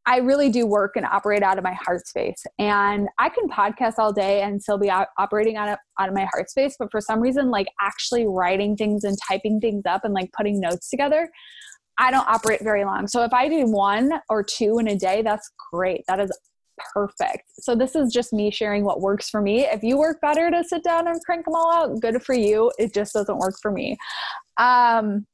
I 0.08 0.17
really 0.17 0.49
do 0.49 0.65
work 0.65 0.93
and 0.95 1.06
operate 1.06 1.43
out 1.43 1.58
of 1.58 1.63
my 1.63 1.73
heart 1.73 2.08
space. 2.08 2.43
And 2.58 3.08
I 3.19 3.30
can 3.30 3.47
podcast 3.47 3.95
all 3.99 4.12
day 4.12 4.41
and 4.41 4.62
still 4.62 4.80
be 4.80 4.89
operating 4.89 5.58
out 5.58 5.69
of, 5.69 5.77
out 5.99 6.10
of 6.10 6.15
my 6.15 6.27
heart 6.34 6.49
space. 6.49 6.75
But 6.80 6.89
for 6.91 6.99
some 7.01 7.19
reason, 7.19 7.51
like 7.51 7.67
actually 7.80 8.25
writing 8.25 8.75
things 8.75 9.04
and 9.04 9.15
typing 9.27 9.60
things 9.60 9.84
up 9.88 10.04
and 10.04 10.13
like 10.13 10.32
putting 10.36 10.60
notes 10.60 10.89
together, 10.89 11.30
I 12.01 12.09
don't 12.09 12.27
operate 12.27 12.61
very 12.63 12.83
long. 12.83 13.07
So 13.07 13.23
if 13.23 13.31
I 13.31 13.47
do 13.47 13.67
one 13.67 14.11
or 14.27 14.43
two 14.43 14.79
in 14.79 14.87
a 14.87 14.95
day, 14.95 15.21
that's 15.21 15.51
great. 15.71 16.03
That 16.07 16.19
is 16.19 16.31
perfect. 16.93 17.43
So 17.59 17.75
this 17.75 17.95
is 17.95 18.11
just 18.11 18.33
me 18.33 18.49
sharing 18.49 18.83
what 18.83 19.01
works 19.01 19.29
for 19.29 19.39
me. 19.39 19.65
If 19.65 19.83
you 19.83 19.99
work 19.99 20.19
better 20.19 20.49
to 20.49 20.63
sit 20.63 20.83
down 20.83 21.07
and 21.07 21.23
crank 21.23 21.45
them 21.45 21.53
all 21.53 21.71
out, 21.71 21.99
good 22.01 22.23
for 22.23 22.33
you. 22.33 22.71
It 22.79 22.91
just 22.91 23.13
doesn't 23.13 23.37
work 23.37 23.53
for 23.61 23.71
me. 23.71 23.97
Um, 24.57 25.27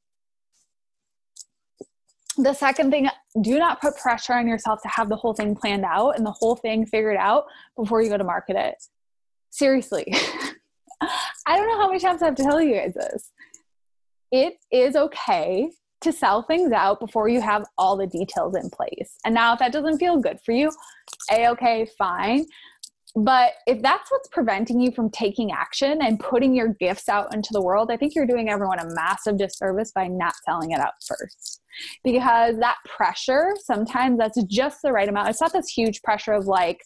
the 2.37 2.53
second 2.53 2.91
thing, 2.91 3.07
do 3.41 3.57
not 3.59 3.79
put 3.79 3.95
pressure 3.95 4.33
on 4.33 4.45
yourself 4.45 4.81
to 4.81 4.89
have 4.89 5.07
the 5.07 5.15
whole 5.15 5.33
thing 5.33 5.55
planned 5.55 5.85
out 5.85 6.17
and 6.17 6.25
the 6.25 6.35
whole 6.37 6.57
thing 6.57 6.85
figured 6.85 7.17
out 7.17 7.45
before 7.77 8.01
you 8.01 8.09
go 8.09 8.17
to 8.17 8.25
market 8.25 8.57
it. 8.57 8.75
Seriously. 9.51 10.05
I 11.01 11.55
don't 11.55 11.69
know 11.69 11.77
how 11.77 11.87
many 11.87 11.99
times 11.99 12.21
I 12.21 12.25
have 12.25 12.35
to 12.35 12.43
tell 12.43 12.61
you 12.61 12.75
guys 12.75 12.93
this. 12.93 13.31
It 14.33 14.57
is 14.69 14.97
okay 14.97 15.71
to 16.01 16.11
sell 16.11 16.43
things 16.43 16.71
out 16.71 16.99
before 16.99 17.27
you 17.27 17.41
have 17.41 17.65
all 17.77 17.97
the 17.97 18.07
details 18.07 18.55
in 18.55 18.69
place. 18.69 19.17
And 19.25 19.33
now, 19.33 19.53
if 19.53 19.59
that 19.59 19.71
doesn't 19.71 19.97
feel 19.97 20.17
good 20.19 20.39
for 20.45 20.51
you, 20.51 20.71
a 21.31 21.47
okay, 21.49 21.87
fine. 21.97 22.45
But 23.15 23.53
if 23.65 23.81
that's 23.81 24.11
what's 24.11 24.27
preventing 24.27 24.79
you 24.79 24.91
from 24.91 25.09
taking 25.09 25.51
action 25.51 25.99
and 26.03 26.19
putting 26.19 26.53
your 26.53 26.75
gifts 26.79 27.09
out 27.09 27.33
into 27.33 27.49
the 27.51 27.61
world, 27.61 27.89
I 27.91 27.97
think 27.97 28.13
you're 28.13 28.27
doing 28.27 28.47
everyone 28.47 28.77
a 28.79 28.93
massive 28.93 29.39
disservice 29.39 29.91
by 29.91 30.07
not 30.07 30.33
selling 30.45 30.71
it 30.71 30.79
out 30.79 30.93
first. 31.03 31.61
Because 32.03 32.57
that 32.57 32.77
pressure, 32.85 33.53
sometimes 33.63 34.19
that's 34.19 34.41
just 34.43 34.83
the 34.83 34.91
right 34.91 35.09
amount. 35.09 35.29
It's 35.29 35.41
not 35.41 35.53
this 35.53 35.69
huge 35.69 36.01
pressure 36.03 36.33
of 36.33 36.45
like, 36.45 36.83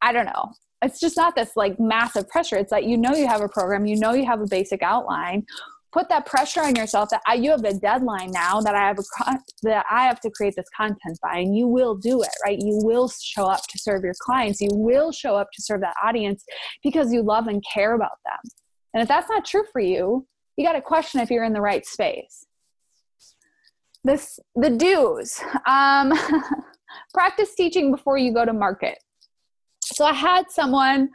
I 0.00 0.12
don't 0.12 0.26
know, 0.26 0.52
it's 0.82 1.00
just 1.00 1.16
not 1.16 1.34
this 1.34 1.50
like 1.56 1.80
massive 1.80 2.28
pressure. 2.28 2.56
It's 2.56 2.70
that 2.70 2.84
you 2.84 2.96
know 2.96 3.14
you 3.14 3.26
have 3.26 3.40
a 3.40 3.48
program, 3.48 3.86
you 3.86 3.96
know 3.96 4.12
you 4.12 4.26
have 4.26 4.40
a 4.40 4.46
basic 4.46 4.82
outline 4.82 5.44
put 5.92 6.08
that 6.08 6.26
pressure 6.26 6.62
on 6.62 6.74
yourself 6.74 7.08
that 7.10 7.22
I, 7.26 7.34
you 7.34 7.50
have 7.50 7.64
a 7.64 7.74
deadline 7.74 8.30
now 8.30 8.60
that 8.60 8.74
I 8.74 8.86
have 8.86 8.98
a 8.98 9.38
that 9.62 9.86
I 9.90 10.04
have 10.04 10.20
to 10.20 10.30
create 10.30 10.54
this 10.56 10.68
content 10.76 11.18
by, 11.22 11.38
and 11.38 11.56
you 11.56 11.66
will 11.66 11.94
do 11.94 12.22
it, 12.22 12.30
right? 12.44 12.58
You 12.58 12.80
will 12.82 13.08
show 13.08 13.44
up 13.44 13.62
to 13.68 13.78
serve 13.78 14.04
your 14.04 14.14
clients. 14.20 14.60
You 14.60 14.70
will 14.72 15.12
show 15.12 15.36
up 15.36 15.48
to 15.54 15.62
serve 15.62 15.80
that 15.80 15.94
audience 16.02 16.44
because 16.82 17.12
you 17.12 17.22
love 17.22 17.46
and 17.46 17.64
care 17.72 17.94
about 17.94 18.18
them. 18.24 18.50
And 18.94 19.02
if 19.02 19.08
that's 19.08 19.28
not 19.28 19.44
true 19.44 19.64
for 19.72 19.80
you, 19.80 20.26
you 20.56 20.66
got 20.66 20.72
to 20.72 20.80
question 20.80 21.20
if 21.20 21.30
you're 21.30 21.44
in 21.44 21.52
the 21.52 21.60
right 21.60 21.86
space. 21.86 22.46
This 24.04 24.38
the 24.54 24.70
do's. 24.70 25.40
Um, 25.66 26.12
practice 27.14 27.54
teaching 27.54 27.90
before 27.90 28.18
you 28.18 28.32
go 28.32 28.44
to 28.44 28.52
market. 28.52 28.98
So 29.82 30.04
I 30.04 30.12
had 30.12 30.50
someone 30.50 31.10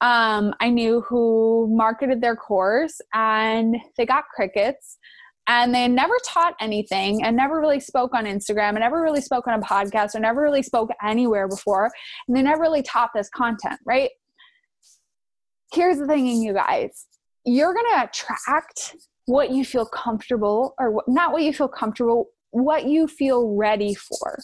um, 0.00 0.54
I 0.60 0.70
knew 0.70 1.02
who 1.02 1.68
marketed 1.70 2.20
their 2.20 2.36
course 2.36 3.00
and 3.14 3.76
they 3.96 4.06
got 4.06 4.24
crickets 4.34 4.98
and 5.46 5.74
they 5.74 5.88
never 5.88 6.14
taught 6.26 6.54
anything 6.60 7.24
and 7.24 7.36
never 7.36 7.60
really 7.60 7.80
spoke 7.80 8.14
on 8.14 8.24
Instagram 8.24 8.70
and 8.70 8.80
never 8.80 9.02
really 9.02 9.20
spoke 9.20 9.46
on 9.46 9.58
a 9.58 9.62
podcast 9.62 10.14
or 10.14 10.20
never 10.20 10.40
really 10.42 10.62
spoke 10.62 10.90
anywhere 11.02 11.48
before. 11.48 11.90
And 12.28 12.36
they 12.36 12.42
never 12.42 12.60
really 12.60 12.82
taught 12.82 13.10
this 13.14 13.28
content, 13.28 13.80
right? 13.84 14.10
Here's 15.72 15.98
the 15.98 16.06
thing, 16.06 16.26
you 16.26 16.52
guys 16.52 17.06
you're 17.44 17.72
going 17.72 17.86
to 17.94 18.04
attract 18.04 18.96
what 19.26 19.50
you 19.50 19.64
feel 19.64 19.86
comfortable 19.86 20.74
or 20.78 21.02
not 21.06 21.32
what 21.32 21.42
you 21.42 21.52
feel 21.52 21.68
comfortable, 21.68 22.28
what 22.50 22.84
you 22.84 23.06
feel 23.06 23.54
ready 23.54 23.94
for. 23.94 24.38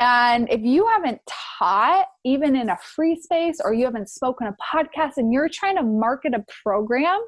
And 0.00 0.50
if 0.50 0.62
you 0.62 0.86
haven't 0.88 1.20
taught, 1.26 2.06
even 2.24 2.56
in 2.56 2.70
a 2.70 2.78
free 2.78 3.20
space, 3.20 3.60
or 3.62 3.74
you 3.74 3.84
haven't 3.84 4.08
spoken 4.08 4.46
a 4.46 4.56
podcast 4.62 5.18
and 5.18 5.30
you're 5.30 5.50
trying 5.50 5.76
to 5.76 5.82
market 5.82 6.32
a 6.34 6.42
program 6.64 7.20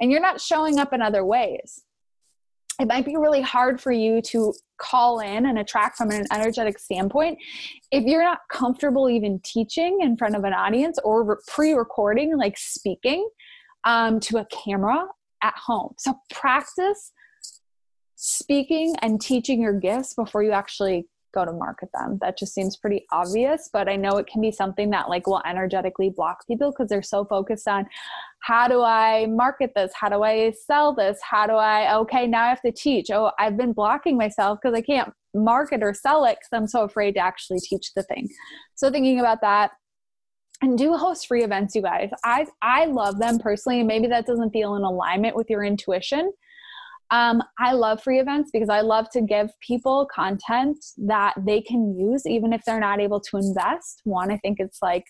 and 0.00 0.10
you're 0.10 0.20
not 0.20 0.40
showing 0.40 0.78
up 0.78 0.92
in 0.92 1.02
other 1.02 1.24
ways, 1.24 1.82
it 2.80 2.86
might 2.86 3.04
be 3.04 3.16
really 3.16 3.42
hard 3.42 3.80
for 3.80 3.90
you 3.90 4.22
to 4.22 4.54
call 4.80 5.18
in 5.18 5.46
and 5.46 5.58
attract 5.58 5.98
from 5.98 6.12
an 6.12 6.24
energetic 6.32 6.78
standpoint. 6.78 7.36
If 7.90 8.04
you're 8.04 8.22
not 8.22 8.42
comfortable 8.48 9.10
even 9.10 9.40
teaching 9.40 9.98
in 10.00 10.16
front 10.16 10.36
of 10.36 10.44
an 10.44 10.52
audience 10.52 11.00
or 11.02 11.40
pre-recording 11.48 12.38
like 12.38 12.56
speaking 12.56 13.28
um, 13.82 14.20
to 14.20 14.38
a 14.38 14.44
camera 14.44 15.06
at 15.42 15.54
home. 15.56 15.94
So 15.98 16.14
practice 16.30 17.12
speaking 18.14 18.94
and 19.02 19.20
teaching 19.20 19.60
your 19.60 19.72
gifts 19.72 20.14
before 20.14 20.44
you 20.44 20.52
actually 20.52 21.08
go 21.32 21.44
to 21.44 21.52
market 21.52 21.88
them. 21.94 22.18
That 22.20 22.38
just 22.38 22.54
seems 22.54 22.76
pretty 22.76 23.06
obvious, 23.12 23.68
but 23.72 23.88
I 23.88 23.96
know 23.96 24.16
it 24.16 24.26
can 24.26 24.40
be 24.40 24.50
something 24.50 24.90
that 24.90 25.08
like 25.08 25.26
will 25.26 25.42
energetically 25.46 26.10
block 26.10 26.46
people 26.46 26.70
because 26.70 26.88
they're 26.88 27.02
so 27.02 27.24
focused 27.24 27.68
on 27.68 27.86
how 28.40 28.68
do 28.68 28.82
I 28.82 29.26
market 29.26 29.72
this? 29.74 29.92
How 29.94 30.08
do 30.08 30.22
I 30.22 30.52
sell 30.66 30.94
this? 30.94 31.18
How 31.22 31.46
do 31.46 31.54
I 31.54 31.96
okay, 31.98 32.26
now 32.26 32.44
I 32.44 32.48
have 32.48 32.62
to 32.62 32.72
teach. 32.72 33.10
Oh, 33.10 33.32
I've 33.38 33.56
been 33.56 33.72
blocking 33.72 34.16
myself 34.16 34.58
because 34.62 34.76
I 34.76 34.82
can't 34.82 35.12
market 35.34 35.82
or 35.82 35.92
sell 35.94 36.24
it 36.24 36.36
cuz 36.36 36.48
I'm 36.52 36.66
so 36.66 36.84
afraid 36.84 37.12
to 37.12 37.20
actually 37.20 37.60
teach 37.60 37.92
the 37.94 38.02
thing. 38.02 38.28
So 38.74 38.90
thinking 38.90 39.20
about 39.20 39.40
that 39.42 39.72
and 40.62 40.76
do 40.76 40.96
host 40.96 41.26
free 41.26 41.44
events 41.44 41.74
you 41.74 41.82
guys. 41.82 42.10
I 42.24 42.46
I 42.62 42.86
love 42.86 43.18
them 43.18 43.38
personally 43.38 43.80
and 43.80 43.88
maybe 43.88 44.06
that 44.08 44.26
doesn't 44.26 44.50
feel 44.50 44.74
in 44.76 44.82
alignment 44.82 45.36
with 45.36 45.50
your 45.50 45.64
intuition 45.64 46.32
um, 47.10 47.42
I 47.58 47.72
love 47.72 48.02
free 48.02 48.20
events 48.20 48.50
because 48.52 48.68
I 48.68 48.82
love 48.82 49.08
to 49.10 49.22
give 49.22 49.50
people 49.60 50.06
content 50.14 50.84
that 50.98 51.34
they 51.38 51.62
can 51.62 51.98
use 51.98 52.26
even 52.26 52.52
if 52.52 52.64
they're 52.64 52.80
not 52.80 53.00
able 53.00 53.20
to 53.20 53.38
invest. 53.38 54.02
One, 54.04 54.30
I 54.30 54.36
think 54.36 54.58
it's 54.60 54.82
like, 54.82 55.06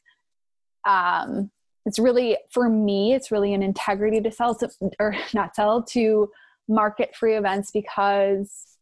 um, 0.86 1.50
it's 1.86 1.98
really, 1.98 2.36
for 2.52 2.68
me, 2.68 3.14
it's 3.14 3.32
really 3.32 3.52
an 3.52 3.62
integrity 3.62 4.20
to 4.20 4.30
sell, 4.30 4.54
to, 4.56 4.70
or 5.00 5.16
not 5.34 5.56
sell, 5.56 5.82
to 5.84 6.30
market 6.68 7.16
free 7.16 7.34
events 7.36 7.70
because 7.72 8.76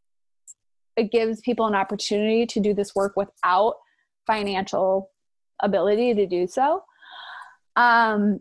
it 0.97 1.11
gives 1.11 1.41
people 1.41 1.67
an 1.67 1.75
opportunity 1.75 2.47
to 2.47 2.61
do 2.61 2.75
this 2.75 2.95
work 2.95 3.15
without 3.17 3.77
financial 4.27 5.11
ability 5.63 6.15
to 6.15 6.27
do 6.27 6.47
so. 6.47 6.83
Um, 7.77 8.41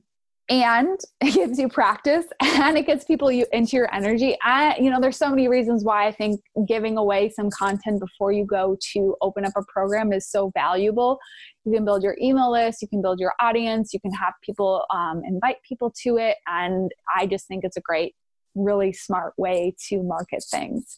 and 0.50 1.00
it 1.22 1.34
gives 1.34 1.58
you 1.60 1.68
practice 1.68 2.26
and 2.42 2.78
it 2.78 2.86
gets 2.86 3.06
people 3.06 3.32
you 3.32 3.46
into 3.52 3.76
your 3.76 3.94
energy. 3.94 4.38
I, 4.44 4.78
you 4.80 4.90
know 4.90 5.00
there's 5.00 5.18
so 5.18 5.30
many 5.30 5.48
reasons 5.48 5.84
why 5.84 6.08
i 6.08 6.12
think 6.12 6.42
giving 6.68 6.98
away 6.98 7.30
some 7.30 7.50
content 7.50 8.00
before 8.00 8.32
you 8.32 8.46
go 8.46 8.78
to 8.94 9.16
open 9.22 9.46
up 9.46 9.54
a 9.56 9.64
program 9.64 10.14
is 10.14 10.30
so 10.30 10.52
valuable. 10.54 11.20
You 11.64 11.74
can 11.74 11.86
build 11.86 12.04
your 12.04 12.16
email 12.22 12.52
list 12.52 12.82
you 12.82 12.88
can 12.88 13.02
build 13.02 13.20
your 13.20 13.34
audience 13.40 13.94
you 13.94 14.00
can 14.00 14.12
have 14.12 14.34
people 14.44 14.86
um, 14.94 15.22
invite 15.26 15.58
people 15.68 15.94
to 16.04 16.18
it 16.18 16.38
and 16.48 16.92
i 17.18 17.26
just 17.26 17.48
think 17.48 17.64
it's 17.64 17.78
a 17.78 17.82
great 17.82 18.16
really 18.56 18.94
smart 18.94 19.34
way 19.38 19.76
to 19.90 20.02
market 20.02 20.44
things. 20.50 20.98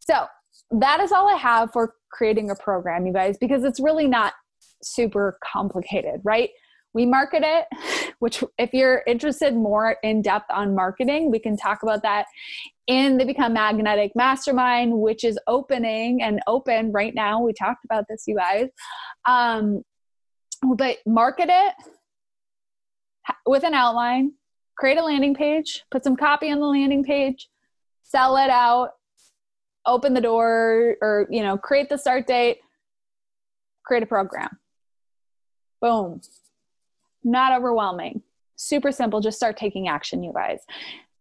So 0.00 0.26
that 0.72 1.00
is 1.00 1.10
all 1.10 1.28
i 1.28 1.36
have 1.36 1.72
for 1.72 1.94
creating 2.12 2.50
a 2.50 2.54
program 2.54 3.06
you 3.06 3.12
guys 3.12 3.36
because 3.38 3.64
it's 3.64 3.80
really 3.80 4.06
not 4.06 4.34
super 4.82 5.36
complicated 5.44 6.20
right 6.24 6.50
we 6.92 7.06
market 7.06 7.42
it 7.44 7.66
which 8.18 8.42
if 8.58 8.72
you're 8.72 9.02
interested 9.06 9.54
more 9.54 9.96
in 10.02 10.22
depth 10.22 10.50
on 10.50 10.74
marketing 10.74 11.30
we 11.30 11.38
can 11.38 11.56
talk 11.56 11.82
about 11.82 12.02
that 12.02 12.26
in 12.90 13.18
the 13.18 13.24
become 13.24 13.52
magnetic 13.52 14.10
mastermind 14.16 14.92
which 14.92 15.22
is 15.22 15.38
opening 15.46 16.22
and 16.22 16.40
open 16.48 16.90
right 16.90 17.14
now. 17.14 17.40
We 17.40 17.52
talked 17.52 17.84
about 17.84 18.06
this 18.08 18.24
you 18.26 18.36
guys. 18.36 18.68
Um, 19.26 19.84
but 20.76 20.98
market 21.06 21.48
it 21.48 21.74
with 23.46 23.62
an 23.62 23.74
outline 23.74 24.32
create 24.76 24.98
a 24.98 25.04
landing 25.04 25.34
page 25.34 25.84
put 25.90 26.02
some 26.02 26.16
copy 26.16 26.50
on 26.50 26.58
the 26.58 26.66
landing 26.66 27.04
page 27.04 27.48
sell 28.02 28.36
it 28.36 28.50
out 28.50 28.90
open 29.86 30.12
the 30.12 30.20
door 30.20 30.96
or 31.00 31.28
you 31.30 31.42
know 31.42 31.56
create 31.56 31.88
the 31.88 31.96
start 31.96 32.26
date 32.26 32.58
create 33.84 34.02
a 34.02 34.06
program. 34.06 34.58
Boom 35.80 36.20
not 37.24 37.56
overwhelming. 37.56 38.22
Super 38.56 38.92
simple. 38.92 39.20
Just 39.20 39.36
start 39.36 39.56
taking 39.56 39.88
action, 39.88 40.22
you 40.22 40.32
guys. 40.32 40.60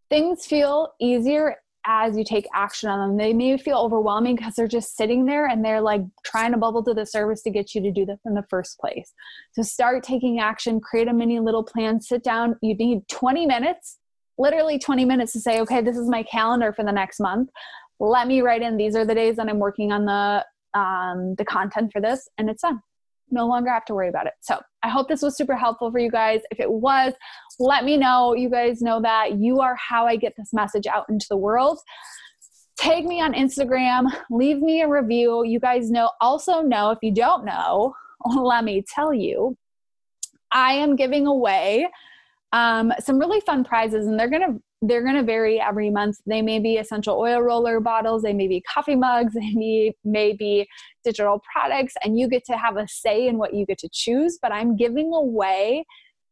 Things 0.09 0.45
feel 0.45 0.93
easier 0.99 1.57
as 1.85 2.17
you 2.17 2.23
take 2.23 2.47
action 2.53 2.89
on 2.89 2.99
them. 2.99 3.17
They 3.17 3.33
may 3.33 3.57
feel 3.57 3.77
overwhelming 3.77 4.35
because 4.35 4.55
they're 4.55 4.67
just 4.67 4.97
sitting 4.97 5.25
there 5.25 5.47
and 5.47 5.63
they're 5.63 5.81
like 5.81 6.01
trying 6.25 6.51
to 6.51 6.57
bubble 6.57 6.83
to 6.83 6.93
the 6.93 7.05
service 7.05 7.41
to 7.43 7.49
get 7.49 7.73
you 7.73 7.81
to 7.81 7.91
do 7.91 8.05
this 8.05 8.19
in 8.25 8.33
the 8.33 8.43
first 8.49 8.77
place. 8.79 9.13
So 9.53 9.61
start 9.61 10.03
taking 10.03 10.39
action, 10.39 10.81
create 10.81 11.07
a 11.07 11.13
mini 11.13 11.39
little 11.39 11.63
plan, 11.63 12.01
sit 12.01 12.23
down. 12.23 12.55
You 12.61 12.75
need 12.75 13.07
20 13.07 13.45
minutes, 13.45 13.97
literally 14.37 14.77
20 14.77 15.05
minutes 15.05 15.31
to 15.33 15.39
say, 15.39 15.61
okay, 15.61 15.81
this 15.81 15.97
is 15.97 16.09
my 16.09 16.23
calendar 16.23 16.73
for 16.73 16.83
the 16.83 16.91
next 16.91 17.19
month. 17.19 17.49
Let 17.99 18.27
me 18.27 18.41
write 18.41 18.61
in 18.61 18.77
these 18.77 18.95
are 18.95 19.05
the 19.05 19.15
days 19.15 19.37
that 19.37 19.47
I'm 19.49 19.59
working 19.59 19.91
on 19.91 20.05
the 20.05 20.45
um, 20.79 21.33
the 21.35 21.45
content 21.45 21.91
for 21.91 21.99
this, 21.99 22.29
and 22.37 22.47
it's 22.47 22.61
done 22.61 22.79
no 23.31 23.47
longer 23.47 23.69
have 23.69 23.85
to 23.85 23.93
worry 23.93 24.09
about 24.09 24.27
it. 24.27 24.33
So 24.41 24.59
I 24.83 24.89
hope 24.89 25.07
this 25.07 25.21
was 25.21 25.35
super 25.37 25.55
helpful 25.55 25.91
for 25.91 25.99
you 25.99 26.11
guys. 26.11 26.41
If 26.51 26.59
it 26.59 26.71
was, 26.71 27.13
let 27.59 27.83
me 27.83 27.97
know. 27.97 28.33
You 28.33 28.49
guys 28.49 28.81
know 28.81 29.01
that 29.01 29.37
you 29.37 29.59
are 29.59 29.75
how 29.75 30.05
I 30.05 30.15
get 30.15 30.33
this 30.37 30.53
message 30.53 30.87
out 30.87 31.05
into 31.09 31.25
the 31.29 31.37
world. 31.37 31.79
Tag 32.77 33.05
me 33.05 33.21
on 33.21 33.33
Instagram, 33.33 34.05
leave 34.31 34.59
me 34.59 34.81
a 34.81 34.87
review. 34.87 35.43
You 35.43 35.59
guys 35.59 35.91
know, 35.91 36.11
also 36.21 36.61
know 36.61 36.91
if 36.91 36.99
you 37.01 37.13
don't 37.13 37.43
know, 37.43 37.93
let 38.25 38.63
me 38.63 38.83
tell 38.87 39.13
you, 39.13 39.57
I 40.51 40.73
am 40.73 40.95
giving 40.95 41.27
away 41.27 41.89
um, 42.53 42.93
some 42.99 43.19
really 43.19 43.41
fun 43.41 43.63
prizes, 43.63 44.07
and 44.07 44.19
they're 44.19 44.29
gonna 44.29 44.59
they're 44.81 45.03
gonna 45.03 45.23
vary 45.23 45.59
every 45.59 45.89
month. 45.89 46.17
They 46.25 46.41
may 46.41 46.59
be 46.59 46.77
essential 46.77 47.17
oil 47.17 47.41
roller 47.41 47.79
bottles, 47.79 48.21
they 48.21 48.33
may 48.33 48.47
be 48.47 48.61
coffee 48.61 48.95
mugs, 48.95 49.33
they 49.35 49.51
may, 49.53 49.95
may 50.03 50.33
be 50.33 50.67
digital 51.03 51.41
products, 51.51 51.95
and 52.03 52.17
you 52.17 52.27
get 52.27 52.45
to 52.45 52.57
have 52.57 52.77
a 52.77 52.87
say 52.87 53.27
in 53.27 53.37
what 53.37 53.53
you 53.53 53.65
get 53.65 53.77
to 53.79 53.89
choose. 53.91 54.39
But 54.41 54.51
I'm 54.51 54.75
giving 54.75 55.13
away 55.13 55.85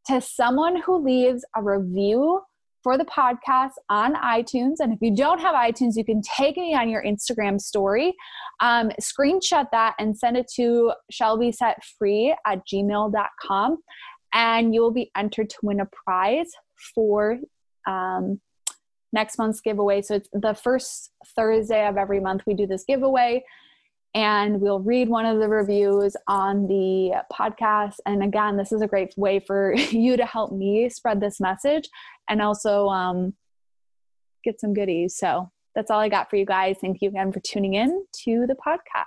to 0.08 0.22
someone 0.22 0.82
who 0.82 1.04
leaves 1.04 1.44
a 1.56 1.62
review 1.62 2.42
for 2.82 2.98
the 2.98 3.06
podcast 3.06 3.72
on 3.90 4.16
iTunes. 4.16 4.76
And 4.80 4.94
if 4.94 5.00
you 5.02 5.14
don't 5.14 5.42
have 5.42 5.56
iTunes, 5.56 5.98
you 5.98 6.06
can 6.06 6.22
take 6.22 6.56
me 6.56 6.74
on 6.74 6.90
your 6.90 7.04
Instagram 7.04 7.60
story, 7.60 8.16
um, 8.62 8.92
screenshot 9.02 9.66
that, 9.74 9.96
and 10.00 10.18
send 10.18 10.38
it 10.38 10.50
to 10.56 10.94
shelbysetfree 11.12 12.34
at 12.46 12.62
gmail.com 12.66 13.78
and 14.34 14.74
you 14.74 14.82
will 14.82 14.92
be 14.92 15.12
entered 15.16 15.50
to 15.50 15.58
win 15.64 15.80
a 15.80 15.88
prize 16.06 16.52
for 16.94 17.40
um, 17.88 18.40
next 19.14 19.38
month's 19.38 19.62
giveaway. 19.62 20.02
So 20.02 20.16
it's 20.16 20.30
the 20.34 20.54
first 20.54 21.12
Thursday 21.36 21.88
of 21.88 21.98
every 21.98 22.20
month 22.20 22.44
we 22.46 22.54
do 22.54 22.68
this 22.68 22.84
giveaway. 22.84 23.44
And 24.14 24.62
we'll 24.62 24.80
read 24.80 25.10
one 25.10 25.26
of 25.26 25.40
the 25.40 25.48
reviews 25.48 26.16
on 26.28 26.68
the 26.68 27.22
podcast. 27.32 27.96
And 28.06 28.24
again, 28.24 28.58
this 28.58 28.72
is 28.72 28.82
a 28.82 28.88
great 28.88 29.14
way 29.18 29.40
for 29.40 29.76
you 29.92 30.18
to 30.18 30.26
help 30.26 30.52
me 30.52 30.90
spread 30.90 31.22
this 31.22 31.40
message 31.40 31.90
and 32.30 32.42
also 32.42 32.88
um, 32.88 33.34
get 34.44 34.60
some 34.60 34.74
goodies. 34.74 35.18
So 35.18 35.52
that's 35.76 35.92
all 35.92 36.00
I 36.00 36.10
got 36.10 36.30
for 36.30 36.38
you 36.38 36.46
guys. 36.46 36.78
Thank 36.82 37.02
you 37.02 37.10
again 37.10 37.32
for 37.32 37.40
tuning 37.42 37.76
in 37.76 38.06
to 38.24 38.48
the 38.48 38.56
podcast. 38.56 39.06